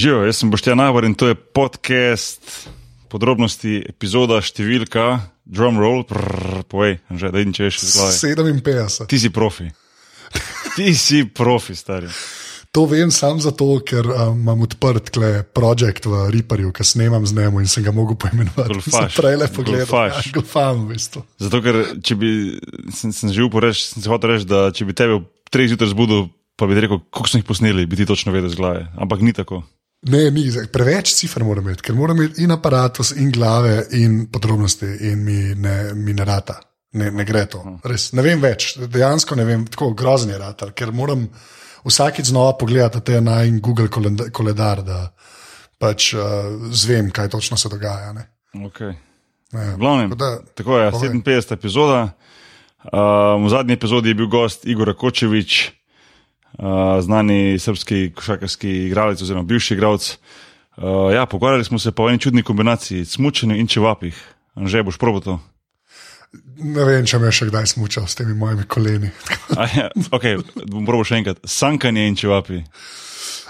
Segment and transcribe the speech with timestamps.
[0.00, 2.46] Živijo, jaz sem Boštjan Navor in to je podcast,
[3.12, 5.02] podrobnosti, epizoda, številka,
[5.44, 8.14] drum roll, prrr, povej, že da in če veš, zglaj.
[8.22, 9.08] 57.
[9.10, 9.66] Ti si profi.
[10.78, 12.08] Ti si profi, stari.
[12.72, 15.18] To vem samo zato, ker um, imam odprt
[15.52, 18.94] projekt v Reaperju, ki snemam z njim in sem ga mogel poimenovati.
[19.18, 20.06] Prej le pogledal.
[20.14, 21.26] Ja, golfam, v bistvu.
[21.44, 22.30] Zato, ker če bi,
[22.88, 25.68] sem, sem že upal reči, sem se hotel reči, da če bi tebe ob treh
[25.68, 28.86] zjutraj zbudil, pa bi rekel, koliko smo jih posneli, bi ti točno vedel z glave.
[28.96, 29.60] Ampak ni tako.
[30.08, 34.88] Ne, zdaj, preveč cifr moram imeti, ker moram imeti in aparatus, in glave, in podrobnosti,
[35.10, 36.56] in mi ne, mi ne rata.
[36.96, 37.60] Ne, ne gre to.
[37.86, 41.28] Res, ne vem več, dejansko ne vem, tako grozen je rata, ker moram
[41.84, 43.90] vsakeč znova pogledati te na in Google
[44.32, 45.04] koledar, da
[45.80, 48.14] pač uh, zvem, kaj točno se dogaja.
[48.16, 48.26] Ne.
[48.66, 48.96] Okay.
[49.52, 51.10] Ne, glavnem, tako da, tako je, povej.
[51.10, 51.54] 57.
[51.54, 52.00] epizoda.
[52.80, 55.60] Um, v zadnji epizodi je bil gost Igor Kočevič,
[56.60, 60.18] uh, znani srpski košarkarski igralec oziroma bivši igralec.
[60.76, 64.16] Uh, ja, pogovarjali smo se pa o eni čudni kombinaciji, smučanju in čevapih.
[64.56, 65.40] Že boš probo to.
[66.56, 69.10] ne vem, če me še kdaj smučal s temi mojimi koleni.
[69.76, 71.40] Ja, okay, bom probo še enkrat.
[71.44, 72.62] Sankanje in čevapi.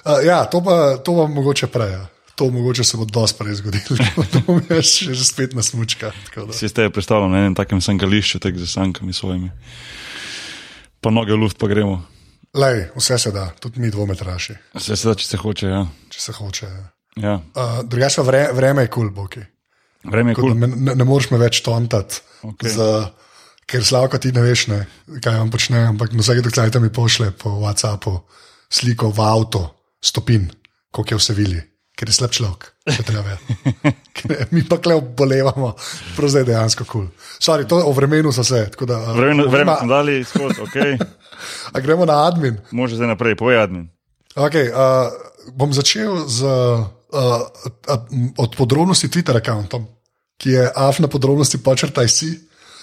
[0.04, 1.92] Uh, ja, to pa, to pa mogoče prej.
[1.92, 2.06] Ja.
[2.40, 6.14] To mogoče se bo dosti prej zgodilo, da bom jaz še, že spet na smučka.
[6.56, 9.50] Si ste predstavljali na enem takem sankališču, tako z sankami svojimi.
[11.04, 12.00] Pa noge v luft pa gremo.
[12.52, 15.66] Lej, vse se da, tudi mi dvometraši, Vse se da, če se hoče.
[15.68, 15.84] Ja.
[16.08, 16.66] če se hoče.
[16.66, 16.86] ja.
[17.16, 17.34] Ja.
[17.54, 19.40] Uh, Drugače, pa vre, vreme je kul, cool, boki.
[20.04, 20.48] Vreme je kul.
[20.48, 23.06] da me- Ne, ne moreš me več tontati, okay.
[23.66, 24.86] ker slavka ti ne veš, ne,
[25.20, 25.84] kaj vam počne.
[25.86, 28.20] Ampak na vsake dokler mi pošle po WhatsAppu
[28.70, 29.62] sliko v avto,
[30.00, 30.50] stopin,
[30.90, 31.60] koliko je v Sevilji,
[31.94, 32.72] ker je slab človek.
[34.50, 35.74] Mi pa kle obolevamo,
[36.16, 37.06] prav zdaj dejansko kul.
[37.06, 37.38] Cool.
[37.38, 38.66] Sorry, to o vremenu so se.
[38.80, 40.76] Da, uh, Vreme, vreme ma- smo dali skozi, ok.
[41.72, 42.58] A gremo na admin.
[42.70, 43.88] Može zdaj naprej, povej admin.
[44.34, 45.10] Okay, uh,
[45.54, 49.86] bom začel z, uh, uh, od podrobnosti Twitter računom,
[50.38, 52.30] ki je afna podrobnosti počrtaj si.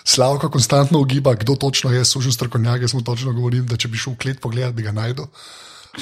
[0.07, 2.81] Slavko konstantno ugiba, kdo točno je, sužen strokovnjak.
[2.81, 5.27] Jaz mu točno govorim, da če bi šel v klet pogledat, bi ga najdel.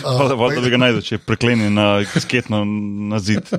[0.02, 2.62] Hvala, da bi ga najdel, če je preklenjen na sketno
[3.10, 3.50] na zid.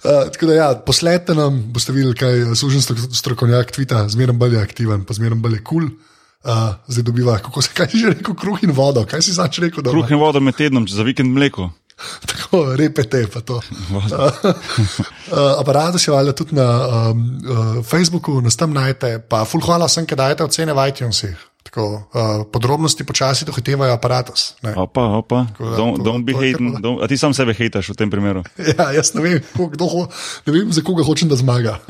[0.00, 4.54] Uh, tako da, ja, posledite nam, boste videli, kaj sužen stro- strokovnjak Twitter, zmeraj bolj
[4.56, 5.88] je aktiven, pa zmeraj bolj je kul.
[5.88, 5.90] Cool.
[6.40, 9.04] Uh, zdaj dobiva, kako se kaj že rekel, kruh in vodo.
[9.04, 11.68] Kaj si zač rekel, Kruh in vodo med tednom, za vikend mleko.
[12.30, 13.58] Tako, repete pa to.
[13.60, 19.90] uh, aparatus je valjda tudi na um, uh, Facebooku, nas tam najdete, pa ful hvala
[19.90, 21.49] vsem, ki dajete ocene v iTunesih.
[21.70, 22.02] Tako, uh,
[22.46, 24.58] podrobnosti počasi dohitevajo aparatus.
[24.62, 24.74] ne.
[24.74, 26.74] Opa, opa, da, don't, to- don't be hating.
[26.74, 28.42] kar- Don't, a ti sam sebe hejtaš v tem primeru.
[28.74, 30.08] Ja, jaz ne vem, kdo, ho-
[30.44, 31.78] ne vem, za koga hočem, da zmaga.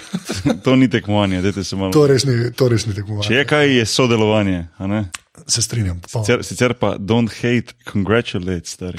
[0.64, 1.90] To ni tekmovanje, dajte se malo.
[1.90, 3.26] to res ni, to res ni tekmovanje.
[3.26, 4.66] Če je kaj, je sodelovanje.
[5.46, 5.98] Se strinjam.
[6.06, 8.98] Sicer, sicer pa don't hate, congratulate, stari.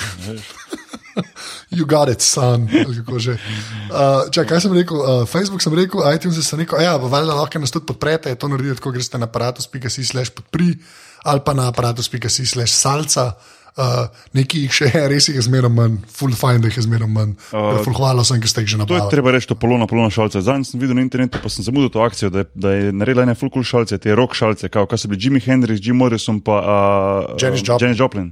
[1.75, 2.67] You got it, son.
[2.71, 4.97] Uh, čak, kaj sem rekel?
[4.99, 8.83] Uh, Facebook sem rekel, iTunes sem rekel, ja, valjda lahko nas tudi podprete, to naredite,
[8.83, 10.75] ko greste na aparatus.si slash podpri
[11.23, 13.33] ali pa na aparatus.si slash salca.
[13.71, 16.83] Uh, neki jih še je, res jih je zmeraj manj, full fine, da jih je
[16.89, 17.37] zmeraj manj.
[17.55, 20.43] Uh, hvala vsem, ki ste jih že To je treba reči, to polona, polona šalce.
[20.43, 23.23] Zadnjič sem videl na internetu, pa sem zamudil to akcijo, da je, da je naredila
[23.23, 26.43] ene full cool šalce, te rock šalce, kao, kaj so bili Jimi Hendrix, Jim Morrison
[26.43, 27.87] pa uh, Janis Joplin.
[27.87, 28.27] Janis Joplin.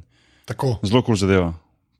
[0.50, 0.75] Tako.
[0.84, 1.53] Zelo kul cool zadeva.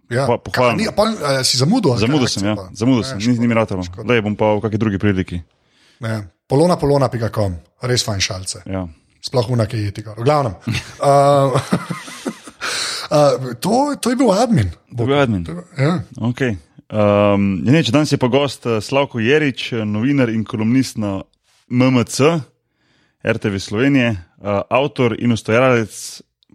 [0.09, 0.25] Ja.
[0.25, 0.77] Pa- pohvalno.
[0.77, 1.97] Kaj, ni- pa, uh, si zamudil?
[2.01, 3.83] Zamudil sem, ja, zamudil sem, škoda, ni, ni mi ratalo.
[3.85, 4.07] škoda.
[4.07, 5.41] Zdaj bom pa v kakšni drugi priliki.
[6.01, 6.15] Ne.
[6.49, 8.63] Polona, polona.com, res fajn šalce.
[8.65, 8.87] Ja.
[9.21, 10.01] Sploh unak je jeti.
[10.01, 10.55] V glavnem.
[10.99, 11.53] Uh,
[13.11, 14.71] uh, to, to je bil admin.
[14.91, 15.43] Bil je admin.
[15.77, 15.99] Ja.
[16.31, 16.57] Okay.
[16.89, 20.97] Um, ja, ne, če danes je pa gost eh, Slavko Jerič, eh, novinar in kolumnist
[20.97, 21.19] na
[21.69, 22.41] MMC,
[23.21, 24.09] RTV Slovenije,
[24.41, 25.93] uh, avtor in ustvarjalec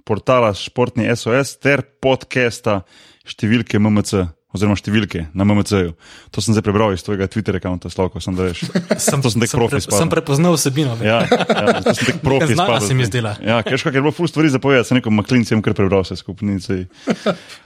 [0.05, 2.81] portala Športni SOS ter podcasta
[3.27, 4.27] številke MMC.
[4.55, 5.97] Oziroma številke na MMC-ju.
[6.31, 8.61] To sem zdaj prebral iz tvojega Twitter računa, Slavko, sem da veš.
[9.03, 9.99] Sem, To sem tek profi pre, spadal.
[9.99, 10.95] sem prepoznal vsebino.
[11.03, 11.83] Ja, Ja.
[11.83, 12.79] to sem tek profi spadal.
[12.79, 13.33] se mi zdela.
[13.43, 16.15] Ja, kaj je bilo ful stvari zapovedati, sem rekel, maklin sem kar prebral vse
[16.63, 16.87] saj.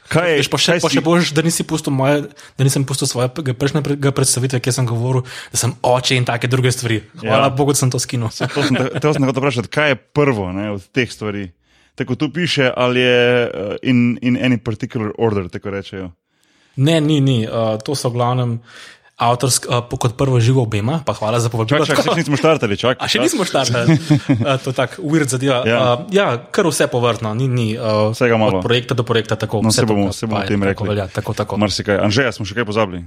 [0.08, 1.60] Kaj je, Veš, pa še, pa še boš, da, nisi
[1.92, 2.24] moje,
[2.56, 6.72] da nisem pustil svojega prejšnjega predstavitve, kjer sem govoril, da sem oče in take druge
[6.72, 7.02] stvari.
[7.20, 7.52] Hvala ja.
[7.52, 8.32] Bogu, da sem to skinil.
[8.32, 11.50] To sem, te- sem hotel vprašati, kaj je prvo ne, od teh stvari.
[11.98, 16.12] Tako tu piše, ali je uh, in, in any particular order, tako rečejo.
[16.78, 17.42] Ne, ni, ni.
[17.42, 18.52] Uh, to so v glavnem
[19.18, 21.82] avtorsk, uh, kot prvo živo obema, pa hvala za povabilo.
[21.82, 23.02] Čak, čak, še nismo štartali, čak.
[23.02, 25.66] A še nismo štartali, uh, to je tako weird zadeva.
[25.66, 25.78] Ja.
[25.98, 28.62] Uh, ja, kar vse povrtno, ni, ni uh, Vsega malo.
[28.62, 30.88] Od projekta do projekta, tako No, vse se bomo, to, se bomo tem tako rekli.
[30.94, 31.58] Velja, tako, tako.
[31.58, 31.98] Marsikaj.
[31.98, 33.02] Anžeja smo še kaj pozabili.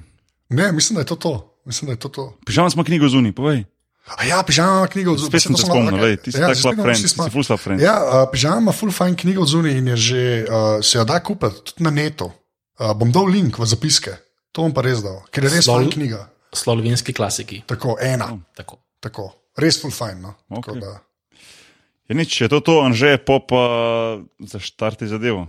[0.51, 1.33] Ne, mislim, da je to to.
[1.63, 2.27] Mislim, da je to, to.
[2.43, 3.63] Pižam smo knjigo zunaj, povej.
[4.05, 6.81] A ja, pižama ima knjigo od Spet sem se spomnil, lej, ti si tak slab
[6.81, 7.81] friend, ti si ful slab friend.
[7.81, 11.05] Ja, uh, pižama ima full fine knjigo od zunaj in je že, uh, se jo
[11.05, 12.31] da kupiti tudi na netu.
[12.79, 14.17] Uh, bom dal link v zapiske,
[14.51, 16.27] to bom pa res dal, ker je res Sol- fajn knjiga.
[16.51, 17.61] Slovenski klasiki.
[17.63, 18.27] Tako, ena,
[18.57, 18.81] Tako.
[18.99, 19.29] tako.
[19.55, 20.17] res full fajn.
[20.21, 20.33] No?
[20.49, 20.81] Tako Okej.
[20.81, 20.99] da-
[22.09, 23.61] Je nič, če je to to, anže pa pa
[24.41, 25.47] zaštarti zadevo.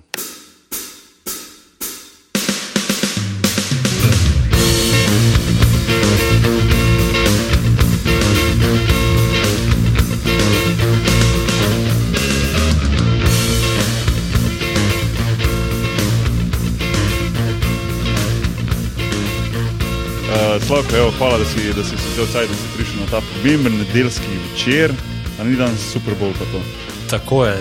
[20.67, 23.21] Slavko, evo, hvala, da si, da si si vzel cajt, da si prišel na ta
[23.21, 24.93] pomemben nedeljski večer,
[25.41, 26.61] a ni danes Super Bowl pa to.
[27.11, 27.57] Tako je,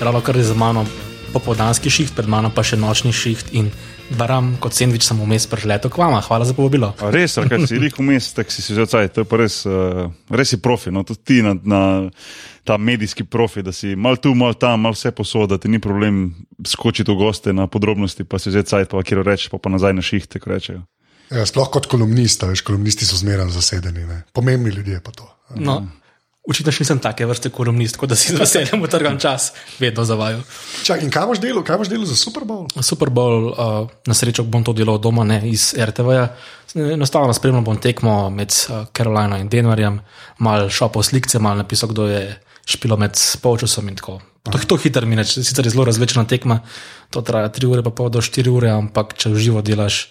[0.00, 0.86] ravno kar je za mano
[1.32, 3.72] popoldanski šiht, pred mano pa še nočni šiht in
[4.14, 6.20] baram kot sendvič sem vmes priletel k vama.
[6.22, 6.92] Hvala za povabilo.
[7.02, 9.60] A res, kaj si jih vmes, tako si si vzel cajt, to je pa res,
[9.66, 11.82] uh, res si profi, no, tudi ti na, na
[12.64, 15.82] ta medijski profi, da si mal tu, mal tam, mal vse posod, da ti ni
[15.82, 16.28] problem
[16.62, 19.96] skočiti v goste na podrobnosti, pa si vzel cajt, pa kjer rečeš, pa, pa nazaj
[19.96, 20.84] na šiht, tako rečejo.
[21.32, 24.22] Ja, sploh kot kolumnista, veš, kolumnisti so zmeraj zasedeni, ne.
[24.32, 25.28] pomembni ljudje pa to.
[25.56, 25.82] No,
[26.44, 30.42] Očitno še nisem take vrste kolumnist, tako da si z veseljem utrgam čas, vedno zavaju.
[30.84, 32.66] Čak, in kaj boš delal, kaj boš delal za Super Bowl?
[32.84, 36.26] Super Bowl, uh, na srečo bom to delal doma, ne iz RTV-ja.
[36.76, 39.96] Enostavno spremljal bom tekmo med uh, Carolino in Denverjem,
[40.44, 42.20] mal šopal slikce, mal napisal, kdo je
[42.68, 44.20] špilo med polčasom in tako.
[44.44, 46.60] To, to hitro mine, če- sicer je zelo razvlečena tekma,
[47.08, 50.10] to traja 3 ure, pa pol do 4 ure, ampak če v živo delaš,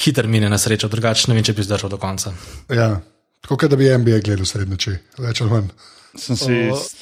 [0.00, 2.34] hitro mine na srečo, drugače ne vem, če bi zdržal do konca.
[2.72, 2.98] Ja,
[3.44, 5.74] tako kot da bi NBA gledal sred noči, več ali manj.
[6.14, 6.54] Sem si,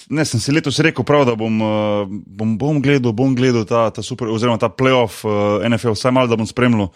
[0.08, 3.90] ne, sem si letos rekel, prav, da bom, uh, bom, bom gledal, bom gledal ta,
[3.92, 6.88] ta super, oziroma ta playoff uh, NFL, vsaj malo, da bom spremljal.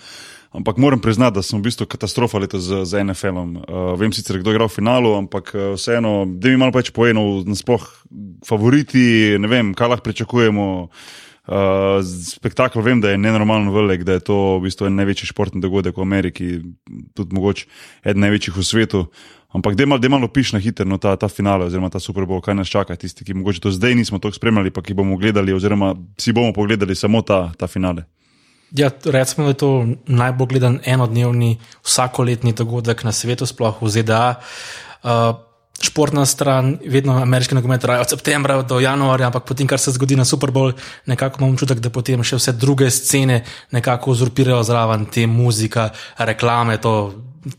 [0.57, 3.51] Ampak moram priznati, da sem v bistvu katastrofa letos z, z NFL-om.
[3.61, 6.89] Uh, vem sicer, kdo je igral v finalu, ampak uh, vseeno, da mi malo več
[6.97, 7.85] poeno, nasploh
[8.49, 10.67] favoriti, ne vem, kaj lahko pričakujemo.
[10.87, 11.15] Uh,
[12.37, 15.97] spektakel vem, da je nenormalno velik, da je to v bistvu en največji športni dogodek
[15.97, 16.47] v Ameriki,
[17.15, 17.67] tudi mogoče
[18.05, 19.07] eden največjih v svetu.
[19.55, 22.43] Ampak da je malo piš na hitro no, ta, ta finale, oziroma ta Super Bowl,
[22.43, 25.55] kaj nas čaka, tisti, ki mogoče do zdaj nismo to spremljali, pa ki bomo gledali,
[25.55, 28.05] oziroma si bomo pogledali samo ta, ta finale.
[28.75, 31.57] Ja, recimo, da je to najbolj gledan enodnevni,
[31.87, 34.35] vsakoletni dogodek na svetu, sploh v ZDA.
[35.07, 35.46] Uh,
[35.83, 40.17] športna stran, vedno ameriški nogomet traja od septembra do januarja, ampak potem, kar se zgodi
[40.17, 40.73] na Super Bowl,
[41.07, 43.43] nekako imam občutek, da potem še vse druge scene
[43.77, 47.15] nekako uzurpirajo zraven te muzika, reklame, to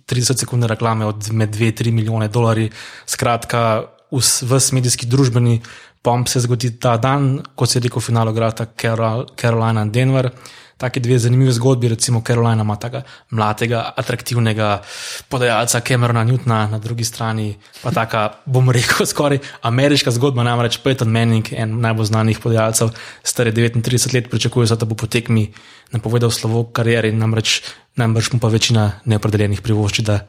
[0.10, 2.74] 30 sekundne reklame od med 2-3 milijone dolarjev.
[3.06, 5.62] Skratka, vs, vs medijski družbeni
[6.02, 10.32] pomp se zgodi ta dan, ko se je rekel, v finalu Carol- Carolina in Denver.
[10.78, 14.82] Taki dve zanimivi zgodbi, recimo Carolina ima tako mladega, atraktivnega
[15.30, 21.10] podajalca Camerona Newtona, na drugi strani pa taka, bom rekel, skoraj ameriška zgodba, namreč Peyton
[21.10, 22.94] Manning, en najbolj znanih podajalcev,
[23.24, 25.50] star je 39 let, pričakuje se, da bo po tekmi
[25.92, 27.62] napovedal slovo karieri, namreč
[27.98, 30.20] najbrž mu pa večina neopredeljenih privošči, da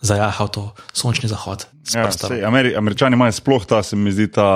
[0.00, 0.62] zajaha v to
[0.94, 1.66] sončni zahod.
[1.94, 4.48] Ja, sej, Ameri, Američani imajo sploh ta, se mi zdi, ta,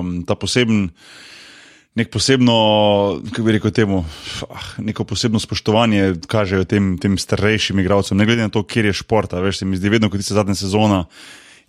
[0.00, 0.90] um, ta poseben.
[1.98, 2.54] Nek posebno,
[3.32, 4.04] kako bi rekel, temu,
[4.46, 8.92] ah, neko posebno spoštovanje kažejo tem, tem starejšim igralcem, ne glede na to, kje je
[9.02, 9.32] šport.
[9.32, 11.04] Veš, se mi zdi, vedno, ko ti se zadnja sezona,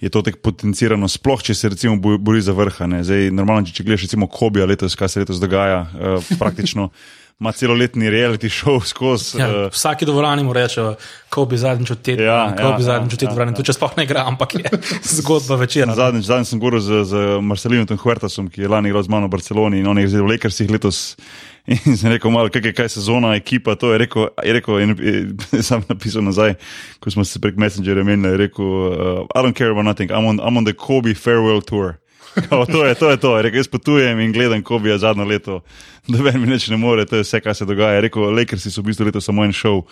[0.02, 3.02] je to tako potencirano, sploh če se recimo bo- bori za vrhane.
[3.04, 6.90] Zdaj, normalno, če, če gledaš recimo Kobija letos, kaj se letos dogaja, uh, praktično
[7.42, 9.42] ima celoletni reality show skozi.
[9.42, 10.94] Ja, v vsaki dvorani mu rečejo,
[11.34, 13.51] ko bi zadnjič v tej Ja, ja, ja, ja, zadnjič v tej ja, dvorani.
[13.51, 13.58] ja.
[13.58, 14.70] Tu če sploh ne igra, ampak je
[15.18, 15.98] zgodba večera.
[15.98, 19.34] Zadnjič, zadnjič sem govoril z, z Marcelinom Huertasom, ki je lani igral z mano v
[19.34, 21.18] Barceloni in on je zdaj v Lakersih letos.
[21.70, 24.89] In sem rekel, malo, kaj, je- kaj sezona, ekipa, to je rekel, je rekel in,
[24.98, 26.56] in, sam napisal nazaj,
[26.98, 28.94] ko smo se prek Messengerja menili, je rekel, uh,
[29.30, 32.01] I don't care about nothing, I'm on, I'm on the Kobe farewell tour.
[32.50, 33.36] Kao, to je to, je to.
[33.38, 35.62] Je rekel, jaz potujem in gledam Kobija zadnjo leto,
[36.08, 38.00] da ven mi nič ne more, to je vse, kar se dogaja.
[38.00, 39.84] Je rekel, Lakersi so v bistvu letos samo en šov.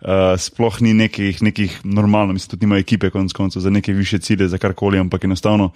[0.00, 4.18] Uh, sploh ni nekih, nekih normalno, mislim, tudi nima ekipe, konec koncev, za neke više
[4.18, 5.72] cilje, za karkoli, ampak enostavno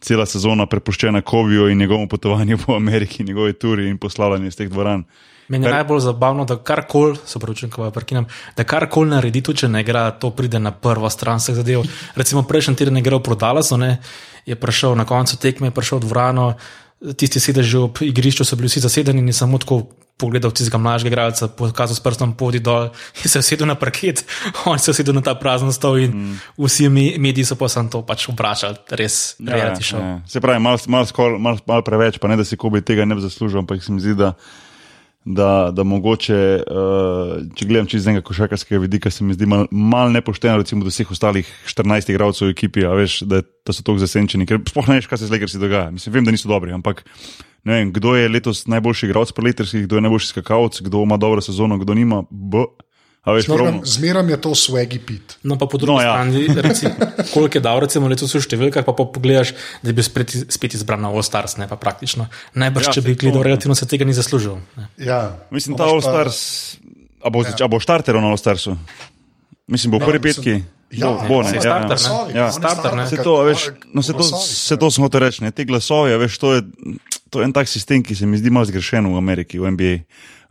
[0.00, 4.68] cela sezona prepuščena Koviju in njegovemu potovanju po Ameriki, njegovi turi in poslavljanju iz teh
[4.70, 5.04] dvoran.
[5.48, 8.26] Meni je najbolj zabavno, da karkoli, se pravi, ko prekinem,
[8.56, 11.84] da karkoli naredi, tudi če ne igra, to pride na prvo stran vseh zadev.
[12.14, 13.98] Recimo prejšnji teden je igral proti Dallasu, ne,
[14.46, 16.54] je prišel na koncu tekme, je prišel v dvorano,
[17.16, 19.82] tisti sedeži ob igrišču so bili vsi zasedeni in samo tako
[20.16, 22.88] pogledal tistega mlajšega igralca, pokazal s prstom podi dol
[23.20, 24.24] in se usedel na parket,
[24.70, 26.38] on se usedel na ta prazen stol in mm.
[26.56, 30.00] vsi me- mediji so pa sem to pač obračali, res reality show.
[30.00, 30.20] ja.
[30.28, 33.18] Se pravi, malo mal, mal, mal, mal preveč, pa ne da si Kobe tega ne
[33.18, 34.32] bi zaslužil, ampak se mi zdi, da,
[35.26, 40.12] da, da mogoče, uh, če gledam čez enega košarkarskega vidika, se mi zdi malo mal
[40.14, 44.46] nepošteno, recimo, do vseh ostalih 14 igralcev v ekipi, veš, da, da so tako zasenčeni,
[44.46, 45.90] ker sploh ne veš, kaj se z Lakersi dogaja.
[45.90, 47.02] Mislim, vem, da niso dobri, ampak
[47.66, 51.42] ne vem, kdo je letos najboljši igralec preleterskih, kdo je najboljši skakalec, kdo ima dobro
[51.42, 52.22] sezono, kdo nima.
[52.30, 52.62] B.
[53.26, 53.82] A veš, pravno.
[53.82, 55.34] Zmeram je to swaggy pit.
[55.42, 56.14] No, pa po drugi No, ja.
[56.14, 56.94] strani, recimo,
[57.28, 59.50] koliko je dal, recimo, letos v številkah, pa, pa pogledaš,
[59.82, 62.30] da je bil spet, spet izbran na All Stars, ne pa praktično.
[62.54, 63.46] Najbrž, Ja, ja, če bi gledal, ja.
[63.48, 64.62] relativno se tega ni zaslužil.
[64.76, 64.86] Ne.
[64.96, 65.34] Ja.
[65.50, 66.38] Mislim, Pa ta imaš All pa- Stars.
[67.18, 67.66] A bo, ja.
[67.66, 68.78] bo štarter na All Starsu?
[69.66, 70.54] Mislim, bo v prvi mislim- petki.
[70.92, 72.06] Ja, bo, bo, ne, saj ja, starter, ja.
[72.06, 72.30] ne.
[72.30, 72.44] Ja.
[72.44, 73.04] oni Starter, ne.
[73.04, 75.42] Starter, to, a veš, no, vse to, vse to smo hotel reči.
[75.42, 75.50] Ne?
[75.50, 76.60] Te glasovi, veš, to je,
[77.26, 79.94] to je en tak sistem, ki se mi zdi malo zgrešen v Ameriki, v NBA.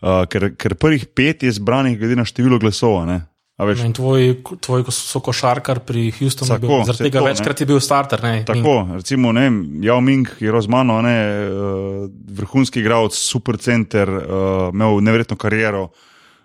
[0.05, 2.99] Uh, ker, ker prvih pet je zbranih glede na število glasov.
[3.09, 3.23] ne.
[3.55, 7.31] No tvoj, tvoj sokošarkar pri Houstonu je bil Tako, zaradi tega to, ne.
[7.31, 8.23] večkrat je bil starter.
[8.23, 9.45] Ne, Tako, recimo, ne
[9.81, 11.15] Jao Ming je razmano, ne,
[11.47, 15.87] uh, vrhunski igralec, super center, uh, imel neverjetno kariero,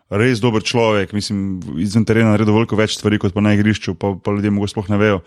[0.09, 4.15] res dober človek, mislim, izven terena naredil veliko več stvari kot pa na igrišču, pa,
[4.15, 5.21] pa ljudje mogoče sploh ne vejo.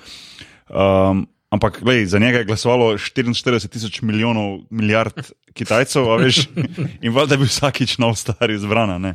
[0.72, 5.14] Um, ampak, lej, za njega je glasovalo 44 tisoč milijonov, milijard
[5.54, 6.48] Kitajcev, veš,
[7.00, 8.98] in valjda bi vsakič nov star izbrana.
[8.98, 9.14] Ne.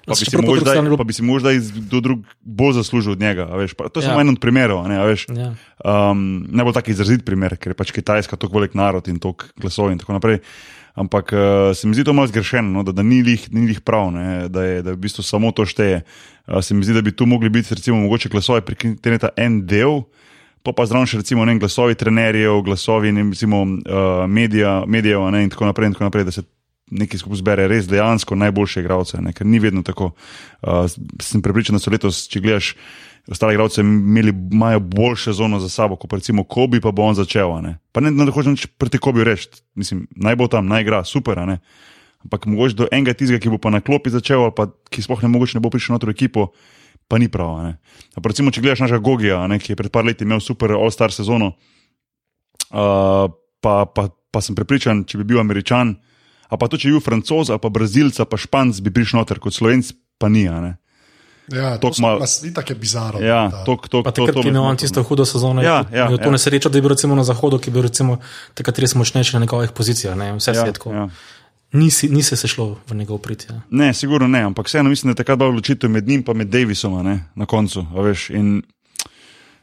[0.00, 3.20] Pa bi, drugi strani zdaj, bilo- pa bi si možda kdo drug bolj zaslužil od
[3.20, 3.46] njega.
[3.46, 4.08] a Veš, pa, to je Ja.
[4.08, 4.84] samo en od primerov.
[4.84, 5.52] Ne, veš, Ja.
[5.78, 9.92] Um, najbolj tak izrazit primer, ker je pač Kitajska tako velik narod in toliko glasov
[9.92, 10.40] in tako naprej.
[10.94, 11.40] Ampak uh,
[11.72, 14.48] se mi zdi to malo zgrešeno, no, da, da ni lih, ni lih prav, ne,
[14.48, 16.02] da, je, da v bistvu samo to šteje.
[16.46, 19.66] Uh, se mi zdi, da bi tu mogli biti recimo mogoče glasovi prek interneta en
[19.66, 20.02] del,
[20.62, 25.44] pa pa zraven še recimo ne, glasovi trenerjev, glasovi ne, recimo, uh, medija, medijev ne,
[25.46, 26.44] in tako naprej, in tako naprej, da se
[26.90, 30.10] nekaj skupaj zbere res dejansko najboljše igralce, ne, ker ni vedno tako.
[30.60, 30.84] Uh,
[31.22, 32.72] sem prepričan, da so letos, če gledaš,
[33.30, 37.52] ostale igralce imeli, imajo boljše zono za sabo, kot recimo Kobi, pa bo on začel.
[37.62, 37.76] Ne.
[37.94, 41.40] Pa ne, ne hočem nič proti Kobi reči, mislim, naj bo tam, naj igra, super,
[41.46, 41.60] ne.
[42.26, 45.22] Ampak mogoče do enega tizga, ki bo pa na klopi začel, ali pa ki sploh
[45.24, 46.50] ne bo prišel noter v ekipo,
[47.10, 47.74] pa ni prav.
[48.22, 51.10] recimo, če gledaš našega Gogija, a ne, ki je pred par leti imel super All-Star
[51.10, 51.52] sezono,
[52.70, 53.26] uh,
[53.60, 55.96] pa, pa, pa sem prepričan, če bi bil Američan,
[56.46, 59.20] a pa to, če bi bil Francoz, ali pa Brazilc, ali pa Španc, bi prišel
[59.20, 59.90] noter, kot Slovenc,
[60.22, 60.46] pa ni.
[60.46, 60.72] a ne.
[61.50, 63.18] Ja, to malo- je tako bizarno.
[63.18, 65.82] Ja, tok, tok, Pa to, takrat, to ki je me imel tisto hudo sezono, Ja,
[65.90, 66.30] je ja, imel to ja.
[66.30, 68.22] nesrečo, da je bil recimo na zahodu, ki je bil recimo
[68.54, 70.14] takrat res močnejši na njegovih pozicijah.
[70.14, 70.94] Ne, vse Ja, ja, je tako.
[70.94, 71.08] ja.
[71.72, 73.46] Ni, si- ni se sešlo v njegov prid.
[73.50, 73.60] Ja.
[73.70, 77.04] Ne, sigurno ne, ampak vseeno mislim, da je takrat bila odločitev med njim in Davisom
[77.04, 77.86] ne, na koncu.
[77.94, 78.62] Veš, in,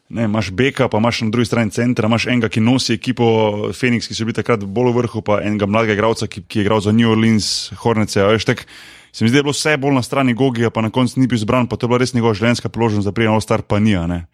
[0.09, 3.25] ne, imaš Beka, pa imaš na drugi strani centra, imaš enega, ki nosi ekipo
[3.73, 6.63] Phoenix, ki so bili takrat bolj v vrhu, pa enega mladega igralca, ki, ki je
[6.63, 8.23] igral za New Orleans, Hornece.
[8.23, 8.63] Veš, tak,
[9.11, 11.27] se mi zdi, da je bilo vse bolj na strani Gogija, pa na koncu ni
[11.27, 13.79] bil izbran, pa to je bila res njegova življenjska priložnost, da prije na All-Star pa
[13.79, 13.99] ni.
[14.07, 14.27] Ne.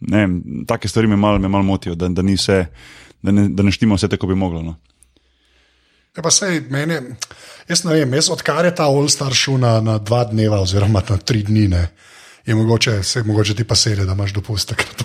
[0.00, 0.24] Ne,
[0.66, 2.66] take stvari me malo mal motijo, da, da, ni vse,
[3.22, 4.62] da, ne, da ne štima vse tako, kot bi moglo.
[4.62, 4.76] No.
[6.14, 6.94] Ja, pa sej, meni,
[7.66, 11.16] jaz ne vem, jaz odkar je ta All-Star šel na, na dva dneva, oziroma na
[11.18, 11.88] tri dni, ne,
[12.46, 15.02] je mogoče, se, mogoče ti pa sede, da imaš dopust takrat.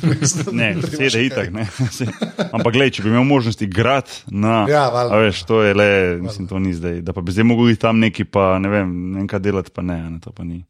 [0.52, 1.50] Ne, Da sede itak.
[1.56, 1.66] ne.
[2.52, 4.68] Ampak, gled, če bi imel možnost igrati na.
[4.70, 5.16] Ja, valjda.
[5.16, 5.90] a veš, to je le,
[6.22, 7.02] mislim, to ni zdaj.
[7.02, 9.74] Da pa bi zdaj mogel iti tam neki, pa ne vem, ne vem kaj delati,
[9.74, 10.62] pa ne, ne to pa ni.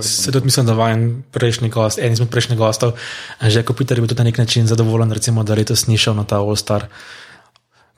[0.00, 2.96] Se tudi mislim, da vajen prejšnji gost, en izmed prejšnjih gostov,
[3.44, 6.16] že kot Peter, je bil tudi na nek način zadovoljen, recimo, da letos ni šel
[6.16, 6.88] na ta All-Star.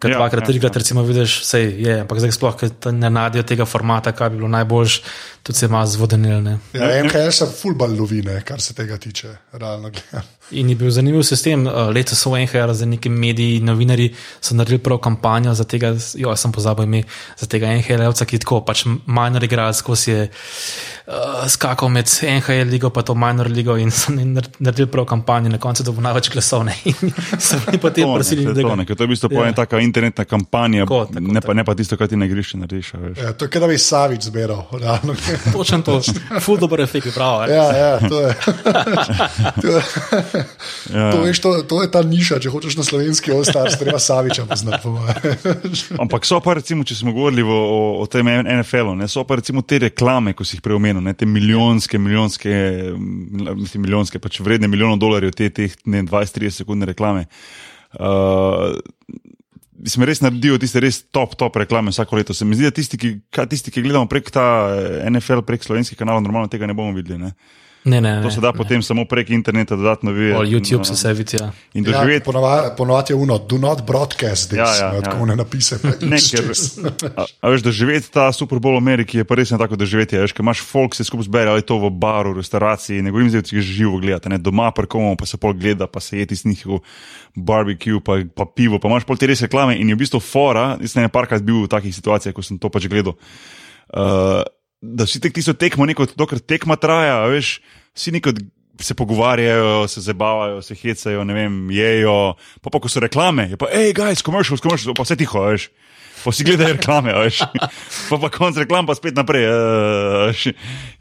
[0.04, 3.42] Ker Ja, ja, dvakrat, ja, trikrat, recimo, vidiš, vse je, ampak zdaj sploh, ne nadijo
[3.48, 4.98] tega formata, kaj bi bilo najboljš,
[5.42, 6.42] tudi se ima zvodenil.
[6.44, 6.58] Ne.
[6.76, 10.28] Ja, MHL se fulbal lovine, kar se tega tiče, realno gledano.
[10.50, 11.64] In je bil zanimiv sistem.
[11.64, 14.10] Uh, Letos so v NHL, za neki mediji, novinari
[14.44, 17.02] so naredili prav kampanjo za tega, jo, sem pozabil ime,
[17.40, 20.28] za tega NHL-evca, ki je tako pač minor igralec, skozi je
[21.06, 21.14] uh,
[21.48, 25.58] skakal med NHL ligo pa to minor ligo in so nar- naredili prav kampanjo, na
[25.58, 26.64] koncu dobil največ glasov.
[26.64, 26.94] Ne, in
[27.38, 28.74] so bili potem prosili, da ga.
[28.74, 29.44] ne, ker to je v bistvu Ja.
[29.44, 31.54] ena taka internetna kampanja, Tako, tako, ne, pa, tako.
[31.54, 32.92] ne pa tisto, kar ti na igrišču narediš.
[33.16, 34.64] Ja, to je, kot da bi Savič zbiral.
[35.52, 36.00] Točno to,
[36.40, 37.48] ful dober efekt, prav.
[37.48, 37.64] Ja.
[37.74, 38.34] Ja, to je.
[39.62, 39.82] to, je
[40.92, 41.10] Ja.
[41.10, 44.88] to, veš, to, to je ta niša, če hočeš na slovenski ostar, treba Saviča poznati.
[45.98, 47.56] Ampak so pa, recimo, če smo govorili o,
[47.98, 51.26] o, tem NFL-u, ne, so pa recimo te reklame, ko si jih preomenil, ne, te
[51.26, 52.52] milijonske, milijonske,
[53.56, 57.26] mislim, milijonske, pač vredne milijonov dolarjev, te, te ne, 20-30 sekundne reklame.
[57.94, 58.76] Uh,
[59.84, 62.32] Smo res naredili tiste res top, top reklame vsako leto.
[62.34, 65.66] Se mi zdi, da tisti, ki, ka- tisti, ki gledamo prek ta eh, NFL, prek
[65.66, 67.18] slovenskih kanalov, normalno tega ne bomo videli.
[67.20, 67.34] Ne?
[67.84, 68.30] Ne, ne, To ne.
[68.30, 70.34] se da potem samo prek interneta dodatno videti.
[70.34, 71.36] Pol YouTube se vse vidi.
[71.36, 71.52] Ja.
[71.74, 72.24] In Ja, doživeti.
[72.24, 75.00] ponova- Ponovadi je uno, do not broadcast this, Ja, ja, ja.
[75.02, 75.76] tako ne napise.
[75.78, 76.44] pa Ne, ker,
[77.12, 80.16] a, a veš, doživeti ta Super Bowl v Ameriki je pa res ne tako doživeti.
[80.16, 83.42] a Veš, imaš folk, se skupaj zbere ali to v baru, restavraciji, ne govorim zdaj,
[83.42, 86.48] če ga živo gledate, ne doma prkomo, pa se pol gleda, pa se je tisti
[86.48, 86.80] njihov
[87.34, 90.78] barbecue, pa, pa pivo, pa imaš pol te res reklame in je v bistvu fora,
[90.80, 93.12] jaz ne parkrat bil v takih situacijah, ko sem to pač gledal.
[93.92, 94.40] Uh,
[94.84, 97.56] da vsi tek tisto tekmo, neko, dokler tekma traja, veš,
[97.96, 98.34] vsi neko
[98.80, 103.58] se pogovarjajo, se zabavajo, se hecajo, ne vem, jejo, pa pa ko so reklame, je
[103.60, 105.70] pa, hej, guys, commercials, commercials, pa vse tiho, veš.
[106.24, 107.42] Pa si gledajo reklame, veš.
[108.08, 109.44] Pa pa konc reklam, pa spet naprej.
[110.30, 110.46] veš.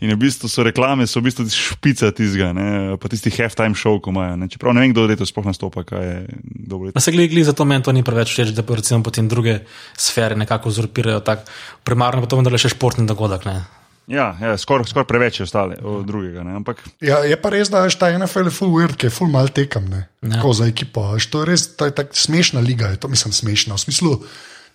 [0.04, 3.98] In v bistvu so reklame, so v bistvu špica tizga, ne, pa tisti halftime show,
[4.04, 4.36] ko imajo.
[4.40, 4.50] Ne.
[4.52, 6.92] Čeprav ne vem, kdo letos sploh nastopa, kaj je dobro.
[7.00, 9.64] Se gledi, zato meni to ni preveč všeč, da pa recimo potem druge
[9.96, 11.48] sfere nekako uzurpirajo tako.
[11.88, 13.48] Primarno pa to vendar le še športni dogodek.
[13.48, 13.64] Ne.
[14.08, 16.44] Ja, ja skoraj skor preveč je ostale od drugega.
[16.44, 16.58] Ne.
[16.60, 19.32] Ampak Ja, je pa res, da je ta NFL je full weird, ki je full
[19.32, 20.08] mal tekam, ne.
[20.22, 20.38] Ja.
[20.38, 21.06] Tako za ekipo.
[21.32, 23.80] To je res, to je tako smešna liga, je to mislim smešna.
[23.80, 24.12] V smislu,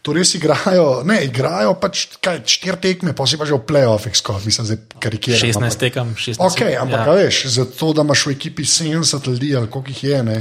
[0.02, 4.14] to res igrajo, ne, igrajo pač kaj, štiri tekme, pa si pa že v playoffih
[4.17, 5.40] skoraj, mislim, zdaj karikiram.
[5.40, 7.12] 16 ampak- tekam, 16 Ok, ampak ja.
[7.19, 10.38] veš, zato da imaš v ekipi 70 ljudi ali koliko jih je, ne.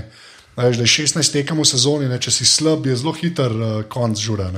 [0.58, 3.84] Veš, da je 16 tekem v sezoni, ne, če si slab, je zelo hiter uh,
[3.90, 4.50] konc žura.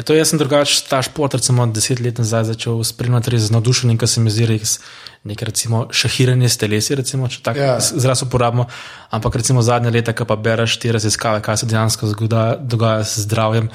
[0.00, 3.52] Je to jaz sem drugač ta šport, recimo deset let nazaj začel spremljati res z
[3.52, 4.78] navdušenjem, ker se mi zdi res
[5.22, 7.76] nekaj recimo šahiranje s telesi, recimo, če tako Ja.
[7.76, 7.96] yeah.
[7.96, 8.64] izraz uporabimo.
[9.10, 13.20] Ampak recimo zadnje leta, ko pa bereš te raziskave, kaj se dejansko zgoda, dogaja s
[13.20, 13.68] zdravjem.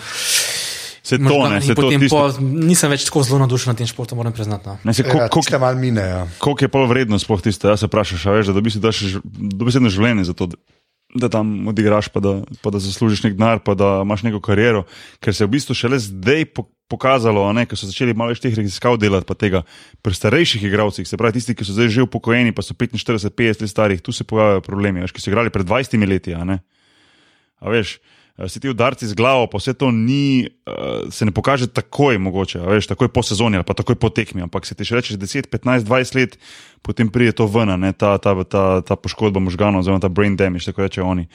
[1.03, 2.09] se to možganov ne, se to tisto.
[2.09, 4.65] po, nisem več tako zelo navdušen nad tem športom, moram priznati.
[4.65, 4.77] No.
[4.83, 6.25] Ne, se, Ja, koliko koliko- tiste mal mine, ja.
[6.39, 8.81] koliko je pol vredno sploh tisto, da se vprašaš, a veš, da dobiš
[9.53, 10.49] dobesedno življenje za to,
[11.15, 14.83] da, tam odigraš, pa da, pa da zaslužiš nek denar, pa da imaš neko kariero,
[15.23, 18.53] ker se je v bistvu šele zdaj po, pokazalo, ko so začeli malo več teh
[18.55, 19.63] raziskav delati, pa tega
[20.05, 23.63] pri starejših igralcih, se pravi tisti, ki so zdaj že upokojeni, pa so 45, 50
[23.63, 26.59] let starih, tu se pojavljajo problemi, veš, ki so igrali pred 20 leti, a.
[27.63, 28.14] A veš, eh,
[28.45, 32.59] si ti udarci z glavo, pa vse to ni, uh, se ne pokaže takoj, mogoče,
[32.59, 35.15] a veš, takoj po sezoni ali pa takoj po tekmi, ampak se ti še reče
[35.15, 36.35] 10, 15, 20 let,
[36.81, 40.65] potem pride to ven, ne, ta, ta, ta, ta poškodba možganov, oziroma ta brain damage,
[40.65, 41.27] tako reče oni.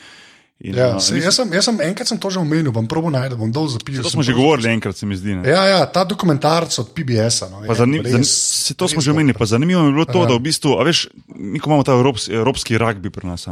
[0.61, 2.85] In, Ja, a, se, mislim, jaz, sem, jaz sem enkrat sem to že omenil, bom
[2.85, 4.05] probo najdel, bom dol zapisal.
[4.05, 5.41] to smo že govorili enkrat, se mi zdi.
[5.41, 5.49] Ne.
[5.49, 7.49] Ja, ja, ta dokumentarc od PBS-a.
[7.49, 9.33] No, je zanim, res- zanim, se to smo že omenili.
[9.33, 10.29] Pa zanimivo mi je bilo to, Ja.
[10.29, 13.49] da v bistvu, veš, mi imamo ta evropski, evropski rugby pri nas,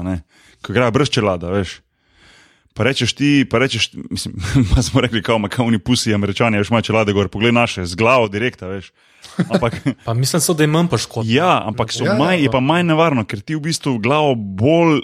[0.60, 1.80] ko igra brez čelada, veš.
[2.78, 4.38] Pa rečeš ti, pa rečeš, mislim,
[4.74, 7.82] pa smo rekli, kao, ma kao oni pusi, američani, veš, imajo čelade gor, poglej naše,
[7.86, 8.92] z glavo direkta, veš.
[9.50, 11.30] Ampak, Pa mislim, so, da je manj poškodb.
[11.30, 12.54] ja, ampak so Ja, ja, manj, je ja.
[12.54, 15.02] pa manj nevarno, ker ti v bistvu glavo bolj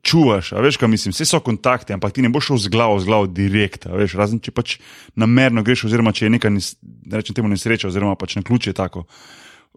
[0.00, 2.96] čuvaš, a veš, kaj mislim, vse so kontakti, ampak ti ne boš šel z glavo,
[2.96, 4.78] z glavo direkt, veš, razen če pač
[5.12, 9.04] namerno greš, oziroma če je neka, da rečem temu nesreča, oziroma pač na ključe tako.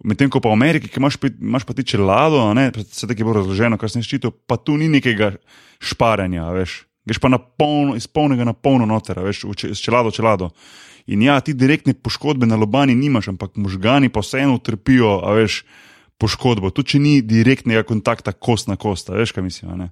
[0.08, 3.20] Medtem ko pa v Ameriki, ki imaš, imaš pa ti čelado, a ne, vse tako
[3.20, 5.36] je bilo razloženo, kar sem ščitil, pa tu ni nekega
[5.84, 6.86] šparanja, veš.
[7.06, 10.50] Greš pa polno, iz polnega na polno noter, veš, s čelado, čelado.
[11.06, 15.62] In ja, ti direktne poškodbe na lobani nimaš, ampak možgani pa vseeno utrpijo, a veš,
[16.22, 16.72] poškodbo.
[16.72, 19.90] Tudi če ni direktnega kontakta kost na kost, veš, kaj mislim.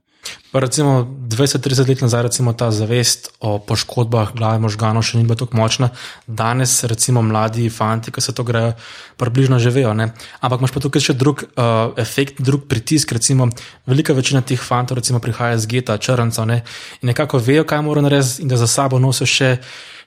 [0.64, 5.58] recimo 20-30 let nazaj recimo ta zavest o poškodbah glave možganov še ni bila tako
[5.60, 5.90] močna.
[6.28, 8.72] Danes recimo mladi fanti, ki se to grejo,
[9.20, 9.92] približno že vejo.
[9.94, 10.14] Ne?
[10.40, 13.12] Ampak imaš pa tukaj še drug uh, efekt, drug pritisk.
[13.12, 13.50] Recimo,
[13.86, 16.62] velika večina teh fantov recimo, prihaja iz geta, črncev ne?
[17.02, 19.58] in nekako vejo, kaj morajo narediti in da za sabo nosijo še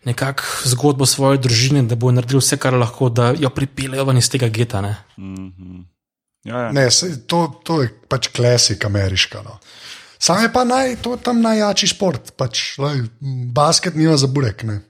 [0.06, 4.30] nekako zgodbo svoje družine, da bo naredil vse, kar lahko, da jo pripeljejo ven iz
[4.32, 4.80] tega geta.
[4.80, 4.96] Ne?
[6.46, 6.72] Ja, ja.
[6.72, 6.88] Ne,
[7.26, 9.42] to, to je pač klasik ameriška.
[9.44, 9.58] No.
[10.18, 12.32] Sam je pa naj, to je tam najjači šport.
[12.38, 14.80] Pač, lej, m, basket nima za burek, ne.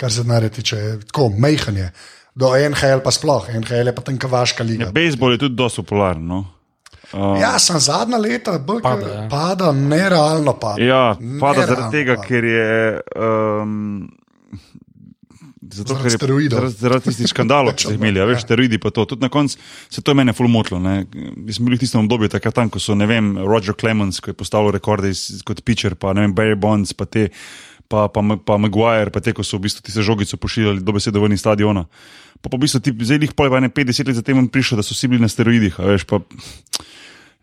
[0.00, 1.92] kar se naredi, tiče tako mehanje.
[2.34, 4.88] Do NHL pa sploh, NHL je pa tam kavaška liga.
[4.88, 6.24] Ja, bejzbol je tudi dosti popularen.
[6.26, 6.40] No?
[7.12, 9.28] Uh, Ja, sem zadnja leta, bolj Pada, pada, ja.
[9.28, 10.80] pada nerealno pada.
[10.80, 12.26] Ja, pada Nerealno zaradi tega, pada.
[12.26, 13.00] ker je.
[13.14, 14.08] Um,
[15.72, 16.58] Zato, Zaradi steroidov.
[16.58, 19.06] zaradi, zaradi tistih škandalov, ki so jih imeli, a veš, steroidi pa to.
[19.08, 19.56] Tudi na koncu
[19.88, 20.78] se to je mene fulmotilo.
[20.78, 24.34] Mi smo bili v tistem obdobju, takrat tam, ko so, ne vem, Roger Clemens, ki
[24.34, 27.30] je postavil rekorde iz, kot pitcher, pa ne vem, Barry Bonds, pa te.
[27.92, 31.20] Pa, pa, pa Maguire, pa te, ko so v bistvu tiste žogice pošiljali do besede
[31.20, 31.82] ven iz stadiona.
[32.40, 34.84] Pa, pa v bistvu ti zdaj jih pol, pa ne 50 let zatem prišlo, da
[34.86, 36.08] so vsi bili na steroidih, veš.
[36.08, 36.22] Pa,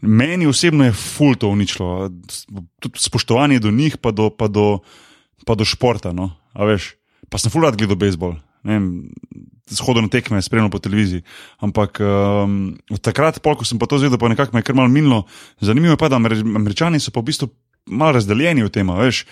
[0.01, 2.07] Meni osebno je ful to uničilo,
[2.79, 4.79] tudi spoštovanje do njih, pa do, pa do,
[5.45, 6.13] pa do športa.
[6.15, 6.31] No?
[6.53, 6.95] a Veš,
[7.29, 8.35] pa sem ful rad gledal bejzbol,
[9.67, 11.21] shodno na tekme, spremljal po televiziji.
[11.59, 12.55] Ampak um,
[12.89, 15.23] od takrat, pol, ko sem pa to zvedel, pa nekako me je kar malo minilo.
[15.59, 17.49] Zanimivo je pa, da Amer- američani so pa v bistvu
[17.87, 18.89] malo razdeljeni v tem.
[18.89, 19.25] Veš,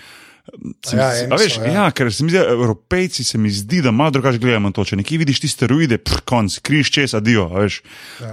[0.80, 1.72] Se mi- Ja, eni veš, ja.
[1.74, 4.80] ja, ker se mi zdi, Evropejci se mi zdi, da malo drugače gledajo na to.
[4.82, 7.50] Če nekje vidiš ti steroide, pff, konc, križ čez, adijo.
[7.50, 7.82] a veš.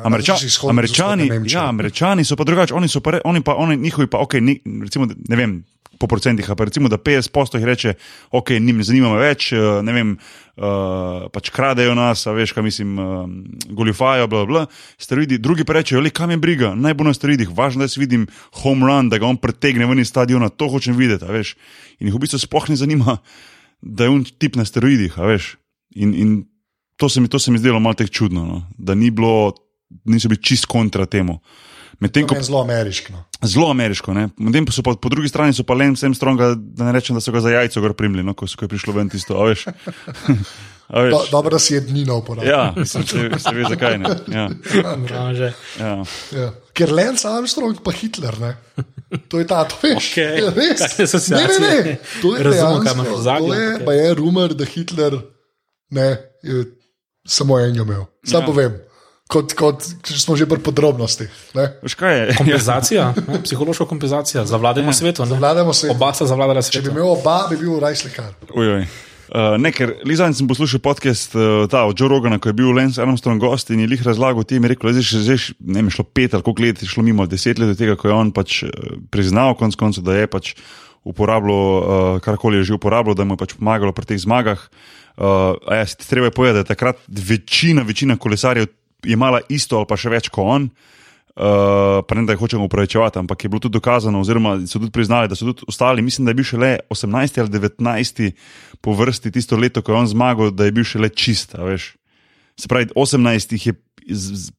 [0.05, 3.75] Američa, izhod- američani, ja, američani so pa drugačni, oni so pa, re, oni pa oni,
[3.77, 5.65] njihovi pa, ok, ni, recimo, ne vem.
[5.99, 7.95] Po procentih, pa recimo, da 50% jih reče,
[8.35, 10.11] ok, njim ne zanima me več, eh, ne vem,
[10.57, 13.25] uh, pač kradejo nas, veš, kaj mislim, uh,
[13.75, 14.65] goljufajo, bla, bla.
[14.99, 18.03] Steroidi, drugi pa rečejo, le kam je briga, naj bo na steroidih, važno, da si
[18.03, 18.27] vidim
[18.63, 21.55] home run, da ga on pretegne ven iz stadiona, to hočem videti, veš.
[22.01, 23.19] In jih v bistvu sploh ne zanima,
[23.83, 25.55] da je on tip na steroidih, veš.
[25.95, 26.35] In, in
[26.97, 28.63] to, se mi, to se mi zdelo malo tek čudno, no?
[28.79, 29.55] da ni bilo,
[30.05, 31.41] niso bili čist kontra temu.
[32.01, 33.13] Medtem ko je zelo ameriško.
[33.43, 34.29] zelo ameriško, ne.
[34.39, 37.21] Medtem pa so pa po drugi strani so pa Lance Armstronga, da ne rečem, da
[37.21, 39.45] so ga za jajco gor primili, no, ko, so- ko je prišlo ven tisto, a
[39.45, 39.67] veš.
[40.87, 41.11] A veš.
[41.11, 42.51] Do, dobro, da si je dnino uporabil.
[42.51, 44.09] Ja, mislim, se, se ve zakaj ne.
[44.29, 44.51] Ja,
[44.99, 45.53] Bravo, že.
[45.81, 46.05] ja.
[46.31, 46.51] Ja.
[46.73, 48.51] Ker Lance Armstrong pa Hitler, ne?
[49.29, 50.11] To je ta, to veš.
[50.13, 50.39] Okej.
[50.39, 50.85] Ja, res.
[51.31, 51.97] Ne, ne, ne.
[52.21, 55.17] To je dejansko, To je, pa je rumor, da Hitler
[55.91, 56.09] ne,
[56.43, 56.65] je
[57.25, 58.05] samo enega imel.
[58.23, 58.41] Sam Ja.
[58.41, 58.47] ja.
[58.47, 58.73] povem,
[59.35, 61.33] kot, kot smo že pri podrobnostih.
[62.39, 65.27] Kompenzacija, ne, psihološka kompenzacija, zavladajmo svetu.
[65.27, 65.41] Ne?
[65.41, 65.91] Vladamo se.
[65.91, 66.95] Oba sta zavladala Če bi svetu.
[66.95, 68.33] imel oba, bi bil raj slikar.
[68.55, 68.87] Ujoj.
[69.25, 72.75] Uh, ne, ker Lizan sem poslušal podcast uh, ta, od Joe Rogana, ko je bil
[72.77, 75.57] Lance Armstrong gost in je jih razlagal, ti mi je rekel, da je že, že
[75.65, 78.11] ne vem, šlo pet ali koliko let, je šlo mimo deset let od tega, ko
[78.11, 78.69] je on pač uh,
[79.11, 80.53] priznal konc koncev, da je pač
[81.09, 84.61] uporabljal uh, karkoli je že uporabljal, da mu je pač pomagalo pri teh zmagah.
[85.17, 88.69] Uh, a ja, si ti treba je povedati, da je takrat večina, večina kolesarjev
[89.07, 90.69] imala isto ali pa še več kot on.
[91.35, 94.93] Uh, pa ne da jih hočemo upravičevati, ampak je bilo tudi dokazano, oziroma so tudi
[94.95, 96.03] priznali, da so tudi ostali.
[96.03, 98.31] Mislim, da je bil šele 18 ali 19
[98.81, 101.57] po vrsti tisto leto, ko je on zmagal, da je bil šele čist.
[101.59, 101.97] a veš.
[102.55, 103.75] Se pravi, 18 jih je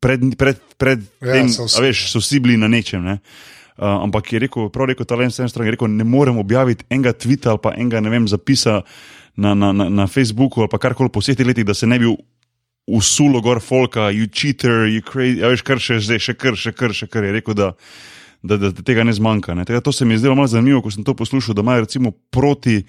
[0.03, 3.03] pred, pred, pred Ja, tem, so vsi, a veš, so vsi bili na nečem.
[3.05, 3.19] Ne?
[3.75, 7.15] Uh, ampak je rekel, prav rekel, ta Lance Armstrong, je rekel, ne morem objaviti enega
[7.15, 8.81] tvita ali pa enega, ne vem, zapisa
[9.35, 11.99] na, na, na, na Facebooku ali pa karkoli po vseh teh letih, da se ne
[11.99, 12.07] bi
[12.87, 16.73] usulo gor folka, you cheater, you crazy, a veš, kar še zdaj, še kar, še
[16.75, 17.71] kar, še kar je rekel, da,
[18.45, 19.55] da, da, da tega ne zmanjka.
[19.57, 19.65] Ne.
[19.65, 22.13] Tega, to se mi je zdelo malo zanimivo, ko sem to poslušal, da imajo recimo
[22.33, 22.83] proti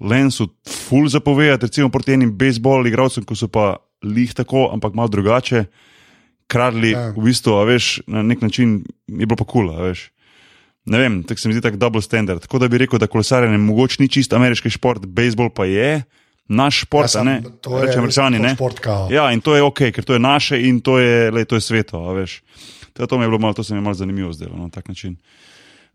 [0.00, 5.08] Lensu ful zapovedati, recimo proti enim bejzbol igralcem, ko so pa lih tako, ampak malo
[5.08, 5.64] drugače,
[6.50, 7.10] kradli Ja.
[7.16, 10.10] v bistvu, a veš, na nek način je bilo pa kul, cool, veš.
[10.86, 12.42] Ne vem, tako se mi zdi tako double standard.
[12.44, 16.04] Tako da bi rekel, da kolesarjenje mogoče ni čist ameriški šport, bejzbol pa je.
[16.48, 18.54] Naš šport, Ja, ne, to je kot ne.
[18.54, 19.08] šport kao.
[19.10, 21.60] Ja, in to je ok, ker to je naše in to je, lej, to je
[21.60, 22.42] sveto, a veš.
[22.94, 24.88] Teda to, mi je bilo malo, to se mi je malo zanimivo zdelo na tak
[24.88, 25.16] način.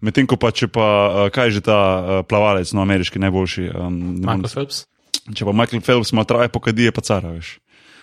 [0.01, 3.69] Medtem ko pa, če pa, uh, kaj je že ta uh, plavalec, no, ameriški najboljši.
[3.71, 4.85] Um, Michael Phelps.
[5.33, 7.59] če pa Michael Phelps ima traje, pokadi je pa cara, veš.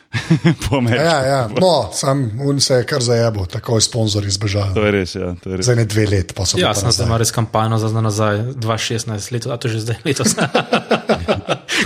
[0.89, 1.41] Ja, ja.
[1.61, 4.75] No, sam un se je kar zajebo, tako je sponzorji zbežali.
[4.75, 5.35] To je res, ja.
[5.43, 5.67] To je res.
[5.67, 6.97] Za ne dve let, pa so Ja, pa sem nazaj.
[6.97, 10.33] zdaj ima res kampanjo za zdaj nazaj, 2016 let, a to že zdaj letos.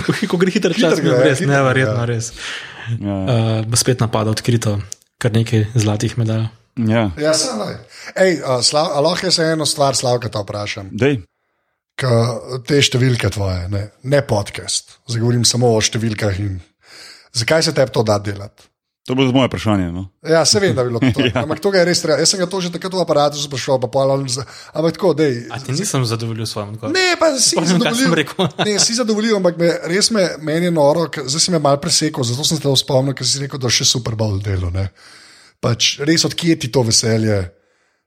[0.07, 2.05] ko, ko gre hitro čas, gre, res, hitro, neverjetno, ja.
[2.05, 2.31] res.
[2.99, 4.75] Ja, Uh, bo spet napada odkrito,
[5.15, 6.49] kar nekaj zlatih medalj.
[6.75, 7.11] ja.
[7.15, 7.55] Ja, sem,
[8.19, 10.89] Ej, a, slav, a lahko jaz eno stvar, Slavka, te vprašam.
[10.91, 11.21] Dej.
[12.67, 16.35] Te številke tvoje, ne, ne podcast, zdaj govorim samo o številkah.
[16.43, 16.57] In,
[17.33, 18.69] zakaj se tebi to da delati?
[19.03, 19.91] To bo moje vprašanje.
[19.91, 20.05] No.
[20.23, 21.19] Ja, se vem, da je bilo to.
[21.27, 21.43] Ja.
[21.43, 22.15] Ampak to ga je res treba.
[22.23, 25.11] Jaz sem ga to že takrat v aparatu sprašoval, pa pol, on z- ampak tako,
[25.11, 25.51] dej.
[25.51, 26.95] A ti nisem zadovoljil s svojim odgovorom?
[26.95, 28.47] Ne, pa si Spomnim, rekel.
[28.63, 32.23] Ne, si zadovoljil, ampak me, res me, meni je noro, zdaj si me mal presekal,
[32.23, 34.71] zato sem se te spomnil, ker si rekel, da je še Super Bowl delo.
[34.71, 34.87] Ne.
[35.59, 37.43] Pač res odkje ti to veselje,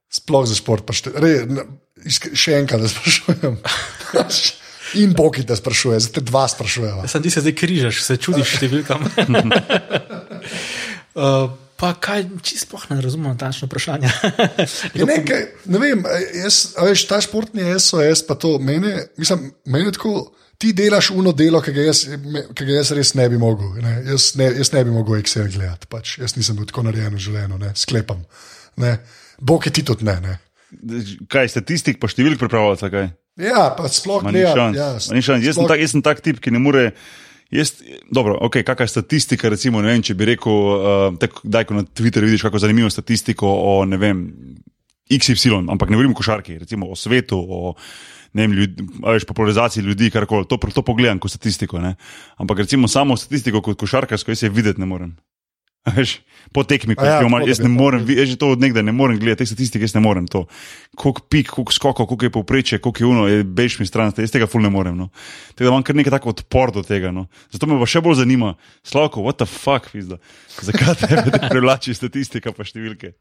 [0.09, 0.89] sploh za šport.
[0.89, 1.69] Pač te, re, ne,
[2.09, 3.61] še enkrat da sprašujem.
[4.94, 7.05] In Boki te sprašuje, zdaj te dva sprašujejo.
[7.09, 9.03] Sam ti se zdaj križaš, se čudiš številkam.
[11.14, 14.12] uh, pa kaj, čisto ne razumem natančno vprašanje.
[14.99, 16.07] Ja, ne, kaj, ne vem,
[16.38, 20.16] jaz, a veš, ta športni SOS, pa to meni, mislim, meni je tako.
[20.57, 21.99] Ti delaš uno delo, ki ga jaz,
[22.57, 23.75] ki ga jaz res ne bi mogel.
[23.85, 23.90] Ne?
[24.07, 25.85] Jaz, ne, jaz ne bi mogel Excel gledati.
[25.92, 26.14] Pač.
[26.16, 27.75] Jaz nisem bil tako narejen v življenju, ne?
[27.77, 28.22] sklepam.
[28.81, 28.94] Ne?
[29.37, 30.16] Bog je ti tudi ne.
[30.25, 30.38] ne?
[31.33, 32.91] Kaj statistik, pa številk pripravljate?
[32.93, 33.07] Kaj?
[33.41, 34.33] Ja, pa sploh ne.
[34.43, 34.55] Ja,
[35.01, 35.45] šans.
[35.45, 36.91] Jaz, sploh- tak, jaz sem tak tip, ki ne more.
[37.55, 37.77] Jaz,
[38.11, 41.85] dobro, okay, kakšna je statistika, recimo, vem, če bi rekel, uh, tako, daj, ko na
[41.87, 44.25] Twitterju vidiš kako zanimivo statistiko o, ne vem,
[45.07, 47.77] XY, ampak ne govorim o košarki, recimo o svetu, o
[48.35, 51.95] vem, ljud, a veš, popularizaciji ljudi, karkoli, to, to pogledam kot statistiko, ne.
[52.43, 55.15] ampak recimo samo statistiko kot košarkarsko, jaz je videti ne morem.
[55.96, 56.18] Veš,
[56.51, 58.83] po tekmi, ja, ja, tako, da jaz ne morem, vi- jaz že to od nekdaj
[58.83, 60.27] ne morem gledati, te statistike jaz ne morem.
[60.27, 60.46] to.
[60.96, 64.31] Koliko pik, koliko skokov, koliko je povprečje, koliko je uno, je bež mi stran, jaz
[64.35, 64.96] tega ful ne morem.
[64.96, 65.09] No.
[65.55, 67.11] Tako da imam kar nekaj tako odpor do tega.
[67.14, 67.27] No.
[67.53, 70.18] Zato me pa še bolj zanima, Slavko, what the fuck, pizda.
[70.59, 71.07] Zakaj te
[71.53, 73.14] privlači statistika pa številke?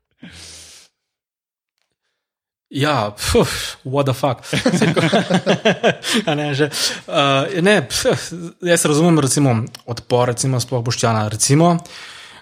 [2.69, 4.41] Ja, puf, what the fuck.
[6.36, 6.69] Ne, že,
[7.08, 8.34] uh, ne, pf,
[8.65, 9.54] jaz razumem recimo,
[9.86, 11.28] odpor, recimo, sploh Boštjana.
[11.30, 11.78] Recimo,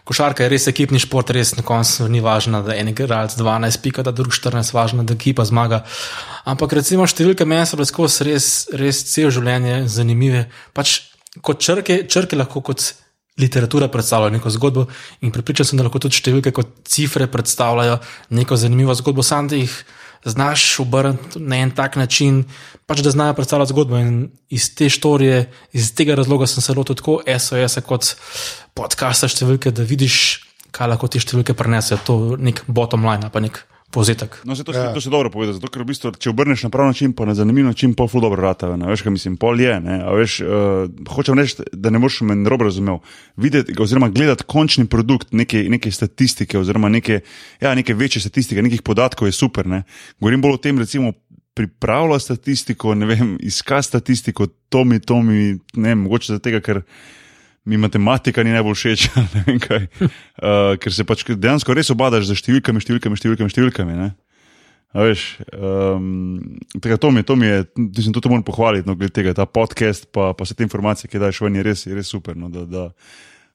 [0.04, 4.04] košarka je res ekipni šport, res na koncu ni važno, da en igralec 12 pika,
[4.04, 5.84] da drug 14, važno, da ekipa zmaga.
[6.50, 10.46] Ampak recimo številke meni so bile skozi res, res cel življenje zanimive.
[10.76, 11.00] Pač
[11.42, 12.92] kot črke, črke lahko kot
[13.42, 14.86] literatura predstavljajo neko zgodbo
[15.26, 17.98] in pripričan sem, da lahko tudi številke kot cifre predstavljajo
[18.38, 19.74] neko zanimivo zgodbo, sam da jih
[20.26, 22.44] znaš obrniti na en tak način,
[22.86, 23.98] pač da znajo predstavljati zgodbo.
[23.98, 28.16] In iz te štorije, iz tega razloga sem se lotil tako SOS kot
[28.74, 30.18] podcasta številke, da vidiš,
[30.72, 32.00] kaj lahko te številke prenesejo.
[32.08, 34.40] To je nek bottom line, pa nek povzetek.
[34.44, 34.94] No, se to, ja.
[34.94, 37.36] to se dobro povedal, zato ker v bistvu, če obrneš na prav način, pa na
[37.38, 38.72] zanimiv način, pol ful dobro rata.
[38.80, 38.90] Ne?
[38.90, 39.76] Veš, kaj mislim, pol je.
[39.84, 40.00] Ne?
[40.02, 43.04] A veš, uh, hočem reči, da ne boš me narobe razumel.
[43.38, 47.22] Videti, oziroma gledati končni produkt neke, neke statistike, oziroma neke,
[47.62, 49.70] ja, neke večje statistike, nekih podatkov je super.
[49.70, 49.84] Ne?
[50.20, 51.14] Govorim bolj o tem, recimo,
[51.54, 56.82] pripravlja statistiko, ne vem, iska statistiko, to mi, to mi, ne vem, mogoče zato, ker
[57.66, 63.20] mi matematika ni najbolj všeč, uh, ker se pač dejansko res obadaš za številkami, številkami,
[63.20, 63.56] številkami.
[63.56, 64.14] številkami
[65.02, 69.34] veš, um, tega, to mi to mi je, mislim, to moram pohvaliti, no, glede tega,
[69.34, 72.38] ta podcast, pa, pa vse te informacije, ki daš ven, je res, je res super.
[72.38, 72.84] No, da, da,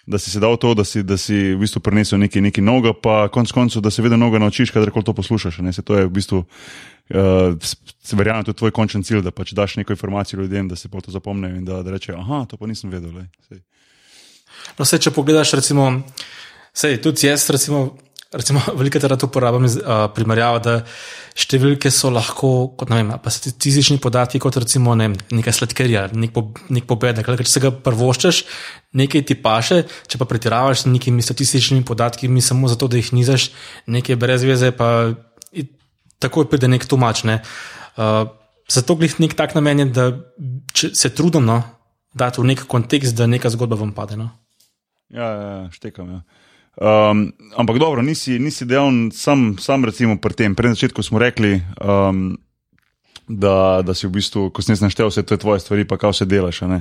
[0.06, 2.94] da si se dal to, da si, da si v bistvu prenesel nekaj, nekaj novega,
[2.96, 5.60] pa konec koncev, da se vedno novega naučiš, kadarkoli to poslušaš.
[5.62, 6.42] Ne, se to je v bistvu.
[7.08, 7.54] Uh,
[8.12, 11.14] Verjamem, to tvoj končni cilj, da pač daš neko informacijo ljudem, da se pa to
[11.14, 13.14] zapomnijo in da, da rečejo: Ah, to pa nisem vedel.
[13.14, 13.62] Lej,
[14.78, 15.88] No, se, če pogledaš, recimo,
[16.76, 17.98] sej, tudi jaz, recimo,
[18.32, 20.76] recimo veliko krat uporabljam uh, primerjavo, da
[21.38, 26.34] številke so lahko, kot ne vem, pa statistični podatki, kot recimo ne, nekaj sladkarja, nek,
[26.34, 27.30] po, nek pobedek.
[27.42, 28.42] Če se ga prvoščeš,
[28.98, 33.14] nekaj ti paše, če pa pretiravaš z nekimi statističnimi podatki, mi samo zato, da jih
[33.16, 33.50] nizaš,
[33.86, 35.14] nekaj brez veze, pa
[36.18, 37.24] takoj pride nek tumač.
[37.28, 37.40] Ne.
[37.98, 38.26] Uh,
[38.70, 40.10] zato glih nek tak namen je, da
[40.74, 41.62] se trudim no,
[42.14, 44.18] dati v nek kontekst, da neka zgodba vam pade.
[44.18, 44.30] No.
[45.10, 46.10] Ja, ja, ja štekam.
[46.10, 46.20] Ja.
[46.78, 50.54] Um, ampak dobro, nisi, nisi dejal sam, sam recimo pri tem.
[50.54, 52.38] Pred začetkom smo rekli, um,
[53.28, 56.28] da, da si v bistvu, ko si naštel vse te tvoje stvari, pa kaj vse
[56.28, 56.62] delaš.
[56.62, 56.78] Uh,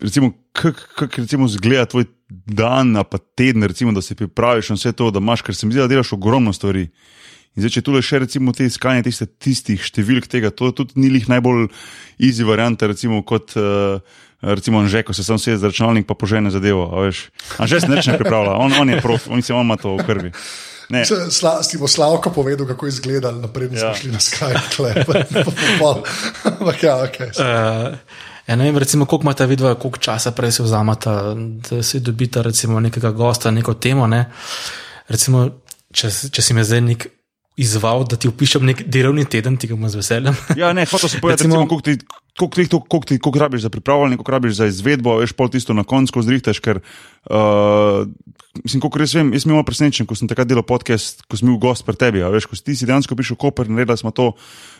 [0.00, 5.10] recimo, kako recimo zgleda tvoj dan, pa teden, recimo, da se pripraviš na vse to,
[5.10, 6.88] da imaš, ker se mi zdi, da delaš ogromno stvari.
[7.56, 10.96] In zdaj, če tu le še recimo te iskanje tiste, tistih številk tega, to tudi
[11.00, 11.68] ni njih najbolj
[12.16, 13.58] easy varianta, recimo kot.
[13.60, 17.10] Uh, recimo, že ko se sam sedem za računalnik, pa požene zadevo.
[17.64, 20.32] Že se neče pripravlja, on, on je prof, on se ima to v krvi.
[21.30, 23.94] Sla, si bo Slavko povedal, kako je izgledal, naprej smo ja.
[23.94, 25.04] šli na Skype.
[26.60, 27.18] Ampak ja, ok.
[27.20, 27.98] Uh,
[28.46, 31.10] ja, ne vem, recimo, koliko imate vidva, koliko časa prej se vzamete,
[31.70, 34.06] da si dobite recimo nekega gosta, neko temo.
[34.06, 34.30] Ne?
[35.08, 35.44] Recimo,
[35.92, 37.08] če, če si me zdaj nek
[37.58, 40.36] izval, da ti opišem nek delovni teden, ti ga bom z veseljem.
[40.56, 41.98] Ja, ne, hoče se povedati, koliko ti, koliko ti,
[42.38, 46.22] koliko ti, koliko rabiš za pripravljanje, koliko rabiš za izvedbo, veš pol tisto na koncu
[46.22, 48.06] zrihteš, ker, uh,
[48.62, 51.50] mislim, koliko res vem, jaz sem imel presenečen, ko sem takrat delal podcast, ko sem
[51.50, 54.14] bil gost pri tebi, veš, ko si ti si dejansko prišel v Koper, naredili smo
[54.14, 54.32] to.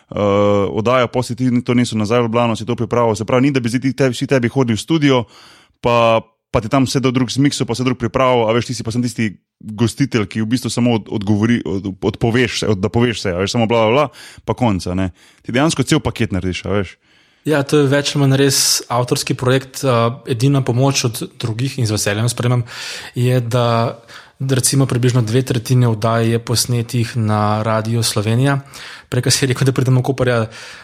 [0.09, 3.19] Uh, Odaja, posli ti to niso nazaj v Blano, si to pripravil.
[3.19, 5.25] Se pravi, ni da bi ti tebi, vsi tebi hodili v studio,
[5.83, 6.23] pa,
[6.55, 8.87] pa ti tam sedel drug z miksom, pa se drug pripravil, a veš, ti si
[8.87, 13.35] pa sem tisti gostitelj, ki v bistvu samo odgovori, od, odpoveš, od, da poveš vse,
[13.35, 14.07] veš, samo bla, bla, bla,
[14.47, 14.95] pa konca.
[14.95, 15.11] Ne.
[15.43, 16.97] Ti dejansko cel paket narediš, veš.
[17.49, 18.59] Ja, to je več ali manj res
[18.93, 19.81] avtorski projekt.
[20.29, 22.65] Edina pomoč od drugih in z veseljem spremem
[23.17, 23.97] je, da,
[24.39, 28.61] recimo približno dve tretjine vdaj je posnetih na Radio Slovenija.
[29.09, 30.39] Prej si rekel, da pridemo v Koperja.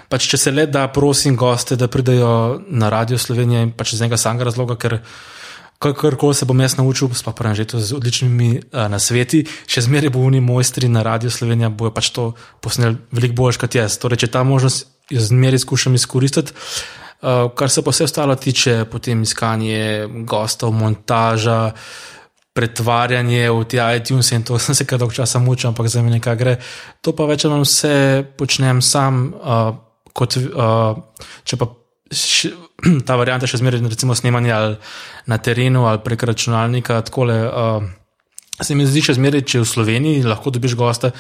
[0.09, 4.01] Pač, če se le da, prosim goste, da pridejo na Radio Slovenija in pač iz
[4.01, 5.03] enega samega razloga, ker
[5.85, 9.85] kar koli se bom jaz naučil, pa pravim, že to z odličnimi uh, nasveti, še
[9.85, 12.33] zmeraj bo oni mojstri na Radio Slovenija, bojo pač to
[12.65, 13.99] posneli veliko bolj kot jaz.
[14.01, 16.53] Torej, če ta možnost zmeraj skušam izkoristiti.
[17.25, 21.73] Uh, kar se pa vse ostalo tiče, potem iskanje gostov, montaža,
[22.55, 26.11] pretvarjanje v te iTunes in to sem se kar dolgo časa mučil, ampak za me
[26.11, 26.57] nekaj gre.
[27.01, 27.95] To pa več ali manj vse
[28.39, 29.73] počnem sam, uh,
[30.13, 31.01] kot uh,
[31.45, 31.71] če pa
[33.07, 34.77] ta varianta še zmeraj, recimo, snemanje
[35.27, 37.01] na terenu ali prek računalnika.
[37.09, 38.04] Takole, uh,
[38.63, 41.13] se mi zdi, še zmeraj, če v Sloveniji lahko dobiš gosta.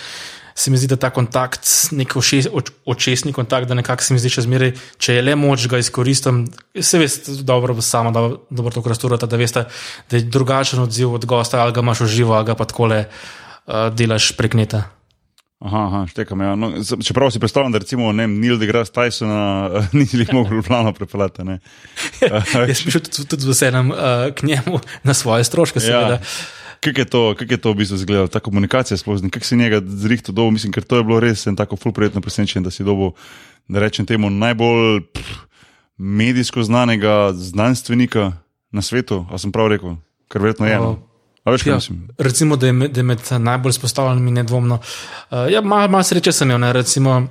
[0.55, 1.67] Se mi zdi, da ta kontakt,
[1.99, 4.71] nek očesni kontakt, da nekako se mi zdi, še zmeraj,
[5.03, 6.45] če je le moč ga izkoristim,
[6.79, 9.65] se veste, dobro, sama, da dobro to krasturata, da veste,
[10.11, 13.03] da je drugačen odziv od gosta, ali ga imaš v živo, ali ga pa takole
[13.09, 14.85] uh, delaš prek neta.
[15.65, 16.41] Aha, aha štekam.
[16.41, 16.55] Ja.
[16.55, 16.71] No,
[17.03, 21.43] čeprav si predstavljam, da recimo ne, Neil deGrasse Tysona ni jih mogel plano prepeljati.
[22.69, 25.81] Jaz sem šel tudi, tudi z veseljem uh, k njemu na svoje stroške.
[25.83, 26.21] Ja.
[26.85, 30.33] Kako je, kak je to v bistvu izgledalo, ta komunikacija sploh, kako si njega zrihto
[30.33, 33.15] dobil, mislim, ker to je bilo res en tako fulprijetno presenečenje, da si dobil,
[33.69, 35.47] da rečem temu, najbolj pff,
[35.97, 38.33] medijsko znanega znanstvenika
[38.71, 39.97] na svetu, a sem prav rekel,
[40.29, 40.77] kar verjetno je.
[40.79, 40.99] No.
[41.45, 41.79] Veš, ja,
[42.19, 44.79] recimo, da je, med, da je med najbolj izpostavljenimi nedvomno.
[45.31, 47.27] Uh, ja, Malo mal sreče sem imel, ne, recimo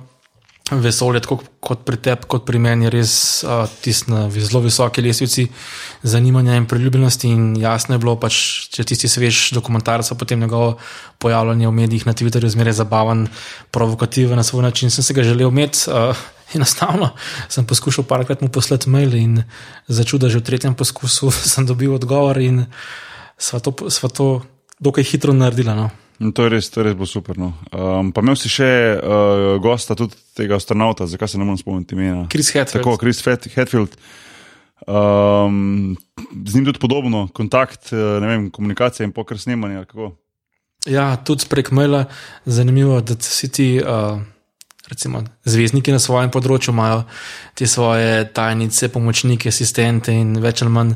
[0.70, 5.44] vesolje, tako kot pri tebi, kot pri meni, res uh, tisti na zelo visoki lesvici
[6.02, 7.28] zanimanja in priljubljenosti.
[7.28, 8.38] In jasno je bilo, pač,
[8.72, 10.78] če tisti svež dokumentarc, potem njegovo
[11.20, 13.26] pojavljanje v medijih na Twitterju zmeraj zabaven,
[13.76, 14.90] provokativen na svoj način.
[14.90, 15.84] Sem se ga želel imeti.
[15.90, 16.16] Uh,
[16.56, 17.10] Enostavno
[17.48, 19.42] sem poskušal parkrat mu poslati mail, in
[19.88, 22.40] začuda, že v tretjem poskusu sem dobil odgovor.
[22.40, 22.64] In,
[23.36, 24.40] sva to, sva to
[24.80, 25.76] dokaj hitro naredila.
[25.76, 25.90] No.
[26.20, 27.38] In To je res, to je res bilo super.
[27.38, 27.52] No.
[27.72, 31.96] Um, pa imel si še uh, gosta, tudi tega astronauta, zakaj se ne morem spomniti
[31.96, 32.26] imena.
[32.30, 32.84] Chris Hetfield.
[32.84, 33.96] Tako, Chris Fet- Hetfield.
[34.86, 35.96] Um,
[36.46, 39.84] z njim tudi podobno, kontakt, eh, ne vem, komunikacija in pokr snemanje.
[39.84, 40.12] kako.
[40.86, 42.04] Ja, tudi prek maila.
[42.44, 44.20] Zanimivo, da vsi ti uh,
[44.88, 47.04] recimo, zvezdniki na svojem področju imajo
[47.56, 50.92] te svoje tajnice, pomočnike, asistente in več ali manj.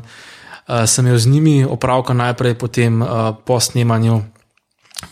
[0.69, 4.21] Uh, sem imel z njimi opravka najprej, potem uh, po snemanju.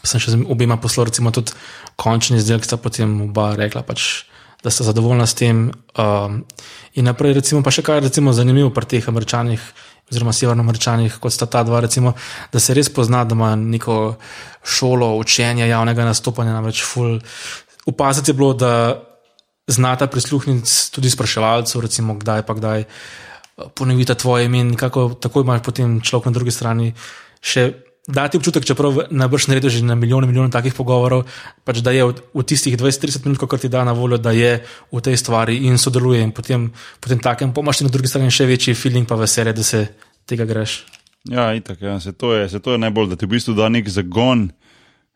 [0.04, 1.56] Sem še z obema poslal, recimo, tudi
[2.00, 4.28] končni izdelek, sta potem oba rekla, pač,
[4.64, 5.70] da sta zadovoljna s tem.
[5.96, 6.42] Um,
[7.00, 9.64] in naprej, recimo, pa še kaj recimo, zanimivo pri teh američanih,
[10.12, 12.16] oziroma severnoameričanih, kot sta ta dva, recimo,
[12.52, 14.18] da se res pozna, da ima neko
[14.64, 16.56] šolo učenja javnega nastopanja.
[16.56, 17.20] Namreč, ful,
[17.88, 18.74] opaziti je bilo, da
[19.68, 22.88] znata prisluhniti tudi spraševalcu, recimo, kdaj pa kdaj eh,
[23.76, 26.94] ponovita tvoje ime in kako tako imaš potem človek na drugi strani
[27.42, 27.87] še.
[28.08, 31.26] Dati občutek, čeprav najbrž narediš že na milijone, milijone takih pogovorov,
[31.68, 34.64] pač da je v, v tistih 20-30 minut, kar ti da na voljo, da je
[34.64, 36.24] v tej stvari in sodeluje.
[36.24, 36.72] In potem,
[37.04, 39.84] potem takem pomaš na drugi strani še večji feeling, pa veselje, da se
[40.24, 40.86] tega greš.
[41.28, 42.00] Ja, itak, ja.
[42.00, 44.48] Se, to je, se to je najbolj, da ti v bistvu da nek zagon.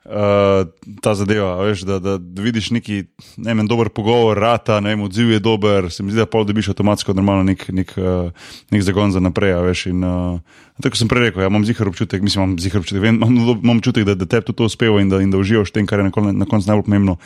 [0.02, 0.66] Uh,
[0.98, 3.04] ta zadeva, veš, da, da, vidiš neki
[3.38, 6.42] ne vem, dober pogovor, rata, ne vem, odziv je dober, se mi zdi, da pol
[6.50, 9.54] dobiš avtomatsko normalno nek, nek, uh, nek zagon za naprej.
[9.62, 13.04] Veš, in, uh, tako sem prej rekel, ja, imam zihar občutek, mislim, imam zihar občutek,
[13.04, 15.70] vem, imam, imam občutek, da, da te tudi to uspeva in da, in da uživaš
[15.70, 17.18] v tem, kar je na, kon- na koncu najbolj pomembno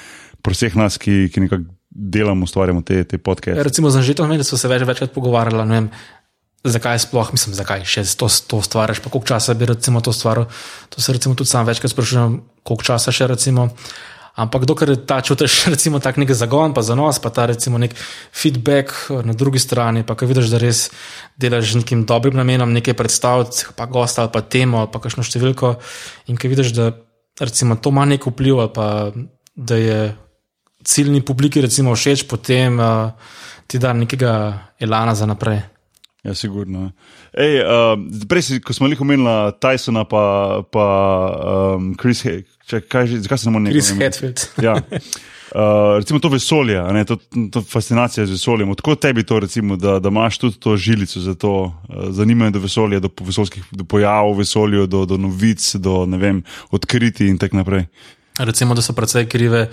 [0.43, 3.63] pri vseh nas, ki, ki nekako delamo, ustvarjamo te, te podcaste.
[3.63, 5.87] Recimo za Žetom, da so se več, večkrat pogovarjali,
[6.65, 10.49] zakaj sploh, mislim, zakaj še to, to stvariš, pa koliko časa bi recimo to stvaril.
[10.89, 13.69] To se recimo tudi sam večkrat sprašujem, koliko časa še recimo.
[14.35, 17.95] Ampak dokler ta čutiš, recimo, tak nek zagon, pa zanos, pa ta recimo nek
[18.35, 18.91] feedback
[19.23, 20.89] na drugi strani, pa ko vidiš, da res
[21.39, 25.23] delaš z nekim dobrim namenom nekaj predstaviti, pa gosta ali pa temo ali pa kakšno
[25.23, 25.77] številko,
[26.27, 26.91] in ko vidiš, da
[27.39, 28.87] recimo to ima nek vpliv ali pa
[29.55, 29.99] da je
[30.83, 33.11] ciljni publiki recimo všeč, potem uh,
[33.67, 34.33] ti da nekega
[34.79, 35.74] elana za naprej.
[36.25, 36.89] Ja, sigurno.
[37.37, 37.93] Ej, uh,
[38.29, 39.29] prej, si, ko smo jih omenili,
[39.61, 40.85] Tysona, pa, pa
[41.77, 44.07] um, Chris, že- zakaj se ne moremo Chris nekaj?
[44.07, 44.47] Hetfield.
[44.63, 44.79] Ja.
[45.55, 47.15] Uh, recimo to vesolje, ne, to,
[47.53, 48.69] to fascinacija z vesoljem.
[48.73, 52.59] Odkud tebi to, recimo, da, da imaš tudi to žilico za to uh, zanimanje do
[52.59, 57.61] vesolja, do vesoljskih do pojavov v vesolju, do, do novic, do vem, odkriti in tako
[57.61, 57.85] naprej.
[58.37, 59.69] Recimo, da so precej krive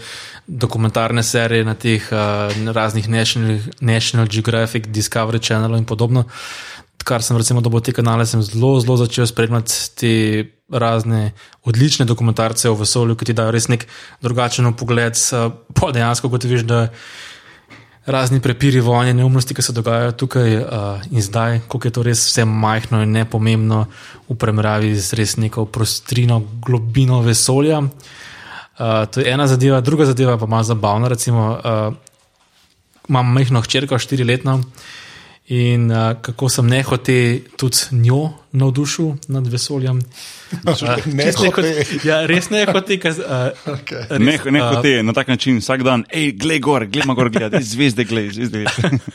[0.46, 6.24] dokumentarne serije na teh uh, raznih National, National Geographic, Discovery Channel in podobno.
[7.04, 10.12] Kar sem recimo dobil te kanale, sem zelo, zelo začel spremljati te
[10.70, 11.32] razne
[11.66, 13.88] odlične dokumentarce o vesolju, ki ti dajo res nek
[14.22, 15.18] drugačen pogled.
[15.18, 16.86] Uh, pa dejansko gotoviš, da
[18.06, 20.66] razni prepiri, vojne, neumnosti, ki se dogajajo tukaj uh,
[21.10, 23.88] in zdaj, koliko je to res vse majhno in nepomembno
[24.30, 27.82] v primerjavi z res neko prostrino, globino vesolja.
[27.82, 28.20] Uh,
[29.10, 31.08] to je ena zadeva, druga zadeva pa malo zabavna.
[31.08, 31.94] Recimo, uh,
[33.08, 34.60] imam majhno hčerko, štiriletno,
[35.46, 39.98] in uh, kako sem nehote tudi njo navdušil nad vesoljem.
[40.52, 41.84] Uh, čisto Nehote.
[42.04, 42.98] Ja, res nehote.
[43.00, 44.04] Ker, uh, Okay.
[44.10, 47.14] res, Ne, ne uh, hote na tak način, vsak dan, hej, glej gor, glej ma
[47.14, 48.64] gor, gled, zvezde, glej, zvezde.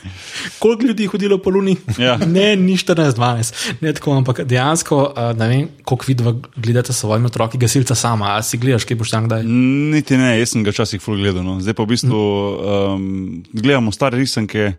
[0.62, 1.76] Koliko ljudi je hodilo po Luni?
[1.98, 2.16] Ja.
[2.16, 7.26] Ne, ni 14-12, ne tako, ampak dejansko, uh, ne vem, koliko vidva gledate s svojimi
[7.30, 9.46] otroki, gasilca sama, ali si gledaš, kaj boš tam kdaj.
[9.94, 11.46] Niti ne, jaz sem ga včasih ful gledal.
[11.46, 11.60] No.
[11.62, 13.08] Zdaj pa v bistvu um,
[13.52, 14.72] gledamo stare risanke.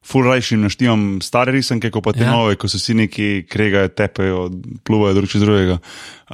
[0.00, 2.30] Ful rajši naštevam stare risanke, kot pa te Ja.
[2.30, 2.32] ja.
[2.32, 4.46] nove, ko se vsi neki kregajo, tepejo,
[4.84, 5.76] pluvajo drug čez drugega.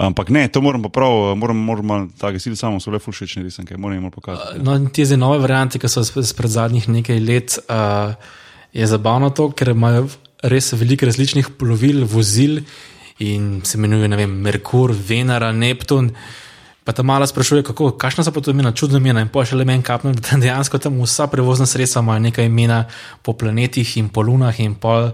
[0.07, 3.42] Ampak ne, to moram pa prav, moram, moram ta gasilci samo so le ful všečne
[3.42, 4.62] risanke, moram jim pokazati.
[4.62, 8.14] No, in te zdaj nove variante, ki so spred zadnjih nekaj let, uh,
[8.72, 10.07] je zabavno to, ker imajo
[10.46, 12.61] res veliko različnih plovil, vozil
[13.18, 16.12] in se imenuje, ne vem, Merkur, Venera, Neptun.
[16.87, 19.25] Pa ta mala sprašuje, kako, kakšna so pa to imena, čudna imena.
[19.25, 22.85] In pošilj le meni kapno, da dejansko tam vsa prevozna sredstva imajo nekaj imena
[23.27, 25.11] po planetih in po lunah in pol.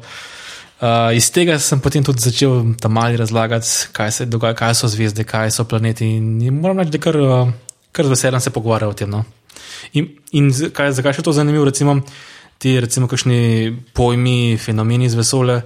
[0.83, 4.91] Uh, iz tega sem potem tudi začel tam mali razlagati, kaj se dogaja, kaj so
[4.91, 6.11] zvezde, kaj so planeti.
[6.19, 7.53] In, moram reči, da kar, uh,
[7.93, 9.11] kar z veseljem se pogovarjajo o tem.
[9.11, 9.25] No.
[9.93, 12.03] In, in z- kaj, zakaj še to zanimivo, recimo
[12.59, 15.63] ti, recimo, kakšni pojmi, fenomeni iz vesolja.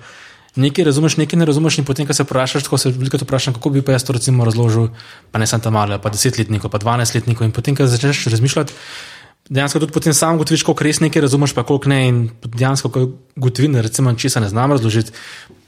[0.56, 3.70] Nekaj razumeš, nekaj ne razumeš, in potem, ko se vprašaš, tako se veliko vprašam, kako
[3.70, 4.88] bi pa jaz to recimo razložil,
[5.30, 7.44] pa ne samo tam malo, pa desetletnikov, pa dvanajstletnikov.
[7.44, 8.72] In potem, ko začneš razmišljati,
[9.48, 12.00] dejansko tudi potem sam ugotoviš, koliko res nekaj razumeš, pa koliko ne.
[12.08, 13.04] In dejansko, ko
[13.36, 15.12] ugotovim, da recimo česa ne znam razložiti,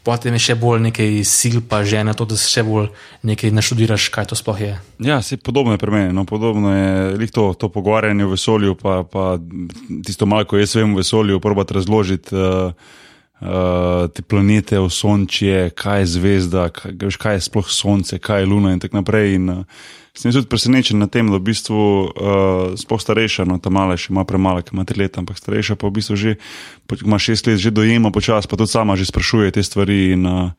[0.08, 2.88] potem je še bolj nekaj sil, pa žene to, da se še bolj
[3.28, 4.78] nekaj naštudiraš, kaj to sploh je.
[5.04, 6.14] Ja, se podobno je pri meni.
[6.16, 9.36] No, podobno je to, to pogovarjanje o vesolju, pa, pa
[10.06, 12.32] tisto malo, ko jaz vem o vesolju, probati razložiti.
[12.32, 13.04] Uh,
[13.40, 18.72] uh, te planete, osončje, kaj je zvezda, kaj, kaj je sploh sonce, kaj je luna
[18.72, 19.34] in tako naprej.
[19.38, 19.86] In, uh,
[20.18, 22.10] sem tudi presenečen nad tem, da v bistvu uh,
[22.74, 26.00] sploh starejša, no ta mala še ima premalo, ima tri leta, ampak starejša pa v
[26.00, 26.34] bistvu že
[27.04, 30.18] ima šest let, že dojema počas, pa tudi sama že sprašuje te stvari.
[30.18, 30.50] In, uh,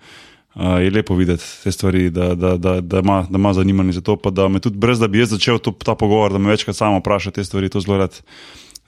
[0.58, 4.02] Uh, je lepo videti te stvari, da, da, da, da, ima, da ima zanimanje za
[4.02, 4.18] to.
[4.18, 6.98] Da me tudi brez da bi jaz začel to, ta pogovor, da me večkrat samo
[7.00, 8.18] vpraša te stvari, to zelo rad,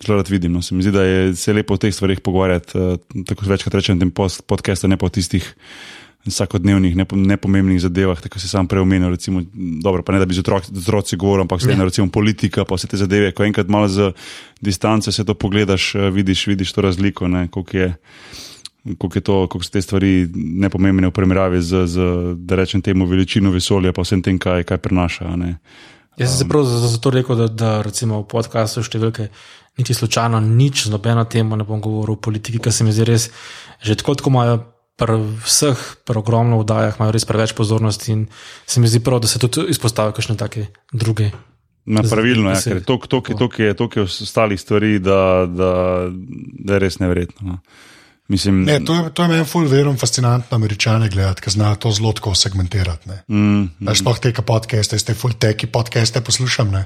[0.05, 0.53] zelo rad vidim.
[0.53, 0.61] No.
[0.61, 3.99] Se mi zdi, da je se lepo o teh stvarih pogovarjati, uh, tako večkrat rečem,
[3.99, 4.11] tem
[4.47, 5.55] podcastu, ne pa o tistih
[6.25, 9.09] vsakodnevnih, nepomembnih zadevah, tako si sam preomenil.
[9.09, 9.41] Recimo,
[9.81, 12.97] dobro, pa ne da bi z otroci govoril, ampak vseeno, recimo politika, pa vse te
[12.97, 13.31] zadeve.
[13.33, 14.11] Ko enkrat malo z
[14.61, 17.95] distance se to pogledaš, uh, vidiš, vidiš to razliko, koliko je
[18.97, 21.97] kako, je to, kako so te stvari nepomembne v primerjavi z, z
[22.35, 25.29] da rečem temu, veličino vesolja, pa vsem tem, kaj, kaj prenaša.
[26.17, 29.29] Jaz sem se prav zato rekel, da, da recimo v podkastu številke
[29.77, 33.07] niti slučajno nič z nobeno temo ne bom govoril o politiki, ker se mi zdi
[33.07, 33.29] res,
[33.81, 34.57] že tako, tako imajo
[34.99, 38.27] pri vseh, pri ogromno vdajah, imajo res preveč pozornosti in
[38.67, 41.31] se mi zdi prav, da se tudi izpostavijo kakšne take druge.
[41.85, 45.71] Na pravilno, ja, ker je toliko ostalih stvari, da, da,
[46.59, 47.47] da je res nevrjetno.
[47.47, 47.57] No.
[48.31, 51.91] Mislim, ne, to, je, to je meni ful verom fascinantno američane gledati, ker znajo to
[51.91, 53.09] zelo tako segmentirati.
[53.27, 53.95] Mm, mm.
[53.97, 56.71] Sploh te podcaste, te ful teki podcaste poslušam.
[56.71, 56.85] Ne.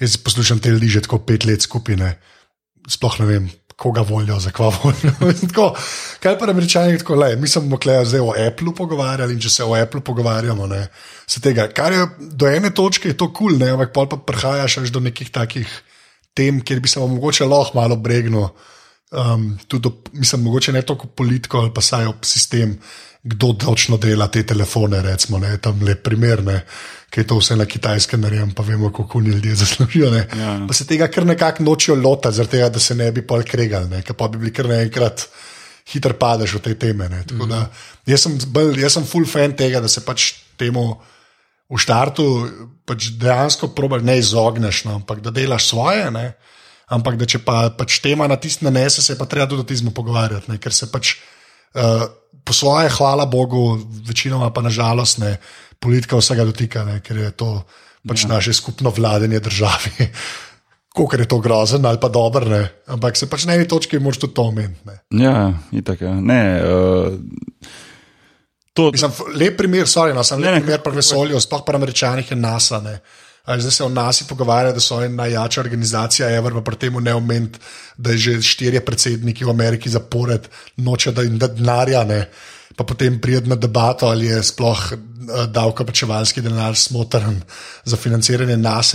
[0.00, 2.16] Jaz poslušam te ljudi že tako pet let skupine,
[2.90, 5.70] sploh ne vem, koga volijo, za kva volijo.
[6.22, 9.64] kaj pa američani tako le, mi smo se zdaj o Apple pogovarjali in če se
[9.64, 10.86] o Apple pogovarjamo, ne,
[11.26, 14.90] se tega, kar je do ene točke je to kul, cool, ampak pol pa prihajaš
[14.90, 15.68] do nekih takih
[16.34, 18.48] tem, kjer bi se vam mogoče lahko malo bregnil
[19.14, 22.78] um, tudi, mislim, mogoče ne toliko politiko ali pa saj ob sistem,
[23.24, 25.02] kdo točno dela te telefone.
[25.02, 26.42] Recimo, ne, tam le primer,
[27.10, 30.12] ki je to vse na kitajskem narejen, pa vemo, kako ni ljudje zaslužijo.
[30.14, 30.58] Ja.
[30.68, 34.16] Pa se tega kar nekako nočijo lotati, tega, da se ne bi pol kregali, ker
[34.16, 35.28] pa bi bili kar naenkrat.
[35.84, 37.08] Hiter padeš v te teme.
[37.08, 37.66] Mm da,
[38.06, 40.94] jaz, sem bolj, jaz sem full fan tega, da se pač temu
[41.68, 42.24] v štartu
[42.86, 43.68] pač dejansko
[44.02, 46.10] ne izogneš, no, ampak da delaš svoje.
[46.10, 46.32] Ne,
[46.92, 49.92] Ampak, da če pa, pač tema na tisti nese, se pa treba tudi o tem
[49.92, 50.58] pogovarjati, ne?
[50.58, 51.16] ker se pač
[51.74, 52.06] uh,
[52.44, 55.36] po svoje, hvala Bogu, večinoma pa nažalost ne,
[55.80, 57.00] politika vsega dotika, ne?
[57.00, 57.62] ker je to
[58.08, 58.36] pač ja.
[58.36, 60.08] naše skupno vladanje državi.
[60.94, 62.68] Kako je to grozen ali pa dobro, ne?
[62.86, 64.98] ampak se pač na eni točki moraš tudi to omeniti.
[65.10, 66.00] Ja, itak.
[66.00, 66.14] Ja.
[66.14, 67.18] Ne, uh...
[68.74, 68.90] To...
[68.90, 72.80] Mislim, lep primer, sorry, no, sem lep primer pri vesolju, sploh pri američanih je NASA.
[72.82, 72.98] Ne.
[73.46, 77.58] Zdaj se o nas pogovarja, da so najjača organizacija, Ever, pa pri tem ne omeniti,
[77.96, 82.28] da je že štirje predsedniki v Ameriki zapored, noče da jim da denarja, ne.
[82.76, 87.36] pa potem prijeti na debato, ali je sploh eh, davkoplačevalski denar smotrn
[87.84, 88.94] za financiranje nas.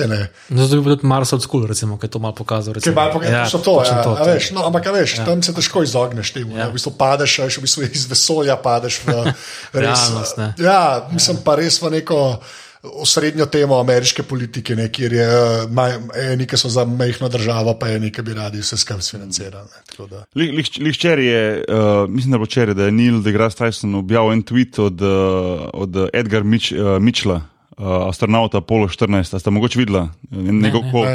[0.50, 2.74] Zato bi bil tudi Mars od School, recimo, ki je to malo pokazal.
[2.74, 2.95] Recimo.
[2.95, 5.26] Malo pokazal, ja, to, ja, to, veš, no, ampak veš, ja.
[5.26, 6.58] tam se težko izogneš temu.
[6.58, 6.68] Ja.
[6.68, 9.36] V bistvu padeš, v bistvu iz vesolja padeš v res,
[9.74, 10.41] realnost.
[10.58, 11.43] Ja, mislim ja.
[11.45, 12.41] pa res v neko
[12.84, 17.89] osrednjo temo ameriške politike, ne, kjer je eh, eni, ki so za mehko državo, pa
[17.91, 19.67] eni, ki bi radi vse skupaj financirali.
[20.80, 24.80] Lihčer je, uh, mislim, da bo včeraj, da je Neil deGrasse Tyson objavil en tweet
[24.82, 27.41] od, uh, od Edgar Mitch, uh, Mitchella,
[27.77, 29.39] uh, astronauta Apollo 14.
[29.39, 31.05] Ste mogoče videli njegov kol?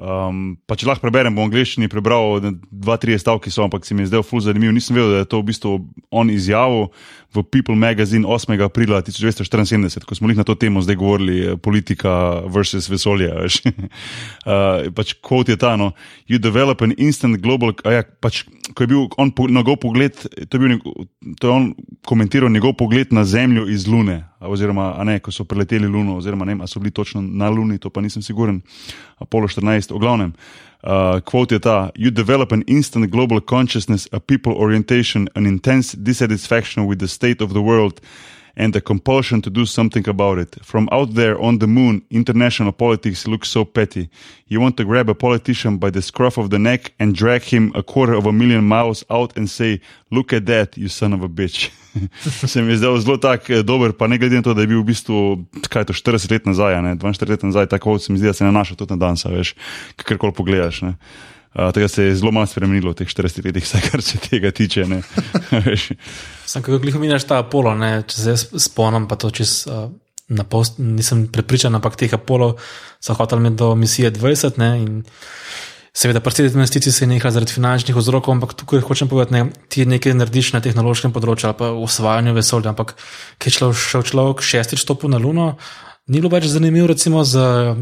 [0.00, 2.38] Um, pa če lahko preberem, bom v angliščini prebral
[2.72, 4.72] dva, tri stavke, ampak se mi je zdel fuz zanimiv.
[4.72, 5.72] Nisem vedel, da je to v bistvu
[6.08, 6.88] on izjavil
[7.36, 8.56] v People magazine 8.
[8.64, 13.28] aprila 1974, ko smo jih na to temo zdaj govorili, eh, politika versus vesolje.
[13.28, 15.92] uh, pač kot je ta, no,
[16.24, 17.76] you develop an instant global.
[17.84, 20.80] Ja, pač, ko je bil on njegov pogled, to je, bil,
[21.36, 21.74] to je on
[22.08, 26.56] komentiral njegov pogled na Zemljo iz Lune, oziroma ne, ko so preleteli Luno, oziroma ne,
[26.66, 28.60] so bili točno na Luni, to pa nisem siguren.
[29.18, 30.32] Apollo 14, v glavnem.
[30.82, 35.96] Uh, quote je ta: You develop an instant global consciousness, a people orientation, an intense
[35.96, 38.00] dissatisfaction with the state of the world,
[38.56, 40.56] and a compulsion to do something about it.
[40.62, 44.08] From out there on the moon, international politics looks so petty.
[44.48, 47.72] You want to grab a politician by the scruff of the neck and drag him
[47.74, 49.80] a quarter of a million miles out and say,
[50.10, 51.70] Look at that, you son of a bitch.
[52.48, 54.70] Se mi je zdel zelo tak eh, dober, pa ne glede na to, da je
[54.70, 55.16] bil v bistvu
[55.70, 58.94] kaj, 40 let nazaj, 42 let nazaj, tako se mi zdi, da se nanaša tudi
[58.94, 59.54] na danes, veš,
[59.96, 60.82] kakorkoli pogledaš.
[60.82, 60.94] Ne.
[61.50, 64.52] Uh, tega se je zelo malo spremenilo v teh 40 letih, vse kar se tega
[64.54, 64.86] tiče.
[66.46, 68.04] Sem kako gliho mineš ta Apollo, ne?
[68.06, 68.36] če se
[68.68, 69.64] spomnim, pa to čez.
[69.66, 69.90] Uh...
[70.30, 72.52] Post, nisem prepričan, ampak teh Apollo
[73.02, 74.60] so hoteli do misije 20.
[74.62, 75.02] Ne,
[75.90, 79.86] seveda, predvsej investicij se je nekaj zaradi finančnih vzrokov, ampak tukaj hočem povedati, ne, ti
[79.86, 82.70] nekaj narediš na tehnološkem področju ali pa v osvajanju vesolja.
[82.70, 82.94] Ampak,
[83.42, 85.56] ki je šel človek šestič stopil na Luno,
[86.06, 87.74] ni bilo več zanimivo, recimo, za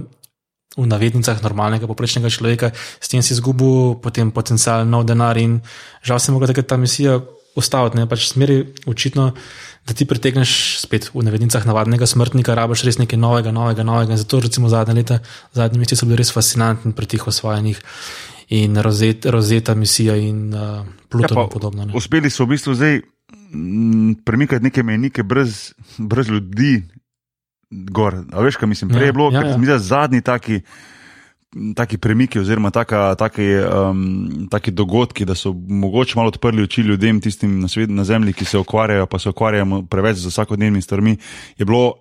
[0.78, 5.58] v navednicah normalnega, poprečnega človeka, s tem si izgubil potem potencialno denar in
[6.06, 7.18] žal se je ta misija
[7.58, 9.32] ustaviti, ne pač smeri očitno,
[9.88, 14.14] da ti pritegneš spet v nevednicah navadnega smrtnika, rabiš res nekaj novega, novega, novega.
[14.14, 15.18] In zato recimo zadnje leta,
[15.56, 17.80] zadnji meseci so bili res fascinantni pri teh osvajanjih
[18.54, 21.88] in rozet, rozeta misija in uh, Pluton Ja, in podobno.
[21.88, 21.96] Ne.
[21.96, 26.82] Uspeli so v bistvu zdaj mm, premikati neke mejnike brez, brez ljudi
[27.70, 28.22] gor.
[28.32, 28.90] A veš, kaj mislim?
[28.90, 29.72] Prej Ja, je bilo, ja, ja, ja.
[29.72, 29.78] ja.
[29.78, 30.60] zadnji taki.
[31.76, 37.22] Taki premiki, oziroma taka, taki, um, taki dogodki, da so mogoče malo odprli oči ljudem,
[37.24, 41.16] tistim na, svet, na zemlji, ki se ukvarjajo, pa se ukvarjajo preveč z vsakodnevnimi stvarmi,
[41.56, 41.94] je bilo,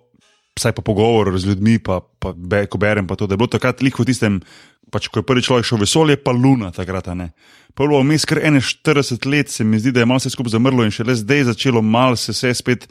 [0.58, 3.48] vsaj po pogovoru z ljudmi, pa, pa be, ko berem, pa to, da je bilo
[3.48, 4.40] takrat liko v tistem,
[4.92, 7.08] pač, ko je prvi človek šel v vesolje, pa luna takrat.
[7.72, 10.92] Prvo vmes kar 41 let, se mi zdi, da je malo vse skupaj zamrlo in
[10.92, 12.88] šele zdaj začelo malo se vse spet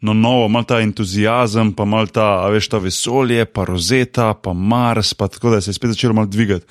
[0.00, 4.52] na novo, malo ta entuzijazem, pa malo ta, a veš, ta vesolje, pa rozeta, pa
[4.52, 6.66] Mars, pa tako da se je spet začelo malo dvigati.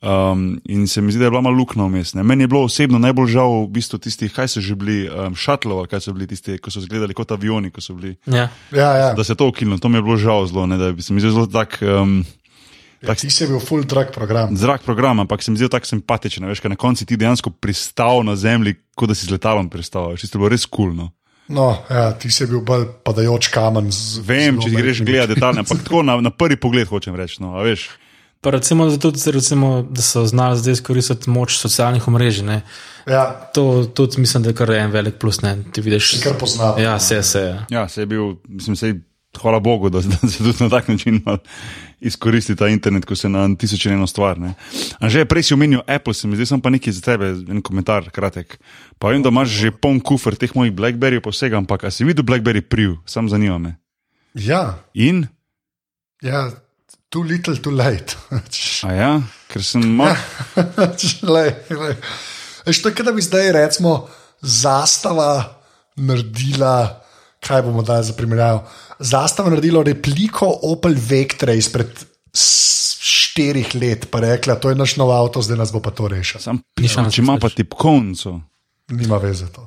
[0.00, 2.14] Um, in se mi zdi, da je bila malo luknja vmes.
[2.14, 2.22] ne.
[2.22, 5.84] Meni je bilo osebno najbolj žal v bistvu tistih, kaj so že bili, um, šatlov,
[5.92, 8.48] kaj so bili tisti, ko so izgledali kot avioni, ko so bili Ja.
[8.72, 9.12] Ja, ja.
[9.12, 9.78] da se je to ukinilo.
[9.78, 11.82] To mi je bilo žal zelo, ne, da bi se mi zdel zelo tak.
[11.82, 12.24] Um,
[13.02, 14.56] ja ti si bil full track program.
[14.56, 16.48] Zrak program, ampak se mi zdi tako simpatičen.
[16.48, 20.16] Veš, na koncu ti dejansko pristal na zemlji, kot da si z letalom pristal.
[20.16, 20.84] Čisto je bilo res kul.
[20.84, 21.12] Cool, no.
[21.50, 23.90] No, ja, ti si bil bolj padajoč kamen.
[23.90, 27.40] Z, Vem, če ti greš gledati detalje, ampak tako na, na prvi pogled hočem reči.
[27.42, 27.88] No, a veš.
[28.40, 32.46] Pa recimo, da, tudi, recimo, da so znali zdaj izkoristiti moč socialnih omrežij.
[32.46, 32.60] Ne.
[33.10, 35.42] Ja, To tudi mislim, da je kar en velik plus.
[35.42, 35.58] Ne.
[35.72, 36.78] Ti vidiš, kar poznal.
[36.80, 37.44] Ja, vse, vse.
[37.68, 38.94] Ja, se je bil, mislim, sej,
[39.38, 41.38] hvala Bogu, da, da se tudi na tak način malo
[42.00, 44.38] izkoristi ta internet, ko se na tisoč in eno stvar.
[44.38, 44.54] Ne.
[44.98, 47.60] A že prej si omenil Apple, se mi zdi, sem pa nekaj za tebe, en
[47.62, 48.56] komentar, kratek.
[48.98, 52.24] Pa vem, da imaš že poln kufr teh mojih Blackberry posega, ampak a si videl
[52.24, 53.76] Blackberry priv, sam zanima me.
[54.34, 55.26] ja, In?
[56.22, 56.50] ja,
[57.10, 58.16] too little, too late.
[58.86, 59.12] A ja,
[59.48, 60.16] ker sem mal.
[61.34, 61.94] lej, lej.
[62.66, 64.08] Veš, to je, kot da bi zdaj, recimo,
[64.40, 65.60] zastava
[65.96, 67.02] naredila,
[67.40, 68.64] kaj bomo dali za primerjavo.
[68.98, 72.04] Zastava naredila repliko Opel Vectra izpred
[73.00, 76.40] štirih let, pa rekla, to je naš nov avto, zdaj nas bo pa to rešil.
[76.40, 77.56] Sam šans, če ima pa misliš?
[77.62, 78.40] tipkovnico.
[78.90, 79.66] Nima veze to.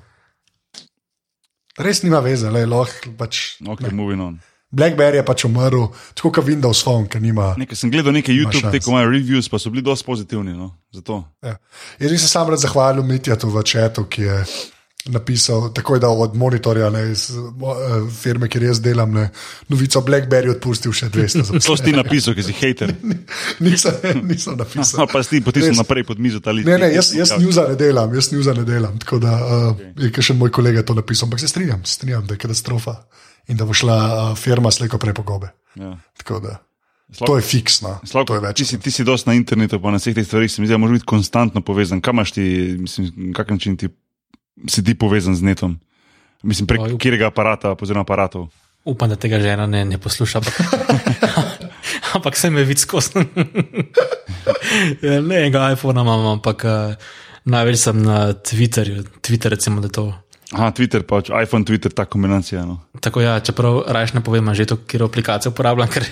[1.77, 3.57] Res nima veze, le lahko pač.
[3.65, 4.41] Ok, moving on.
[4.73, 7.51] Blackberry je pač umrl, tako kot Windows Phone, ki nima.
[7.61, 10.55] Nekaj sem gledal, nekaj YouTube, te, ko imajo reviews, pa so bili dosti pozitivni.
[10.57, 11.21] No, zato.
[11.45, 11.59] Ja.
[12.01, 14.37] Jaz bi se sam rad zahvalil Mitjatu v četu, ki je
[15.05, 19.29] napisal, takoj da od monitorja ne, iz eh, firme, kjer jaz delam, ne,
[19.67, 22.93] novico Blackberry odpustil še 200 To si ti napisal, ker si hater.
[23.65, 25.03] nisem, nisem napisal.
[25.03, 26.69] No, pa si ti potisnil naprej pod mizo ta list.
[26.69, 28.99] Ne, ne, jaz, jaz njuza ne delam, jaz njuza ne delam.
[29.03, 30.11] Tako da uh, okay.
[30.11, 33.01] je še moj kolega to napisal, ampak se strinjam, strinjam, da je katastrofa
[33.51, 35.51] in da bo šla uh, firma slejko prej po gobe.
[35.75, 35.97] Ja.
[36.23, 36.61] Tako da
[37.13, 37.99] Slavko- to je fiksno.
[38.05, 38.57] Slavko, To je več.
[38.57, 40.73] ti, si, ti si dosti na internetu, pa na vseh teh stvareh, se mi zdi,
[40.73, 42.01] da moraš biti konstantno povezan.
[42.01, 42.45] Kam imaš ti,
[42.79, 43.89] mislim, na kak način ti,
[44.67, 45.79] si ti povezan z netom?
[46.43, 48.49] Mislim, prek Oj, katerega aparata, oziroma aparatov.
[48.83, 50.41] Upam, da tega žena ne, ne posluša.
[50.43, 50.55] Ampak,
[52.19, 53.23] ampak se me vidi skozi.
[55.01, 57.13] Ja, ne, enega iPhona imam, ampak uh,
[57.47, 59.05] največ sem na Twitterju.
[59.23, 60.09] Twitter, recimo, da to.
[60.53, 62.65] Aha, Twitter, pač iPhone, Twitter, ta kombinacija.
[62.67, 62.77] No.
[63.01, 65.89] Tako ja, čeprav raje ne povem, že to, kjer aplikacijo uporabljam.
[65.89, 66.05] Ker,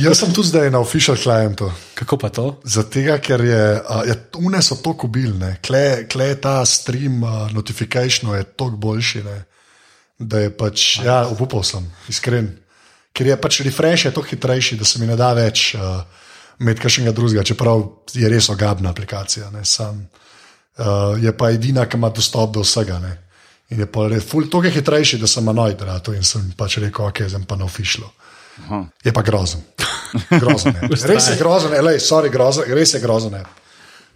[0.00, 1.70] Jaz sem tudi zdaj na official klientu.
[1.94, 2.60] kako pa to?
[2.64, 8.44] Zato, ker je, je une so to kubilne, kle, kle ta stream uh, notification je
[8.44, 9.44] toliko boljši, ne,
[10.18, 12.50] da je pač, ja, upal sem, iskren.
[13.14, 16.02] Ker je pač refresh je toliko hitrejši, da se mi ne da več uh,
[16.58, 17.84] med kakšnega drugega, čeprav
[18.14, 19.50] je res ogabna aplikacija.
[19.54, 20.06] Ne, sam,
[20.78, 22.98] uh, je pa edina, ki ima dostop do vsega.
[22.98, 23.14] Ne.
[23.70, 27.06] In je pa res, toliko je hitrejši, da sem anoid rado in sem pač rekel,
[27.06, 28.10] ok, zdaj pa na official.
[28.62, 28.84] Aha.
[29.04, 29.60] Je pa grozen.
[30.42, 30.88] grozen je.
[31.10, 33.34] res je grozen, lej, sorry, grozen, res je grozen.
[33.34, 33.44] Je.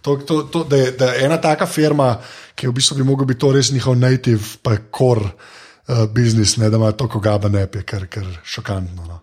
[0.01, 2.13] To, to, to, da, je, da je ena taka firma,
[2.55, 6.69] ki v bistvu bi mogel biti to res njihov native, pa core uh, biznis, ne,
[6.71, 9.07] da ima toliko gaben app, je kar, kar šokantno.
[9.07, 9.19] No.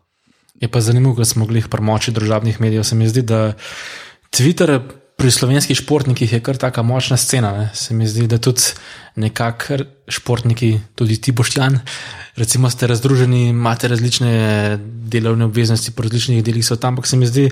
[0.60, 2.84] Je pa zanimivo, da smo bili pri moči družabnih medijev.
[2.84, 3.54] Se mi zdi, da
[4.32, 4.78] Twitter
[5.16, 7.52] pri slovenskih športnikih je kar tako močna scena.
[7.56, 7.70] Ne?
[7.74, 8.62] Se mi zdi, da tudi
[9.16, 11.78] nekako športniki, tudi ti boštjan,
[12.36, 17.50] recimo ste razdruženi, imate različne delovne obveznosti po različnih delih sveta, ampak se mi zdi,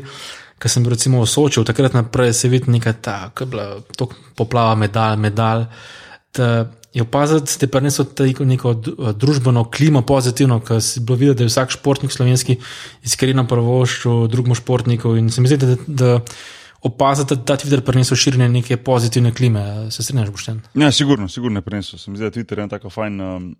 [0.58, 3.66] Ker sem bil recimo v Soču, takrat naprej se vidi neka ta, ki je bila
[3.98, 5.66] tako poplava medalj, medalj.
[6.34, 8.06] Da je opaziti, da je prinesel
[8.46, 12.56] neko, d- družbeno klimo pozitivno, ker si bilo videti, da je vsak športnik slovenski
[13.02, 16.20] iskreno prvoščil drugemu športniku in se mi zdi, da, da
[16.84, 19.90] opaziti, da Twitter prinesel širjenje neke pozitivne klime.
[19.90, 20.60] Se strinjaš, Boštjan?
[20.74, 21.98] Ja, sigurno, sigurno je prenesel.
[21.98, 23.20] Se mi zdi, da Twitter je ena tako fajn.
[23.20, 23.54] Um,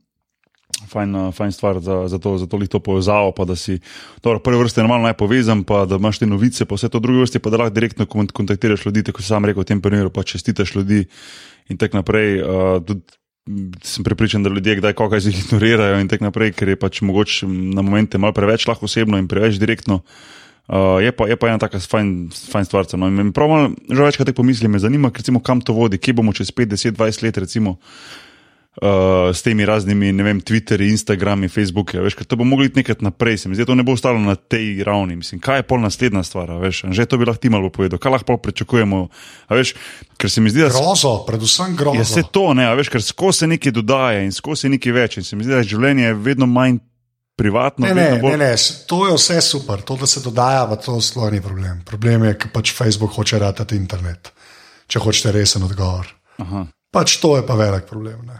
[0.91, 3.31] Fajn, uh, fajn stvar za, za to, za to, to povezavo.
[3.33, 3.79] Pa da si,
[4.23, 7.21] dobro, prve vrste je normalno najpovezan, pa da imaš te novice, pa vse to druge
[7.21, 10.25] vrste, pa da lahko direktno kont- kontaktiraš ljudi, tako sam rekel, v tem primeru pa
[10.27, 11.05] čestitaš ljudi
[11.69, 12.43] in tako naprej.
[12.43, 13.01] Uh, tudi
[13.85, 17.83] sem prepričan, da ljudje kdaj koga ignorirajo in tako naprej, ker je pač mogoče na
[17.83, 19.95] momente malo preveč lahko osebno in preveč direktno.
[19.95, 20.44] Uh,
[21.01, 22.87] je, pa, je pa ena taka fajn, fajn stvar.
[22.97, 23.33] No.
[23.37, 26.97] Pravno, že večkrat pomislim, me zanima, recimo, kam to vodi, kje bomo čez 5, 10,
[26.97, 27.77] 20 let, recimo,
[28.81, 32.01] uh, s temi raznimi, ne vem, Twitterji, Instagrami, Facebooki.
[32.01, 34.39] Veš, ker to bo mogli nekaj naprej, se mi zdi, to ne bo ostalo na
[34.41, 35.19] tej ravni.
[35.21, 38.17] Mislim, kaj je pol naslednja stvar, veš, že to bi lahko ti malo povedal, kaj
[38.17, 39.03] lahko pričakujemo.
[39.53, 39.75] Veš,
[40.17, 42.01] ker se mi zdi, da je grozo, predvsem grozo.
[42.01, 45.21] Je se to, ne, veš, ker skozi se nekaj dodaja in skozi se nekaj več.
[45.21, 46.81] In se mi zdi, da je življenje vedno manj
[47.37, 47.87] privatno.
[47.87, 48.37] Ne, ne, bolj...
[48.37, 48.57] ne, ne,
[48.87, 51.83] to je vse super, to, da se dodaja, pa to sploh ni problem.
[51.87, 54.31] Problem je, ker pač Facebook hoče ratati internet,
[54.87, 56.11] če hočete resen odgovor.
[56.43, 56.67] Aha.
[56.95, 58.23] Pač to je pa velik problem.
[58.29, 58.39] Ne.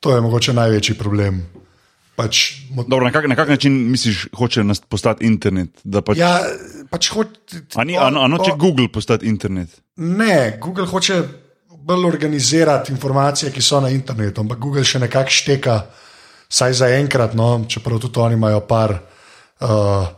[0.00, 1.42] To je mogoče največji problem.
[2.18, 2.82] Pač, mo...
[2.82, 5.82] Dobro, na, kak, na kak način misliš, hoče postati internet?
[5.82, 6.18] Pač...
[6.18, 6.42] Ja,
[6.90, 7.34] pač hoč...
[7.78, 9.70] Ani, ano, ano, če Google postati internet?
[10.02, 11.22] Ne, Google hoče
[11.88, 15.76] bolj organizirati informacije, ki so na internetu, ampak Google še nekako šteka
[16.48, 18.96] vsaj za enkrat, no, čeprav tudi oni imajo par
[19.60, 20.08] uh,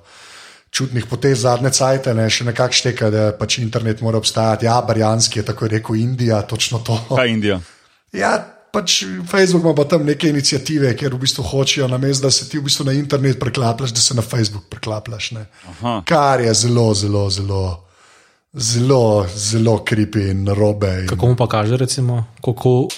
[0.70, 4.68] čudnih potez zadnje cajtke, ne, še nekako šteka, da pač internet mora obstajati.
[4.68, 6.98] Ja, barjanski je tako rekel Indija, točno to.
[7.10, 7.60] Kaj je Indija?
[8.14, 8.32] Ja,
[8.72, 12.58] pač Facebook ima pa tam neke inicijative, kjer v bistvu hočejo, namesto da se ti
[12.58, 15.32] v bistvu na internet preklapljaš, da se na Facebook preklapljaš.
[16.06, 17.62] Kar je zelo, zelo, zelo.
[18.50, 21.04] Zelo, zelo kripi in robe.
[21.06, 22.88] Kako mu pa kaže, recimo, kako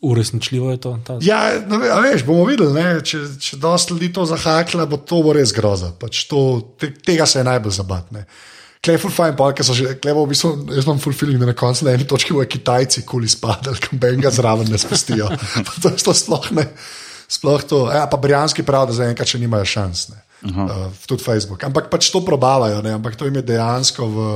[0.00, 0.98] Uresničljivo je to.
[1.06, 1.18] Ta...
[1.20, 3.00] Ja, no, veš, bomo videli, ne?
[3.02, 5.90] če, če dosta ljudi to zahakla, bo to bo res groza.
[5.98, 6.42] Pač to,
[6.78, 8.22] te, tega se je najbolj zabatne.
[8.78, 11.56] Klejful fajn, pa ker so že, klevo, v bistvu, jaz imam full feeling, da na
[11.58, 15.32] koncu na eni točki bojo Kitajci kuli spadali, kam benga zraven ne spustijo.
[15.82, 16.68] to je to sploh ne.
[17.28, 20.06] Sploh to, ja, pa Brijanski prav, da zaenkrat še nimajo šans.
[20.46, 21.66] Uh, tudi Facebook.
[21.66, 22.94] Ampak pač to probavajo, ne?
[22.94, 24.30] ampak to jim je dejansko v.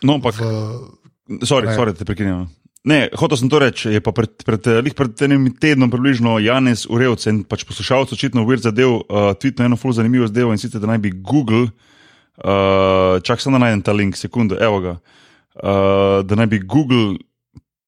[0.00, 0.40] No, ampak.
[0.40, 2.48] V, sorry, sorry, te prekinjam.
[2.84, 3.96] Ne, hotel sem to reči.
[3.96, 9.32] Pred, pred, pred enim tednom, približno Janes Urevc in pač poslušalec očitno uvir zadev, uh,
[9.40, 11.72] tweetno eno fully zanimivo zadevo in sicer, da naj bi Google,
[12.44, 14.94] uh, čak sem da najdem ta link, sekunde, evo ga,
[15.64, 17.16] uh, da naj bi Google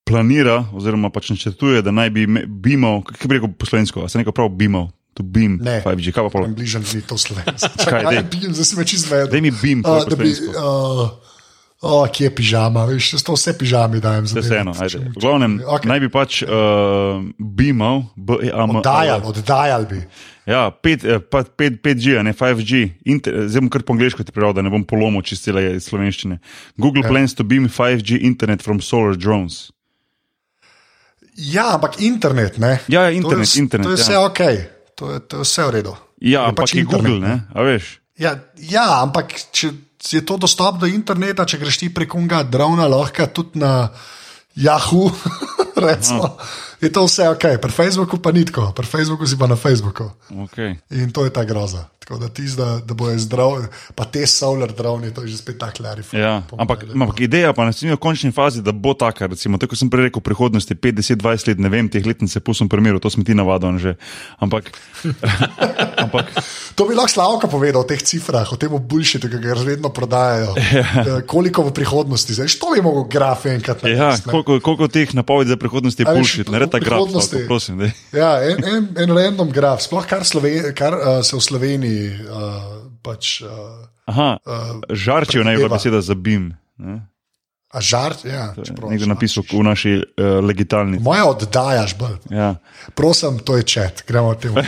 [0.09, 4.23] planira, oziroma pač načrtuje, da naj bi bimal, kaj bi rekel po slovensko, a se
[4.23, 4.89] neko prav bimal.
[5.17, 6.51] To beam, ne, 5G, kaj pa pol.
[6.53, 7.73] Bližnji ni to slovensko.
[7.89, 9.31] Kaj je zdaj si me čez vedel.
[9.33, 10.29] Daj mi beam, uh, da bi.
[10.53, 11.36] Uh,
[11.85, 14.63] Oh, kje je pižama, veš, to vse pižami dajem za vse.
[15.13, 15.91] V glavnem, okay.
[15.91, 18.81] naj bi pač uh, bimal, B-E-A-M.
[18.81, 20.01] Oddajal, oddajal bi.
[20.49, 22.73] Ja, 5G, eh, ne 5G,
[23.51, 26.39] zdaj bom kar po angliško ti prevedel, da ne bom polomil čistile slovenščine.
[26.81, 27.11] Google okay.
[27.11, 27.13] Ja.
[27.13, 29.69] plans to beam 5G internet from solar drones.
[31.37, 32.79] Ja, ampak internet, ne?
[32.89, 33.85] Ja, ja internet, to je, internet.
[33.85, 34.05] To je ja.
[34.07, 34.41] vse ok,
[34.97, 35.93] to je, to je vse v redu.
[36.25, 37.99] Ja, je ampak pač je Google, ne, a veš.
[38.17, 39.75] Ja, ja ampak če
[40.13, 43.89] je to dostop do interneta, če greš ti preko unga drona, lahko tudi na
[44.57, 45.11] Yahoo.
[45.87, 46.37] Recimo,
[46.81, 50.11] je to vse ok, pri Facebooku pa ni tako, pri Facebooku si pa na Facebooku.
[50.31, 50.77] Okay.
[50.91, 51.89] In to je ta groza.
[52.07, 53.65] Tako da ti zdaj, da bojo zdrav,
[53.95, 56.03] pa te solar drone, to je že spet tako lari.
[56.13, 59.91] Ja, ampak, ampak ideja pa nas v končni fazi, da bo taka, recimo, tako sem
[59.91, 63.27] prej rekel, prihodnosti 50, 20 let, ne vem, teh let se pustim primeru, to smo
[63.27, 63.97] ti navaden že.
[64.39, 64.71] Ampak,
[66.07, 66.31] ampak.
[66.79, 70.55] To bi lahko Slavka povedal o teh cifrah, o tem boljšitu, ki ga vedno prodajajo.
[70.77, 70.83] Ja.
[71.03, 74.03] Eh, koliko v prihodnosti, zdaj to bi mogel graf enkrat narediti.
[74.03, 77.35] Ja, koliko, koliko teh napovedi za prihodnost je boljši, ne reta graf.
[77.49, 82.07] Prosim, ja, en, en, en random graf, sploh kar, Sloven, kar uh, se v Sloveniji
[82.29, 82.71] uh,
[83.05, 83.41] pač.
[83.45, 86.53] Uh, Aha, uh, žarčijo najbolj beseda za BIM.
[86.79, 87.01] Ne?
[87.77, 88.55] A žart, ja.
[88.89, 91.01] Nekdo napisal v naši uh, legitalni.
[91.03, 92.17] Moja oddajaš, bolj.
[92.31, 92.55] Ja.
[92.95, 94.63] Prosim, to je čet, gremo od tega.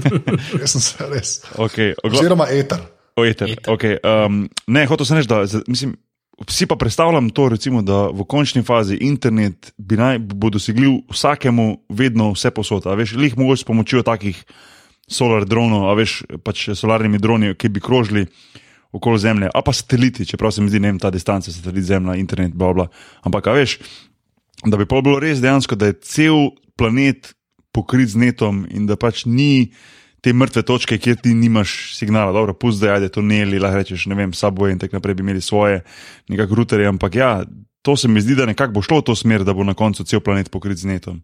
[0.60, 1.32] Jaz sem se res.
[1.56, 2.84] Okay, Oziroma eter.
[3.16, 3.50] O, eter.
[3.50, 3.72] eter.
[3.72, 5.96] Okay, um, ne, hotel sem reči, da mislim.
[6.40, 11.66] Vsi pa predstavljam to, recimo, da v končni fazi internet bi naj bo dosegljiv vsakemu,
[11.88, 12.88] vedno vse posod.
[12.96, 14.40] Veš, lih mogoče s pomočjo takih
[15.08, 18.26] solar dronov, a veš, pač solarnimi droni, ki bi krožili
[18.92, 22.16] okoli Zemlje, a pa sateliti, čeprav se mi zdi, ne vem, ta distanca, satelit Zemlja,
[22.20, 22.88] internet, bla, bla.
[23.22, 23.78] Ampak, a veš,
[24.64, 27.34] da bi pa bilo res dejansko, da je cel planet
[27.72, 29.72] pokrit z netom in da pač ni
[30.22, 32.32] te mrtve točke, kjer ti nimaš signala.
[32.32, 35.26] Dobro, pusti, da je to neli, lahko rečeš, ne vem, sabo in tako naprej bi
[35.26, 35.82] imeli svoje
[36.30, 37.32] nekakšne ruterje, ampak ja,
[37.82, 40.06] to se mi zdi, da nekako bo šlo v to smer, da bo na koncu
[40.06, 41.22] cel planet pokrit z netom.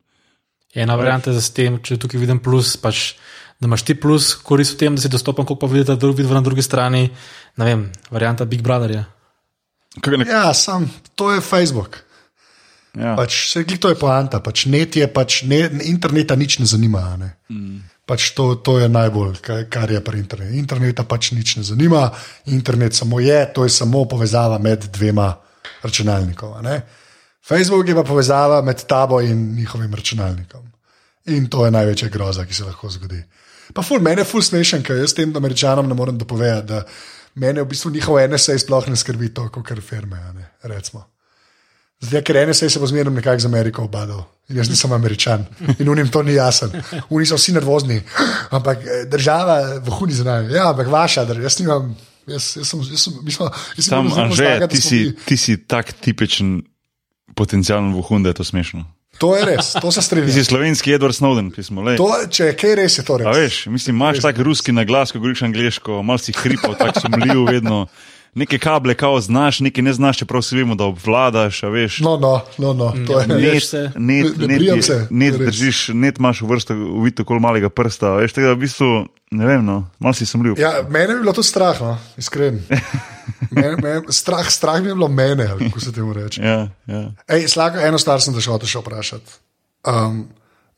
[0.74, 3.14] Ena varianta za s tem, če tukaj vidim plus, pač
[3.58, 6.34] da imaš ti plus, korist v tem, da si dostopen, kako pa vidite, da vidiš
[6.34, 7.08] na drugi strani.
[7.56, 8.98] Ne vem, varianta Big Brother.
[10.26, 12.02] Ja, sam, to je Facebook.
[12.94, 13.16] Ja.
[13.16, 14.40] Pač, se, to je poanta.
[14.40, 17.16] Pač, net je, pač, ne, interneta nič ne zanima.
[17.18, 17.32] Ne.
[17.50, 17.82] Mm.
[18.08, 20.56] Pač to, to je najbolj, kar je pri internetu.
[20.56, 22.06] Interneta pač nič ne zanima,
[22.48, 25.34] internet samo je, to je samo povezava med dvema
[25.82, 26.62] računalnikoma.
[27.44, 30.64] Facebook je pa povezava med tabo in njihovim računalnikom.
[31.26, 33.20] In to je največja groza, ki se lahko zgodi.
[33.74, 36.82] Pa ful, meni je ful smešen, ker jaz tem američanom ne morem dopovedati, da
[37.34, 40.16] mene v bistvu njihov NSA sploh ne skrbi toliko, kot firme.
[40.34, 41.04] ne, recimo.
[42.00, 44.22] Zdaj, ker NSA se bo zmerno nekako z Ameriko obadal.
[44.48, 45.42] In jaz nisem američan
[45.78, 46.70] in unim to ni jasen.
[47.10, 47.98] Oni so vsi nervozni,
[48.50, 50.54] ampak eh, država v hudi za nami.
[50.54, 51.96] Ja, ampak vaša država, jaz nimam.
[52.28, 55.16] Jaz, jaz sem, jaz sem, mi smo, jaz sem zelo Anže, zmagan, da ti si,
[55.26, 56.62] ti si tak tipičen
[57.34, 58.84] potencijalen vohun, da je to smešno.
[59.18, 60.44] To je res, to se Ti si strinjam.
[60.44, 61.96] slovenski Edward Snowden, ki smo le.
[61.96, 63.36] To, če je kaj res, je to A res.
[63.36, 67.86] veš, mislim, imaš tak ruski naglas, ko govoriš angliško, malo si hripal, tako sumljiv vedno.
[68.34, 72.00] Neke kable kao znaš, neke ne znaš, čeprav si vemo, da obvladaš, a veš.
[72.00, 73.26] No, no, no, no to je.
[73.26, 73.34] ne.
[73.36, 73.90] Net, se.
[73.96, 77.68] net, Ne- ne net, je- se, net držiš, net imaš v vrsto, uvitu kol malega
[77.68, 78.90] prsta, a veš, tega v bistvu,
[79.30, 80.54] ne vem, no, malo si sumljiv.
[80.56, 82.60] Ja, mene bi bilo to strah, no, iskren.
[83.50, 86.42] Mene, mene, strah, strah mi je bilo mene, kako se temu reče.
[86.42, 87.12] Ja, ja.
[87.28, 89.30] Ej, slako, eno stvar sem te še hotel še vprašati.
[89.84, 90.26] Um,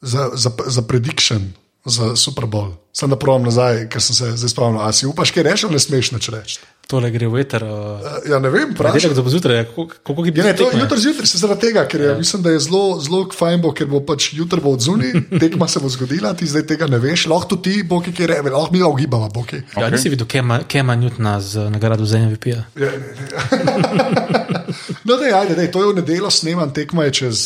[0.00, 1.50] za, za, za prediction,
[1.84, 2.72] za Super Bowl.
[2.92, 4.82] Sem da provam nazaj, ker sem se zdaj spomnil.
[4.82, 6.58] A si upaš, kaj rečeš, ali ne smeš nič reči?
[6.90, 7.62] Tole gre v eter.
[7.62, 9.14] Uh, Uh, Ja, ne vem, Pravi, vprašaj.
[9.14, 11.86] da bo zjutraj, koliko koliko je Ja, ne, to je jutri zjutraj, se zaradi tega,
[11.86, 12.14] ker ja.
[12.18, 15.12] mislim, da je zelo, zelo fajn, bo, ker bo pač jutri bo odzuni,
[15.42, 18.42] tekma se bo zgodila, ti zdaj tega ne veš, lahko tudi ti, bo ki reče,
[18.50, 19.62] lahko mi ga ugibava, bo ki.
[19.78, 22.66] Ja, nisi videl Kema, Kema Newtona z nagrado za MVP-ja.
[22.74, 24.64] Ja, ne, ne.
[25.06, 27.38] no, dej, ajde, dej, to je v nedeljo sneman, tekma je čez,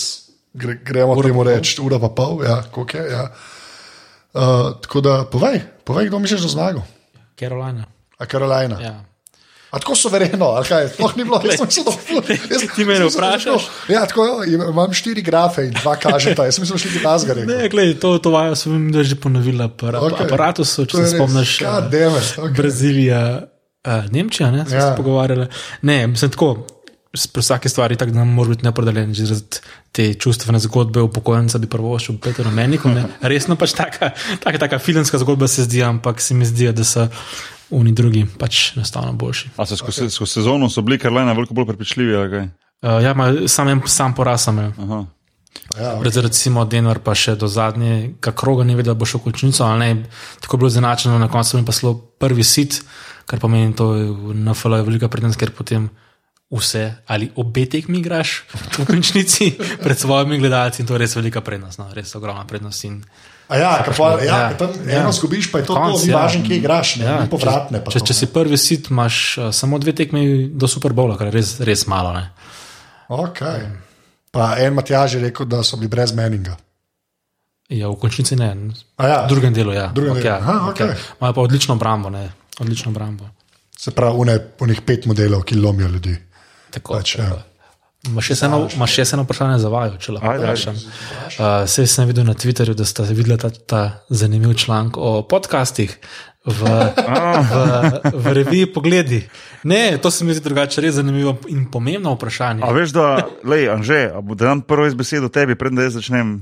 [0.57, 3.11] gre, gremo temu reči, ura pa pol, ja, koliko je.
[3.12, 3.28] Ja.
[4.35, 6.82] Uh, tako da, povej, povej, kdo misliš, da zmaga?
[7.39, 7.85] Carolina.
[8.18, 8.80] A Karolina.
[8.80, 9.05] Ja.
[9.70, 10.89] A tako suvereno, ali kaj?
[10.89, 11.95] Sploh ni bilo, jaz sem se to
[12.76, 13.62] Ti mene vprašaš?
[13.89, 17.47] Ja, tako je, imam štiri grafe in dva kažeta, jaz sem da šli tasgare.
[17.47, 19.68] Ne, gled, to, to vajo sem jim že ponovila.
[19.68, 20.11] Par, Okej.
[20.11, 20.30] okay.
[20.30, 21.57] Aparatusu, To če se res, spomniš.
[21.91, 22.55] Damn it, okej.
[22.55, 23.24] Brazilija,
[23.87, 24.85] uh, Nemčija, ne, smo Ja.
[24.85, 24.91] ja.
[24.91, 25.47] se pogovarjali.
[25.82, 26.66] Ne, mislim tako.
[27.15, 29.61] Pri vsaki stvari tako, da mora biti nepredeljen, že zaradi
[29.95, 32.91] te čustvene zgodbe upokojenca bi prvo šel Petru Meniku.
[32.91, 33.05] Ne.
[33.33, 34.11] Resno pač taka,
[34.43, 37.07] taka, taka filmska zgodba se zdi, ampak se mi zdi, da so
[37.71, 39.55] oni drugi pač enostavno boljši.
[39.57, 42.17] A se skozi, skozi sezono so bili Karolina veliko bolj prepričljivi?
[42.17, 44.15] Uh, ja, ma, sam, en- sam
[44.59, 44.73] imel.
[44.79, 45.05] Aha.
[45.81, 49.31] Ja, Pred recimo Denver pa še do zadnjega kroga ni vedel, da bo šel v
[49.31, 50.11] končnico, ali ne.
[50.43, 52.83] Tako je bilo zanačeno, na koncu je pa šlo prvi sit,
[53.27, 55.89] kar pomeni, to je v NFL je velika prednost, ker potem
[56.51, 58.45] vse ali obe tekmi igraš
[58.78, 62.84] v končnici pred svojimi gledalci in to je res velika prednost, no, res ogromna prednost.
[62.84, 63.05] In,
[63.49, 65.01] A ja, pa, ja, Ja, tam ja.
[65.01, 66.18] eno zgubiš, pa je to, Konc, to ni ja.
[66.18, 67.78] važno, kje igraš, ne, ja, ni povratne.
[67.84, 68.18] če, to, če ne.
[68.18, 71.86] si prvi sit, imaš uh, samo dve tekmi do Super Bowla, kar je res, res
[71.86, 72.12] malo.
[72.16, 72.30] Ne.
[73.09, 73.66] Okay.
[74.32, 76.57] Pa en Matjaž je rekel, da so bili brez meninga.
[77.68, 78.49] Ja, v končnici ne,
[78.97, 79.86] A ja, v drugem delu ja.
[79.92, 80.28] Drugem Ok, delu.
[80.28, 80.72] ja, Aha, ok.
[80.72, 80.95] okej.
[81.20, 82.32] Imajo pa odlično obrambo, ne.
[82.61, 83.28] odlično obrambo.
[83.76, 84.16] Se pravi,
[84.61, 86.16] unih pet modelov, ki lomijo ljudi.
[86.75, 87.25] Tako, Pač, ja.
[87.25, 87.43] tako.
[88.05, 90.75] Imaš še eno- imaš še eno vprašanje za vaju, če lahko vprašam.
[90.77, 95.95] Uh, Sej sem videl na Twitterju, da ste videli ta, ta zanimiv članek o podcastih
[96.45, 97.55] v, v,
[98.12, 99.22] v reviji Pogledi.
[99.64, 102.61] Ne, to se mi zdi drugače res zanimivo in pomembno vprašanje.
[102.61, 103.07] A veš, da,
[103.43, 106.37] lej, Anže, da dam prvo iz besedo tebi, preden da jaz začnem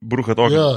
[0.00, 0.54] bruhati ogenj.
[0.54, 0.70] Ja.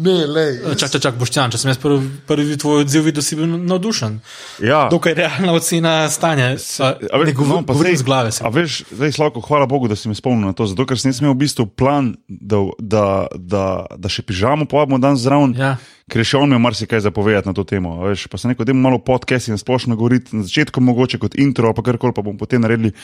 [0.00, 0.64] Ne, lej.
[0.76, 4.14] Čak, čak, čak, Boštjan, če sem jaz prvi, prvi tvoj odziv videl, si bil navdušen.
[4.58, 4.86] Ja.
[4.88, 6.54] Dokaj realna ocena stanja.
[6.78, 8.30] A, A ne veš, no, pa govorim zdaj- z glave.
[8.32, 8.40] Se.
[8.40, 11.10] A veš, zdaj Slavko, hvala Bogu, da si me spomnil na to, zato ker sem
[11.10, 15.76] jaz imel v bistvu plan, da, da, da, da še pižamo povabimo dan zraven, Ja.
[16.08, 18.00] ker je še on imel marsikaj zapovedati na to temo.
[18.00, 21.18] a Veš, pa sem rekel, da imamo malo podcast in splošno govoriti na začetku, mogoče
[21.18, 22.96] kot intro, pa karkoli, pa bomo potem naredili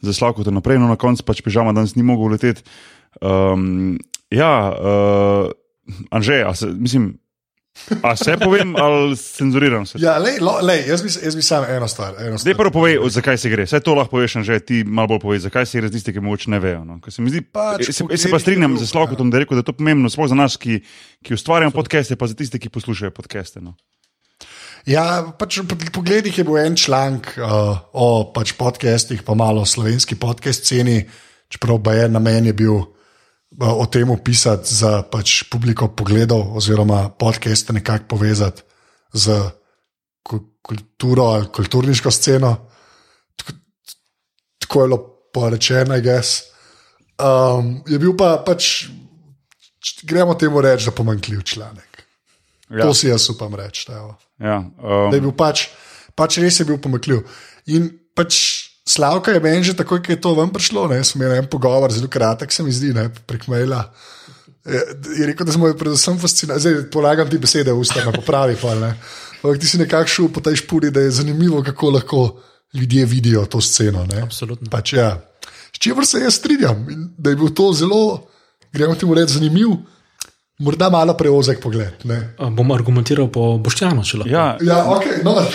[0.00, 2.60] za Slavko to naprej, no na koncu pač pižama danes ni mogel leteti.
[3.20, 3.96] Um,
[4.28, 5.48] ja, uh,
[6.10, 7.18] Anže, a se, mislim,
[8.02, 9.98] a se povem ali cenzuriram se?
[10.00, 12.14] Ja, lej, lo, lej, jaz, bi, jaz bi samo eno stvar.
[12.20, 12.56] Eno stvar.
[12.56, 13.66] prvo povej, zakaj se gre.
[13.66, 16.20] Saj to lahko poveš, že ti malo bolj povej, zakaj se gre za tiste, ki
[16.20, 16.84] mogoče ne vejo.
[16.84, 17.00] No.
[17.00, 19.64] Ker Se, mi zdi, Pač se, se pa strinjam z Slavkom, da je rekel, da
[19.64, 20.82] je to pomembno, sploh za nas, ki,
[21.24, 23.64] ki ustvarjamo podcaste, pa za tiste, ki poslušajo podcaste.
[23.64, 23.74] No.
[24.86, 30.18] Ja, pač v pogledih je bil en članek uh, o pač podcastih, pa malo slovenski
[30.18, 31.04] podcast sceni,
[31.48, 32.82] čeprav je namen je bil
[33.60, 38.62] o tem pisati za pač publiko pogledov, oziroma podcaste nekako povezati
[39.12, 39.50] z
[40.22, 42.68] ku- kulturo ali kulturniško sceno.
[44.58, 44.98] Tako, je bilo
[45.34, 46.42] porečeno, gess.
[47.20, 48.88] Um, je bil pa pač,
[50.02, 52.04] gremo temu reči, da pomanjkljiv članek.
[52.70, 52.86] Ja.
[52.86, 53.92] To si jaz upam reči.
[53.92, 54.16] evo.
[54.40, 55.68] Ja, um, Da je bil pač,
[56.14, 57.22] pač res je bil pomakljiv.
[57.66, 61.38] In pač Slavka je meni že takoj, ko je to ven prišlo, ne, smo imeli
[61.38, 63.84] en pogovor, zelo kratek se mi zdi, ne, prek maila.
[64.66, 64.80] Je,
[65.18, 68.74] je rekel, da smo jo predvsem fascinirali, zdaj polagam ti besede v usta, popravi, pa
[68.78, 68.94] ne.
[69.42, 72.20] Ampak ti si nekako šel po tej špuri, da je zanimivo, kako lahko
[72.74, 74.06] ljudje vidijo to sceno.
[74.06, 74.22] Ne.
[74.22, 74.70] Absolutno.
[74.70, 75.14] Pač, ja.
[75.72, 78.26] S čimer se jaz strinjam, in da je bil to zelo,
[78.72, 79.78] gremo temu reči, zanimiv.
[80.62, 82.06] Morda malo preozek pogled.
[82.08, 82.18] Ne?
[82.38, 84.32] A, bom argumentiral po Boštjanu, če lahko.
[84.32, 85.34] Ja, Ja, ok, no.
[85.42, 85.46] uh,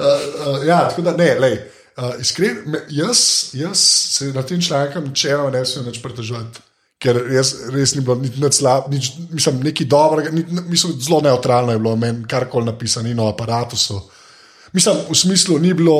[0.00, 1.58] uh, ja, tako da ne, lej.
[2.00, 3.80] Uh, iskren, me, jaz, jaz
[4.16, 6.62] se na tem članku načeloma ne smem več pritoževati,
[7.02, 11.20] ker res, res ni bilo nič, nič slab, nič, mislim, nekaj dobrega, ni, mislim, zelo
[11.26, 14.00] neutralno je bilo meni karkoli napisano in o aparatusu.
[14.72, 15.96] Mislim, v smislu ni bilo,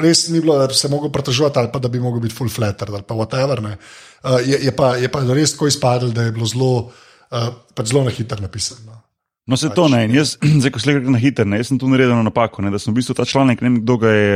[0.00, 2.52] res ni bilo, da bi se lahko pritoževati ali pa da bi lahko bil full
[2.52, 3.62] flatter ali pa whatever.
[3.62, 3.76] ne.
[4.24, 6.72] Uh, je, je, pa, je pa res tako izpadlo, da je bilo zelo,
[7.30, 8.86] uh, pač zelo na hitro napisano.
[8.86, 9.02] no.
[9.48, 10.04] No, se to ne.
[10.04, 12.72] in Jaz, zdaj, ko slišim na hiter, ne, jaz sem tu naredil eno napako, ne,
[12.74, 14.34] da sem v bistvu ta članek, ne vem, kdo ga je,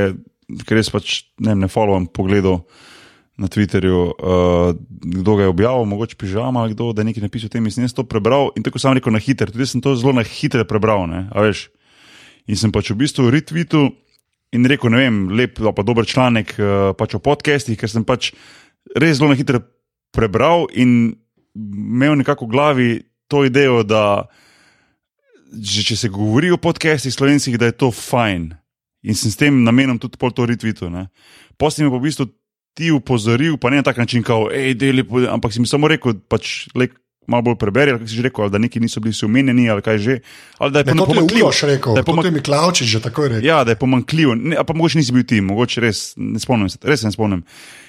[0.64, 2.62] ker res pač ne, ne followam, pogledal
[3.36, 4.72] na Twitterju, uh,
[5.20, 7.68] kdo ga je objavil, mogoče pižama ali kdo, da je nekaj napisal o tem.
[7.68, 10.16] In sem jaz to prebral in tako sem rekel na hiter, tudi sem to zelo
[10.16, 11.66] na hitre prebral, ne, a veš.
[12.50, 13.90] In sem pač v bistvu retweetu
[14.52, 18.04] in rekel, ne vem, lep ali pa dober članek uh, pač o podcestih, ker sem
[18.04, 18.32] pač
[18.98, 19.62] res zelo na hitro
[20.12, 21.14] prebral in
[21.56, 22.90] imel nekako v glavi
[23.30, 24.28] to idejo, da
[25.52, 28.52] že, če se govori o podcestih slovenskih, da je to fajn.
[29.02, 30.88] In sem s tem namenom tudi pol to retweetu.
[31.60, 32.28] Potem mi pa v bistvu
[32.72, 35.88] ti upozoril, pa ne na tak način, kao, hej, deli, po-" ampak si mi samo
[35.92, 36.96] rekel, pač, lek,
[37.26, 39.98] malo bolj preberi, ali si že rekel, da neki niso bili vsi omenjeni, ali kaj
[39.98, 40.18] že.
[40.58, 40.94] Ali da je.
[41.42, 43.46] Uroš rekel, Da je je Miklaučič že takoj rekel.
[43.46, 46.68] Ja, da je pomankljivo, ne, a pa mogoče nisi bil ti, mogoče res, ne spomnim
[46.68, 47.44] se, res se ne spomnim.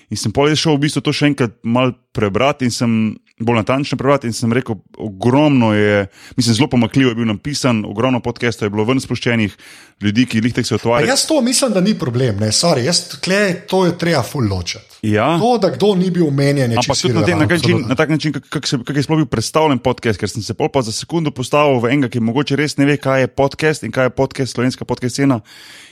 [0.09, 3.15] In sem pol šel v bistvu to še enkrat mal prebrati in sem
[3.45, 8.19] bolj natančno prebrati in sem rekel, ogromno je, mislim, zelo pomakljivo je bil napisan, ogromno
[8.19, 9.57] podcastov je bilo ven spuščenih,
[10.01, 11.09] ljudi, ki jih se otvarjajo.
[11.09, 14.93] jaz to mislim, da ni problem, ne, sorry, jaz tle, to je treba full ločati.
[15.03, 15.39] Ja.
[15.39, 17.95] To, da kdo ni bil omenjen, je Ampak čisto tudi na, te, na, način, na
[17.95, 21.31] tak način, kako je sploh bil predstavljen podcast, ker sem se pol pa za sekundu
[21.35, 24.55] postavil v enega, ki mogoče res ne ve, kaj je podcast in kaj je podcast,
[24.55, 25.41] slovenska podcast scena.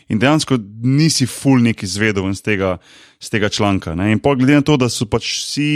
[0.07, 2.77] In dejansko nisi full nek izvedel iz tega,
[3.19, 3.95] iz tega članka.
[3.99, 4.13] Ne?
[4.15, 5.71] In pol glede na to, da so pač vsi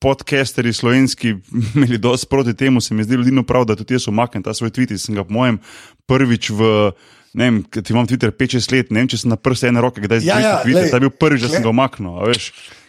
[0.00, 1.36] podcasteri slovenski
[1.74, 4.70] imeli dosti proti temu, se mi zdi edino prav, da tudi jaz omaknem ta svoj
[4.70, 4.96] tweet.
[4.98, 5.60] Sem ga po mojem
[6.06, 6.90] prvič v.
[7.38, 10.00] Ne vem, ti imam Twitter 5-6 let, ne vem, če sem na prste ene roke,
[10.00, 12.16] kdaj Ja, zdaj ja, Twitter, glej, ta je bil prvič, da sem ga omaknil.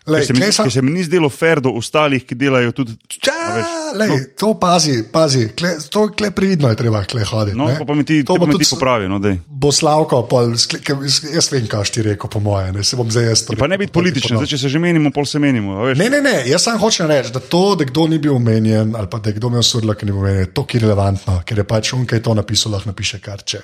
[0.10, 2.72] Glej, Ker se, mi, sam- ker se mi ni zdelo fair do ostalih, ki delajo
[2.74, 2.96] tudi.
[3.22, 4.18] Ja, veš, lej, no.
[4.42, 7.58] To pazi, pazi, kle, to kle previdno je treba kle hoditi.
[7.58, 9.06] No, pa, pa mi ti, to bo pa mi ti popravi.
[9.06, 9.38] No, dej.
[9.46, 10.82] bo Slavko, pol, skle-
[11.30, 13.54] jaz vem, kaj ti rekel, po moje, ne se bom zdaj jaz to.
[13.54, 15.86] pa ne biti političen, zdaj, če se že menimo, pol se menimo.
[15.94, 19.08] Ne, ne, ne, jaz samo hočem reči, da to, da kdo ni bil omenjen, ali
[19.12, 21.68] pa da je kdo imel sodla, ki ni bil omenjen, je to irrelevantno, ker je
[21.70, 23.62] pač on, ki je to napisal, lahko napiše kar če.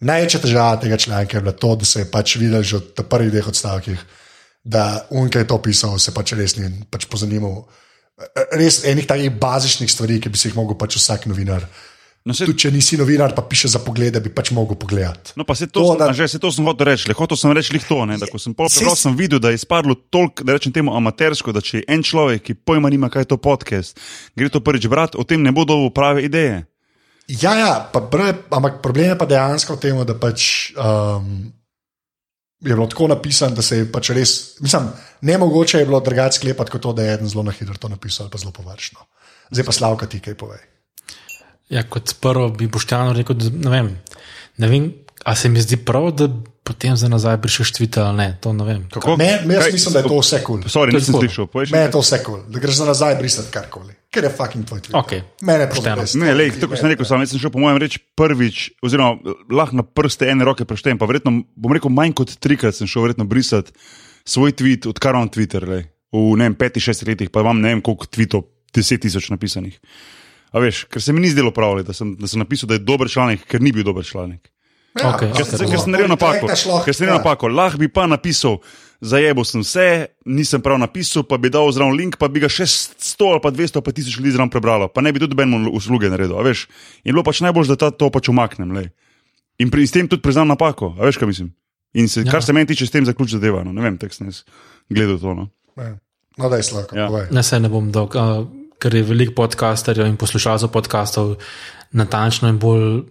[0.00, 3.28] Največja težava tega članka je bila to, da se je pač videl že od prvih
[3.34, 3.98] dveh odstavkih,
[4.64, 7.64] da je to pisal, se pač res ni pač pozanimal.
[8.52, 11.64] Res enih takih bazičnih stvari, ki bi si jih mogel pač vsak novinar.
[12.20, 15.32] No, se, Tudi če nisi novinar, pa piše za pogled, da bi pač mogel pogledati.
[15.40, 17.08] no, pa se to, To, da- že, se to sem hotel reči.
[17.08, 18.04] le Hotel sem reči to.
[18.04, 20.92] Ne, da, ko sem prebral, s- sem videl, da je izpadlo toliko, da rečem temu
[20.92, 23.96] amatersko, da če je en človek, ki pojma nima, kaj je to podcast,
[24.36, 26.66] gre to prvič brati, o tem ne bo dobil prave ideje.
[27.30, 31.48] Ja, ja pa, bre, ampak problem je pa dejansko v tem, da pač, um,
[32.60, 34.90] je bilo tako napisano, da se je pač res, mislim,
[35.20, 37.88] ne mogoče je bilo drugače sklepati kot to, da je eden zelo na hitro to
[37.88, 39.06] napisal ali pa zelo površno.
[39.50, 40.60] Zdaj pa slavka ti kaj povej.
[41.70, 43.90] Ja, kot prvo bi Boštjano rekel, da ne vem,
[44.58, 44.92] ne vem,
[45.24, 46.28] a se mi zdi prav, da
[46.70, 48.84] potem za nazaj prišeš tvita ali ne, to ne vem.
[48.86, 49.16] Kako?
[49.18, 50.60] Me, me jaz Kaj- mislim, da je to vse kul.
[50.62, 50.70] Cool.
[50.70, 51.46] Sorry, je nisem slišal.
[51.50, 52.52] povej še Me je to vse kul, cool.
[52.54, 54.94] da greš za nazaj brisati karkoli, ker je fucking tvoj tweet.
[54.94, 55.10] Ok,
[55.42, 56.06] Mene to pošteno.
[56.22, 59.84] Ne, lej, tako sem rekel, sam sem šel po mojem reči prvič, oziroma lahko na
[59.84, 63.74] prste ene roke preštejem, pa verjetno, bom rekel, manj kot trikrat sem šel verjetno brisati
[64.24, 67.74] svoj tweet, odkar imam Twitter, lej, v ne vem, petih, šestih letih, pa imam ne
[67.74, 69.74] vem koliko tweetov, deset tisoč napisanih.
[70.50, 72.82] A veš, ker se mi ni zdelo prav, da sem, da sem napisal, da je
[72.82, 74.50] dober članek, ker ni bil dober članek.
[74.92, 75.46] Ja, Ok, Ker ok.
[75.46, 76.46] sem, ker sem naredil napako.
[76.82, 77.46] Ker sem naredil napako.
[77.48, 78.58] Lahko bi pa napisal,
[79.00, 79.84] zajebo sem vse,
[80.26, 83.50] nisem prav napisal, pa bi dal zraven link, pa bi ga še 100 ali pa
[83.50, 86.34] 200 ali pa 1000 ljudi zraven prebralo, pa ne bi tudi benemu usluge naredil.
[86.34, 86.66] a Veš?
[87.04, 88.72] In bilo pač najbolj, da ta, to pač umaknem.
[88.72, 88.90] Lej.
[89.58, 91.54] In pri, s tem tudi priznam napako, a veš, kaj mislim.
[91.94, 92.32] In se, Ja.
[92.32, 93.62] kar se meni tiče, s tem zaključi zadeva.
[93.62, 93.70] No.
[93.72, 94.42] Ne vem, tek sem jaz
[94.88, 95.34] gledal to.
[95.34, 95.46] No.
[95.76, 95.94] Ja.
[96.36, 97.06] No, da je slavka, Ja.
[97.06, 97.30] povej.
[97.30, 101.36] Ne, se ne bom dolg, uh, ker je veliko podcasterjev in poslušalcev podkastov
[101.92, 103.04] natančno in bolj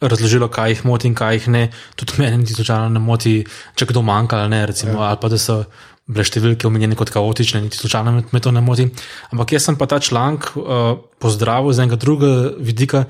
[0.00, 1.62] razložilo, kaj jih moti in kaj jih ne.
[1.96, 3.40] Tudi meni niti slučajno ne moti,
[3.74, 5.10] če kdo manjka ali ne, recimo, ja.
[5.10, 5.62] ali pa da so
[6.08, 8.88] bile številke omenjene kot kaotične, niti slučajno me, to ne moti.
[9.32, 13.04] Ampak jaz sem pa ta članek uh, pozdravil z enega drugega vidika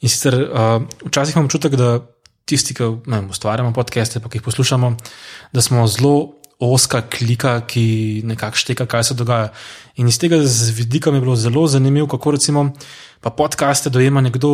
[0.00, 2.00] in sicer uh, včasih imam občutek, da
[2.50, 4.94] tisti, ki vem, ustvarjamo podcaste, pa ki jih poslušamo,
[5.54, 9.52] da smo zelo oska klika, ki nekako šteka, kaj se dogaja.
[9.96, 12.72] In iz tega z vidika mi je bilo zelo zanimivo, kako recimo
[13.22, 14.50] podcaste dojema nekdo,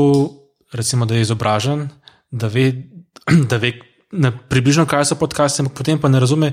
[0.73, 1.89] recimo, da je izobražen,
[2.31, 2.73] da ve,
[3.51, 3.73] da ve
[4.13, 6.53] ne, približno, kaj so podcaste, ampak potem pa ne razume,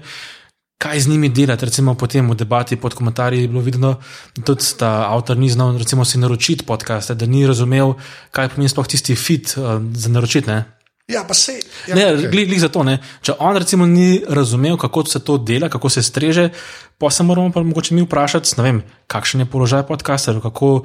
[0.78, 1.66] kaj z njimi delati.
[1.66, 3.95] Recimo potem v debati pod komentarji je bilo vidno,
[4.36, 7.93] da tudi ta avtor ni znal recimo, si naročiti podcaste, da ni razumel,
[8.32, 10.49] kaj pomeni sploh tisti fit uh, za naročiti.
[10.49, 10.64] Ne?
[11.07, 11.59] Ja, pa se.
[11.88, 12.32] Ja, Ne, okay.
[12.32, 12.84] glih za to.
[12.84, 12.97] Ne.
[13.22, 16.49] Če on recimo ni razumel, kako se to dela, kako se streže,
[16.97, 20.84] pa se moramo pa mogoče mi vprašati, vem, kakšen je položaj podcasterjev, kako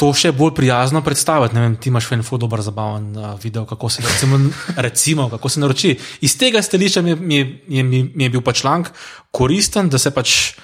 [0.00, 1.54] to še bolj prijazno predstaviti.
[1.54, 4.38] Ne vem, ti imaš en ful dober zabaven uh, video, kako se recimo,
[4.86, 5.94] recimo, kako se naroči.
[6.24, 8.92] Iz tega stališča mi je, mi mi mi je bil pa članek
[9.30, 10.54] koristen, da se pač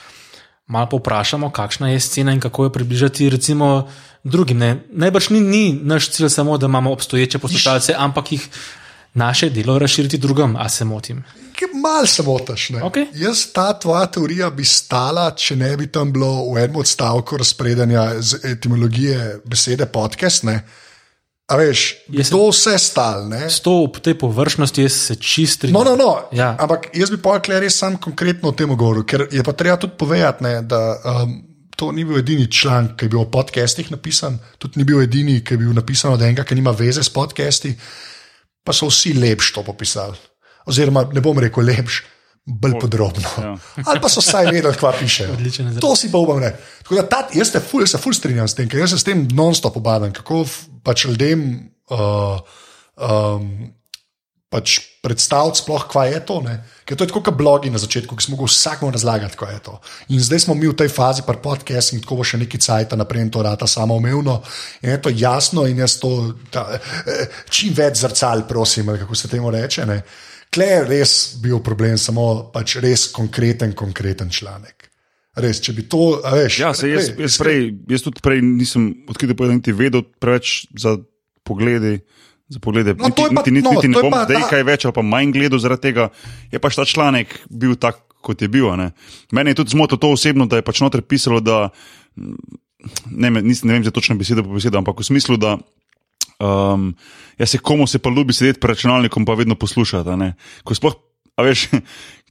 [0.66, 3.88] malo povprašamo, kakšna je scena in kako jo približati recimo
[4.24, 4.58] drugim.
[4.58, 4.76] Ne.
[4.90, 8.48] Najbrž ni, ni naš cilj samo, da imamo obstoječe poslušalce, ampak jih
[9.14, 11.24] naše delo razširiti drugim, a se motim.
[11.82, 12.70] Mal se motiš.
[12.70, 12.82] ne.
[12.82, 13.06] Okej.
[13.14, 18.20] Jaz ta tvoja teorija bi stala, če ne bi tam bilo v enem odstavku razpredanja
[18.20, 20.42] z etimologije besede podcast.
[20.42, 20.60] Ne?
[21.46, 23.28] A veš, Jaz to vse stal.
[23.28, 23.46] Ne?
[23.50, 25.72] S to po tej površnosti jaz se čistri.
[25.72, 26.26] No, no, no.
[26.32, 26.56] Ja.
[26.58, 29.94] Ampak jaz bi pa res sam konkretno o tem govoril, ker je pa treba tudi
[29.98, 31.38] povedati, ne, da um,
[31.76, 35.38] to ni bil edini članek, ki je bil o podcestih napisan, tudi ni bil edini,
[35.44, 37.76] ki je bil napisan od enega, ki nima veze s podcasti,
[38.66, 40.18] pa so vsi lepši to popisali.
[40.66, 42.12] Oziroma, ne bom rekel lepši.
[42.46, 43.26] Bolj podrobno.
[43.42, 43.56] ja.
[43.90, 45.24] Ali pa so vsaj vedeli, kaj piše.
[45.34, 45.72] Odličen.
[45.82, 46.62] To si pa upam reči.
[46.84, 49.24] Tako da ta, jaz se ful, ful strinjam s tem, ker jaz se s tem
[49.34, 50.44] non-stop obadam, kako
[50.86, 51.42] pač ljudem
[51.90, 52.38] uh,
[53.02, 53.50] um,
[54.46, 56.36] pač predstaviti, sploh kaj je to.
[56.46, 56.54] Ne?
[56.86, 59.60] Ker to je tako kot blogi na začetku, ki smo mogli vsakmu razlagati, kaj je
[59.66, 59.74] to.
[60.14, 62.94] In zdaj smo mi v tej fazi, pa podcast in tako bo še neki cajt
[62.94, 64.38] naprej in to rata samoumevno.
[64.86, 69.28] In je to jasno in jaz to ta, eh, čim več zrcal, prosim, kako se
[69.28, 69.86] temu reče.
[69.86, 70.00] Ne?
[70.48, 74.88] Kle je res bil problem, samo pač res konkreten, konkreten članek.
[75.36, 78.86] Res, če bi to, a veš, Ja, se jaz, jaz, prej, jaz tudi prej nisem
[79.06, 80.96] odkrito povedal, niti vedel preveč za
[81.42, 81.98] poglede.
[82.48, 84.62] Za poglede, No, niti, pa- niti, niti, no, niti ne bom pa zdaj ta- kaj
[84.64, 86.08] več ali pa manj gledal zaradi tega.
[86.48, 88.70] Je pač ta članek bil tak, kot je bil.
[88.76, 88.92] Ne?
[89.30, 91.68] Mene je tudi zmotilo to osebno, da je pač noter pisalo, da
[92.14, 95.56] ne, nis, ne vem, če točno beseda po besedo, ampak v smislu, da
[96.40, 96.90] um,
[97.38, 100.32] ja se komu se pa ljubi sedeti pred računalnikom, pa vedno poslušati.
[100.64, 100.94] Ko sploh,
[101.36, 101.68] a veš.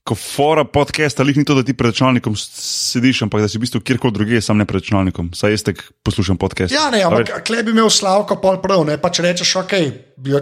[0.05, 3.63] Ko fora podcast, ali ni to, da ti pred računalnikom sediš, ampak da si v
[3.63, 5.31] bistvu kjerkoli drugje, sam ne pred računalnikom.
[5.33, 6.69] Saj jaz tek poslušam podcast.
[6.69, 9.73] Ja, ne, ampak klej bi imel slavko pol prav, ne pa če rečeš, ok,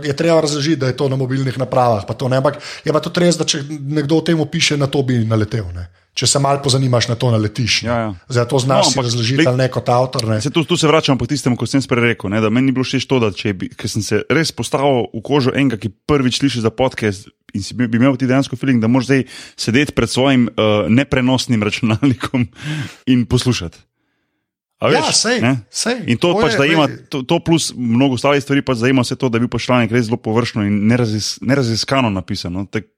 [0.04, 2.04] je treba razložiti, da je to na mobilnih napravah.
[2.04, 4.92] pa To, ne, ampak je pa tudi res, da če nekdo o tem piše, na
[4.92, 5.72] to bi naletel.
[5.72, 5.88] Ne.
[6.14, 7.80] Če se malo pozanimaš, na to naletiš.
[7.88, 8.10] Ja, ja.
[8.30, 10.28] Zdaj to znaš No, ampak razložiti ali ne kot avtor.
[10.30, 10.38] Ne.
[10.46, 12.86] Se tu, tu se vračam po tistemu, ko sem prej rekel, ne, meni ni bilo
[12.86, 16.38] všeč to, da če bi, ker sem se res postavil v kožo enega, ki prvič
[16.38, 19.26] sliši za podcast in si bi, bi imel ti dejansko feeling, da moraš zdaj
[19.58, 22.46] sedeti pred svojim uh, neprenosnim računalnikom
[23.14, 23.82] in poslušati.
[24.84, 25.54] A Ja, veš, sej, ne?
[25.72, 29.06] sej, In to, to pač je, zajema, to, to plus mnogo ostalih stvari, pač zajema
[29.06, 32.52] vse to, da bil pač članek res zelo površno in nerazis, neraziskano napisan.
[32.52, 32.66] No?
[32.68, 32.90] Tak,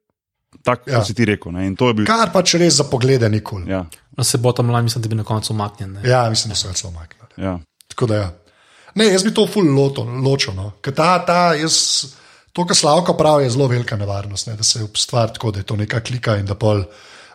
[0.63, 1.03] tako Ja.
[1.05, 1.51] si ti rekel.
[1.51, 1.67] Ne?
[1.67, 2.05] In to je bil.
[2.05, 3.69] Kar pač res za poglede nikoli.
[3.69, 3.77] Ja.
[3.77, 3.85] Ja,
[4.17, 5.91] No, se bo tam lani, mislim, da bi na koncu umaknjen.
[5.93, 6.09] ne.
[6.09, 7.27] ja, mislim, da so ga celo maknili.
[7.37, 7.59] ja.
[7.87, 8.31] Tako da ja.
[8.95, 10.53] Ne, jaz bi to ful loto, ločil.
[10.53, 10.71] No.
[10.81, 12.05] Ker ta, ta, jaz,
[12.53, 15.63] to, kar Slavko pravi, je zelo velika nevarnost, ne, da se ustvari tako, da je
[15.63, 16.79] to neka klika in da pol.
[16.79, 16.85] A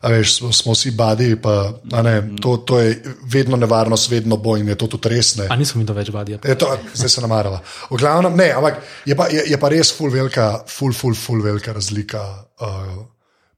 [0.09, 4.57] veš, smo, smo vsi badi, pa, a ne, to, to je vedno nevarnost, vedno bo
[4.57, 5.35] in je to tudi res.
[5.37, 5.47] Ne.
[5.51, 6.39] A nismo mi do več vadija.
[6.45, 7.61] Je to, zdaj se namarava.
[7.91, 11.43] V glavnem, ne, ampak je pa, je, je pa res ful velika, ful, ful, ful
[11.45, 12.25] velika razlika.
[12.61, 13.05] Uh,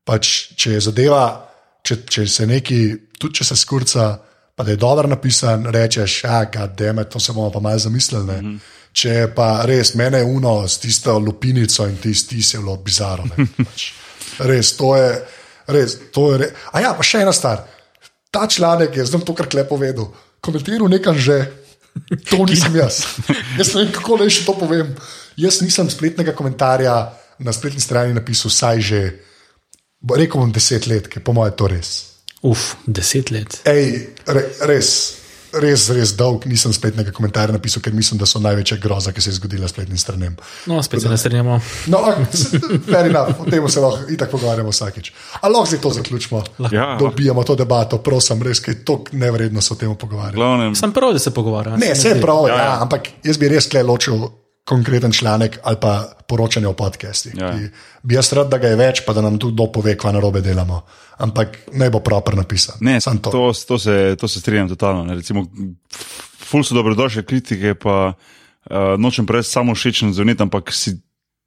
[0.04, 1.24] pač, če je zadeva,
[1.86, 2.82] če, če se neki,
[3.18, 4.10] tudi če se skurca,
[4.54, 8.24] pa da je dobro napisan, rečeš, ah, deme, to se bomo pa malo zamislili.
[8.24, 8.58] Mm -hmm.
[8.92, 13.30] Če pa res mene uno s tisto lupinico in tisti tis je bilo bizarno.
[13.36, 13.92] ne, Pač,
[14.38, 15.22] res, to je,
[15.66, 16.52] res, to je res.
[16.72, 17.64] A ja, pa še ena stvar.
[18.32, 21.44] Ta članek je, zdaj to, kar klepo povedal, komentiral nekam že.
[22.30, 23.04] To nisem jaz.
[23.58, 24.94] Jaz ne vem, kako naj še to povem.
[25.36, 26.94] Jaz nisem spletnega komentarja
[27.42, 29.00] na spletni strani napisal vsaj že,
[30.08, 31.90] rekel bom, deset let, ker po mojem je to res.
[32.42, 33.60] Uf, deset let.
[33.70, 34.88] Ej, re, res,
[35.60, 39.30] res, res dolg nisem spletnega komentarja napisal, ker mislim, da so največja groza, ki se
[39.30, 40.36] je zgodila spletnim stranem.
[40.66, 41.60] No, spet se ne strinjamo.
[41.92, 42.00] No,
[42.86, 45.12] fair enough, o tem se lahko itak pogovarjamo vsakič.
[45.40, 46.44] Ali lahko zdaj to zaključimo?
[46.72, 46.96] Ja.
[47.00, 50.36] Da ubijamo to debato, prosim, res, ker je to nevredno se o tem pogovarjati.
[50.36, 51.76] Glavnem, Sem prav, da se pogovarjamo.
[51.76, 52.64] Ne, vse je prav, ja, Ja, ja.
[52.64, 52.78] ja.
[52.82, 54.28] ampak jaz bi res kle ločil
[54.64, 57.34] konkreten članek ali pa poročanje o podcastih.
[57.36, 57.58] Ja.
[58.02, 60.40] Bi jaz rad, da ga je več, pa da nam tudi kdo pove, kva narobe
[60.40, 60.82] delamo.
[61.18, 62.78] Ampak naj bo proper napisan.
[62.80, 63.30] Ne, Samo to.
[63.30, 65.04] to, to, se, to se strinjam totalno.
[65.04, 65.14] Ne.
[65.14, 65.44] Recimo,
[66.38, 70.96] ful so dobrodošle kritike, pa uh, nočem preveč samo všečen zvoniti, ampak si.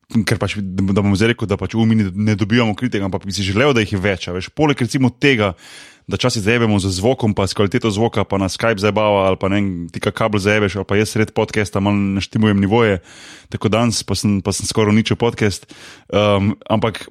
[0.05, 3.45] Ker pač, da bom zdaj rekel, da pač umi ne, dobivamo kritik, ampak bi si
[3.45, 4.27] želel, da jih je več.
[4.29, 5.55] Veš, poleg recimo tega,
[6.05, 9.49] da časi zajebemo z zvokom, pa s kvaliteto zvoka, pa na Skype zabava, ali pa
[9.49, 13.01] ne, ti ka kabel zajebeš, ali pa jaz sred podcasta malo naštimujem nivoje,
[13.49, 15.65] tako danes pa sem, pa sem skoraj uničil podcast.
[16.13, 17.07] Um, ampak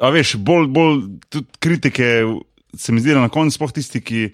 [0.00, 0.96] a veš, bolj, bolj
[1.28, 2.24] tudi kritike,
[2.76, 4.30] se mi zdi, da na koncu sploh tisti, ki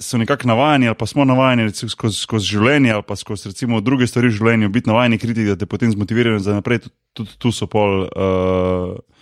[0.00, 3.80] so nekako navajeni ali pa smo navajeni recimo, skozi, skozi življenje ali pa skozi recimo,
[3.80, 6.86] druge stvari v življenju, biti navajeni kritik, da te potem zmotivirajo za naprej,
[7.16, 8.06] tudi, tu so pol.
[8.08, 9.17] Uh,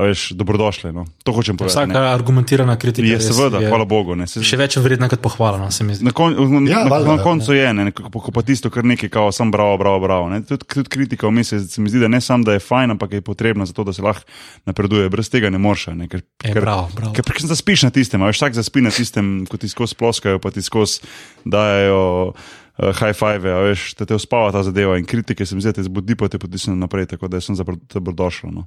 [0.00, 0.92] Veš, dobrodošle.
[0.92, 1.04] No.
[1.24, 1.76] To hočem povedati.
[1.90, 2.12] Vsaka ne.
[2.14, 4.14] argumentirana kritika Je seveda, hvala Bogu.
[4.16, 4.26] Ne.
[4.30, 6.06] Se, Še več vredna kot pohvala, no, se mi zdi.
[6.08, 8.86] Na, kon, na, Ja, na, valjda, na koncu je, ne, ko, ko pa tisto, kar
[8.86, 10.30] nekaj, kao, sem bravo, bravo, bravo.
[10.32, 10.40] Ne.
[10.46, 13.18] Tudi, tudi kritika vmes je, se mi zdi, da ne samo, da je fajn, ampak
[13.18, 14.24] je potrebna za to, da se lahko
[14.70, 15.10] napreduje.
[15.12, 15.90] Brez tega ne moreš.
[15.94, 17.12] Ne, ker, E, ker, bravo, bravo.
[17.16, 20.40] ker, ker zaspiš na tistem, a veš, vsak zaspi na tistem, ko ti skozi ploskajo,
[20.40, 21.04] pa ti skozi
[21.44, 22.32] dajo.
[22.80, 25.68] Uh, high five, a veš, da te uspava ta zadeva in kritike se mi zdi,
[25.68, 27.52] da te zbudi, pa te potisne naprej, tako da sem
[27.92, 28.48] dobrodošel.
[28.54, 28.64] No.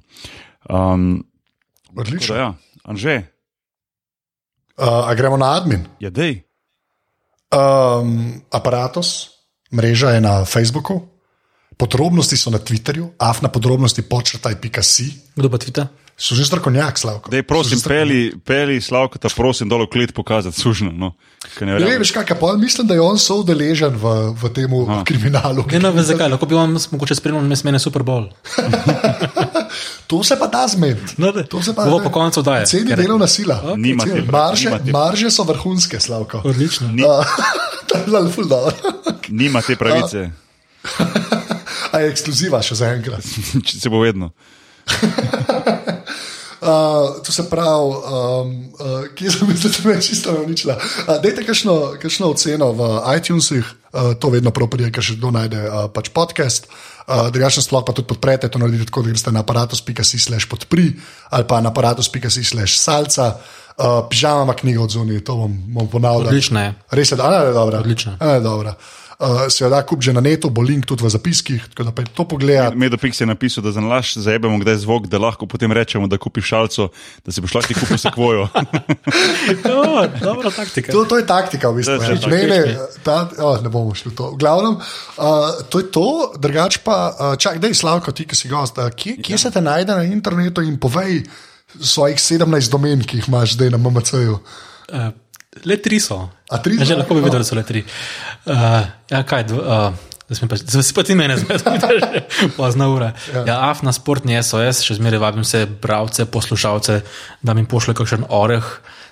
[0.68, 1.24] Um,
[1.96, 2.36] Odlično.
[2.36, 2.54] ja,
[2.84, 3.22] Anže,
[4.74, 5.86] Uh, a gremo na admin.
[6.02, 6.42] je dej.
[7.54, 9.30] Um, aparatus,
[9.70, 10.98] mreža je na Facebooku,
[11.78, 15.14] podrobnosti so na Twitterju, afna podrobnosti počrtaj pika si.
[15.38, 15.86] Kdo pa tvita?
[16.14, 17.26] So že strokovnjak, Slavko.
[17.26, 20.94] Dej, prosim, peli, peli Slavko, ta prosim, dol v klet pokazati, sužno.
[20.94, 21.14] No.
[21.60, 24.70] Ne Ne veš, kaj, pa mislim, da je on soudeležen v, v tem
[25.04, 25.66] kriminalu.
[25.74, 28.30] Ne, no, veš zakaj, lahko bi vam mogoče spremljal mes mene Super Bowl.
[30.06, 31.00] To se pa da zmed.
[31.16, 31.42] No, da.
[31.42, 32.66] To se pa Bo po koncu daje.
[32.66, 33.74] Ceni delovna sila.
[33.76, 34.20] Nima Ceni.
[34.20, 34.92] te, marže, nima te.
[34.92, 36.42] marže so vrhunske, Slavko.
[36.44, 36.88] Odlično.
[36.92, 37.02] Ni,
[37.88, 38.76] To je zelo ful dobro.
[39.28, 40.30] nima te pravice,
[41.92, 43.24] A je ekskluziva še za enkrat.
[43.64, 44.30] če se bo vedno.
[46.64, 50.78] Uh, to se pravi, um, uh, kje sem mislil, da me je čisto uničila.
[50.80, 52.88] Uh, dajte kakšno, kakšno oceno v
[53.18, 56.72] iTunesih, uh, to vedno prav prije, ker še kdo najde uh, pač podcast.
[57.04, 60.94] Uh, Drugače, sploh pa tudi podprete to naredite tako, da greste na aparatus.si slash podpri
[61.28, 63.34] ali pa na aparatus.si slash salca.
[63.76, 66.32] Uh, pižama ima knjigo od zunaj, to bom, bom ponavljal.
[66.32, 66.74] Odlična je.
[66.96, 67.84] Res je, da je dobra.
[67.84, 68.16] Odlična.
[68.20, 68.74] Ana je dobra.
[69.18, 71.92] Uh, se jo da kup že na netu, bo link tudi v zapiskih, tako da
[71.94, 72.76] pa to pogledati.
[72.76, 76.48] Medopix je napisal, da za nalaš zajebemo kdaj zvok, da lahko potem rečemo, da kupiš
[76.50, 76.88] šalco,
[77.26, 78.48] da si boš lahko kupil sekvojo.
[79.64, 80.92] Jo, dobra taktika.
[80.92, 81.94] To, to je taktika, v bistvu.
[81.94, 82.28] Je ja.
[82.28, 84.30] Ne, ne, ta, oh, ne bomo šli v to.
[84.34, 86.08] V glavnem, uh, to je to,
[86.38, 89.50] drugače pa, uh, čak, da je Slavko, ti, ki si gost, uh, kje, kje se
[89.54, 91.22] te najde na internetu in povej
[91.80, 94.38] svojih 17 domen, ki jih imaš zdaj na MMC-ju.
[94.90, 95.12] Uh,
[95.62, 96.18] le tri so.
[96.50, 96.98] A tri Že so?
[96.98, 97.84] lahko bi videl, da so le tri.
[98.44, 102.02] Uh, ja, kaj, dv, uh, da smo pa, zdaj si pa ti mene zmedel,
[102.58, 103.12] pozna ura.
[103.32, 103.44] Ja.
[103.46, 107.00] ja, AF na sportni SOS, še zmeraj vabim se bralce, poslušalce,
[107.42, 108.64] da mi pošlje kakšen oreh,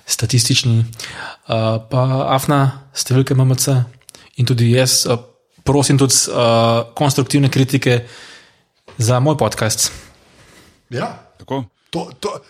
[0.08, 2.62] statistični, uh, pa AF na
[2.98, 3.76] številke MMC
[4.42, 5.20] in tudi jaz uh,
[5.62, 8.02] prosim tudi uh, konstruktivne kritike
[8.98, 9.92] za moj podcast.
[10.92, 11.64] Ja, Tako?
[11.90, 12.40] to, to,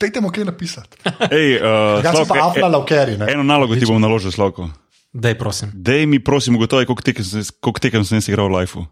[0.00, 0.96] dajte mu kaj napisati.
[1.34, 3.18] Ej, uh, Drugače pa Slavko, Afna Laukeri.
[3.18, 4.70] e, eno nalogo ti bom naložil, Slavko.
[5.12, 5.72] Dej, prosim.
[5.74, 8.86] Dej mi, prosim, ugotovi, koliko tekem sem, koliko tekem sem jaz igral v lifeu.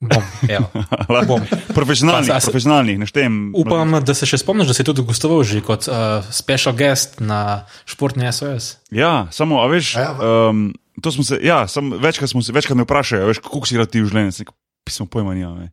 [0.00, 0.22] Bom.
[1.28, 1.42] Bom.
[1.76, 3.52] Profesionalnih, Pa, a se- profesionalnih, ne štejem.
[3.52, 7.68] Upam, da se še spomniš, da si tudi gostoval že kot uh, special guest na
[7.84, 8.80] športni SOS.
[8.88, 10.10] Ja, samo, a veš, A ja,
[10.48, 10.72] um,
[11.04, 13.90] to smo se, ja, sam, večkrat, smo se, večkrat me vprašajo, veš, kako si igral
[13.92, 14.48] ti v življenju, sem
[14.88, 15.68] pismo pojma nima.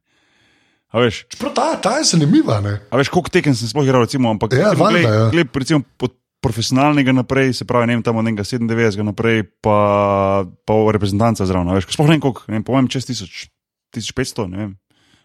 [0.88, 0.93] Ne.
[0.93, 2.61] A veš, Čeprav ta, ta je zanimiva.
[2.61, 2.79] Ne?
[2.88, 5.25] a veš, koliko tekem sem sploh igral, recimo, ampak Ja, recimo, valjda, ja.
[5.29, 9.43] gled, gled, recimo, pod profesionalnega naprej, se pravi, ne vem, tam od nekega 97 naprej,
[9.59, 9.77] pa,
[10.63, 13.03] pa v reprezentanca zraven, a veš, sploh ne vem koliko, ne vem, po mojem čez
[13.03, 13.49] 1000,
[13.91, 14.71] 1500, ne vem.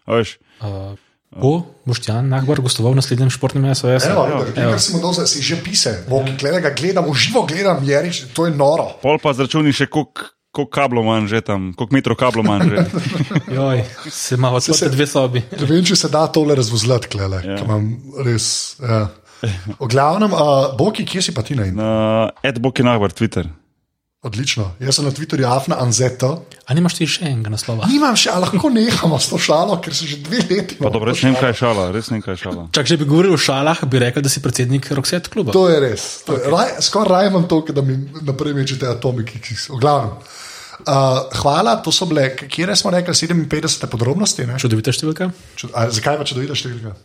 [0.03, 0.95] A veš, Uh,
[1.33, 4.05] bo Boštjan Nahbar gostoval v naslednjem športnem SOS?
[4.05, 6.03] Evo, Ja, ja, kar si mu dal, zdaj si že pisal,
[6.37, 8.99] gledam, ga gledam, v živo gledam, je reč, to je noro.
[9.01, 10.27] pol pa zračuni še koliko.
[10.53, 12.83] Koliko kablov manj že tam, koliko metrov kablov manj že.
[13.57, 15.41] Joj, se ima odprte dve sobi.
[15.49, 17.57] Ne vem, če se da tole razvozlati, klele, Ja.
[17.57, 17.63] ja.
[17.65, 17.87] imam
[18.21, 18.77] res.
[18.77, 19.07] Ja.
[19.75, 21.81] V glavnem, uh, Boki, kje si pa ti na internetu?
[21.83, 23.49] Na Edboki Nagbar, Twitter.
[24.23, 24.69] Odlično.
[24.79, 26.45] Jaz sem na Twitterju Afna Anzeto.
[26.63, 27.89] A nimaš ti še enega naslova?
[27.91, 30.77] Nimam še, a lahko nehamo s to šalo, ker se že dve leti.
[30.79, 32.63] Pa dobro, res ne vem, kaj je šala, res ne vem, kaj je šala.
[32.71, 35.51] Čak, če bi govoril o šalah, bi rekel, da si predsednik Roxette kluba.
[35.51, 36.23] To je res.
[36.23, 36.55] To je, okay.
[36.55, 39.43] raj, skoraj raje imam to, da mi naprej mečete atomiki.
[39.43, 40.15] ki so- V glavnem.
[40.87, 44.47] Uh, hvala, to so bile, kje smo rekli, 57 podrobnosti.
[44.47, 44.55] ne?
[44.55, 45.31] Čudovita številka.
[45.59, 46.95] Čud, a, zakaj pa čudovita številka?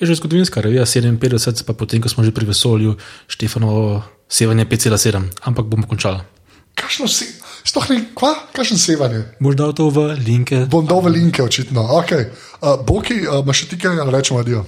[0.00, 2.96] Je že zgodovinska revija 57, pa potem, ko smo že pri vesolju,
[3.28, 6.33] Štefanovo sevanje 5,7, ampak bomo končali.
[6.74, 7.24] Kakšno se,
[7.64, 9.22] sploh ne, kva, kakšen sevanje?
[9.40, 10.66] Boš dal to v linke?
[10.66, 11.86] Bom dal v linke, očitno.
[12.02, 12.28] Okay.
[12.58, 14.64] Uh, Boki, uh, imaš še ti kaj, ali rečemo adijo?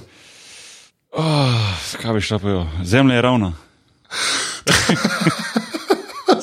[1.17, 2.67] Oh, kaj bi šla pojo?
[2.85, 3.53] Zemlja je ravna.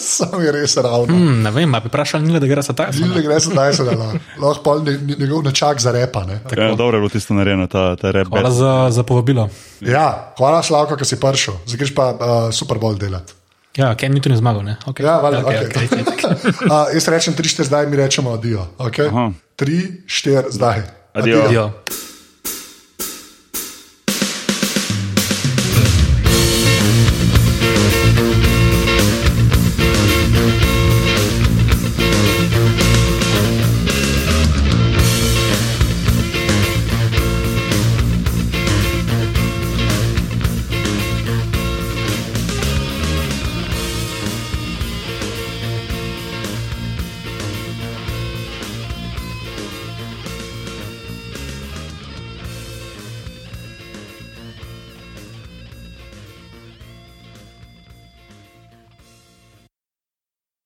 [0.03, 1.13] Sam je res ravno.
[1.15, 3.83] Hmm, ne vem, bi vprašal Nila, da gre za ta Zile gre se daj se
[3.87, 6.23] da lahko pol ne- ne- njegov načak za repa.
[6.25, 6.39] Ne?
[6.57, 8.27] Ja, dobro je bilo tisto narejeno, ta, ta rep.
[8.27, 9.49] Hvala za, za povabilo.
[9.81, 12.17] Ja, hvala Slavko, ki si prišel, zdaj greš pa uh,
[12.51, 13.33] Super Bowl delati.
[13.77, 14.77] Ja, Ken Newton je zmagal, ne?
[14.85, 15.05] Okay.
[15.05, 15.87] Ja, valjda, okay, okej.
[15.89, 16.33] okay, okay.
[16.69, 18.67] Uh, jaz rečem 3-4, zdaj mi rečemo adijo.
[18.77, 19.09] Okay?
[19.09, 19.31] Aha.
[19.57, 20.85] 3-4, zdaj.
[21.13, 21.41] Adijo.
[21.45, 21.71] Adijo.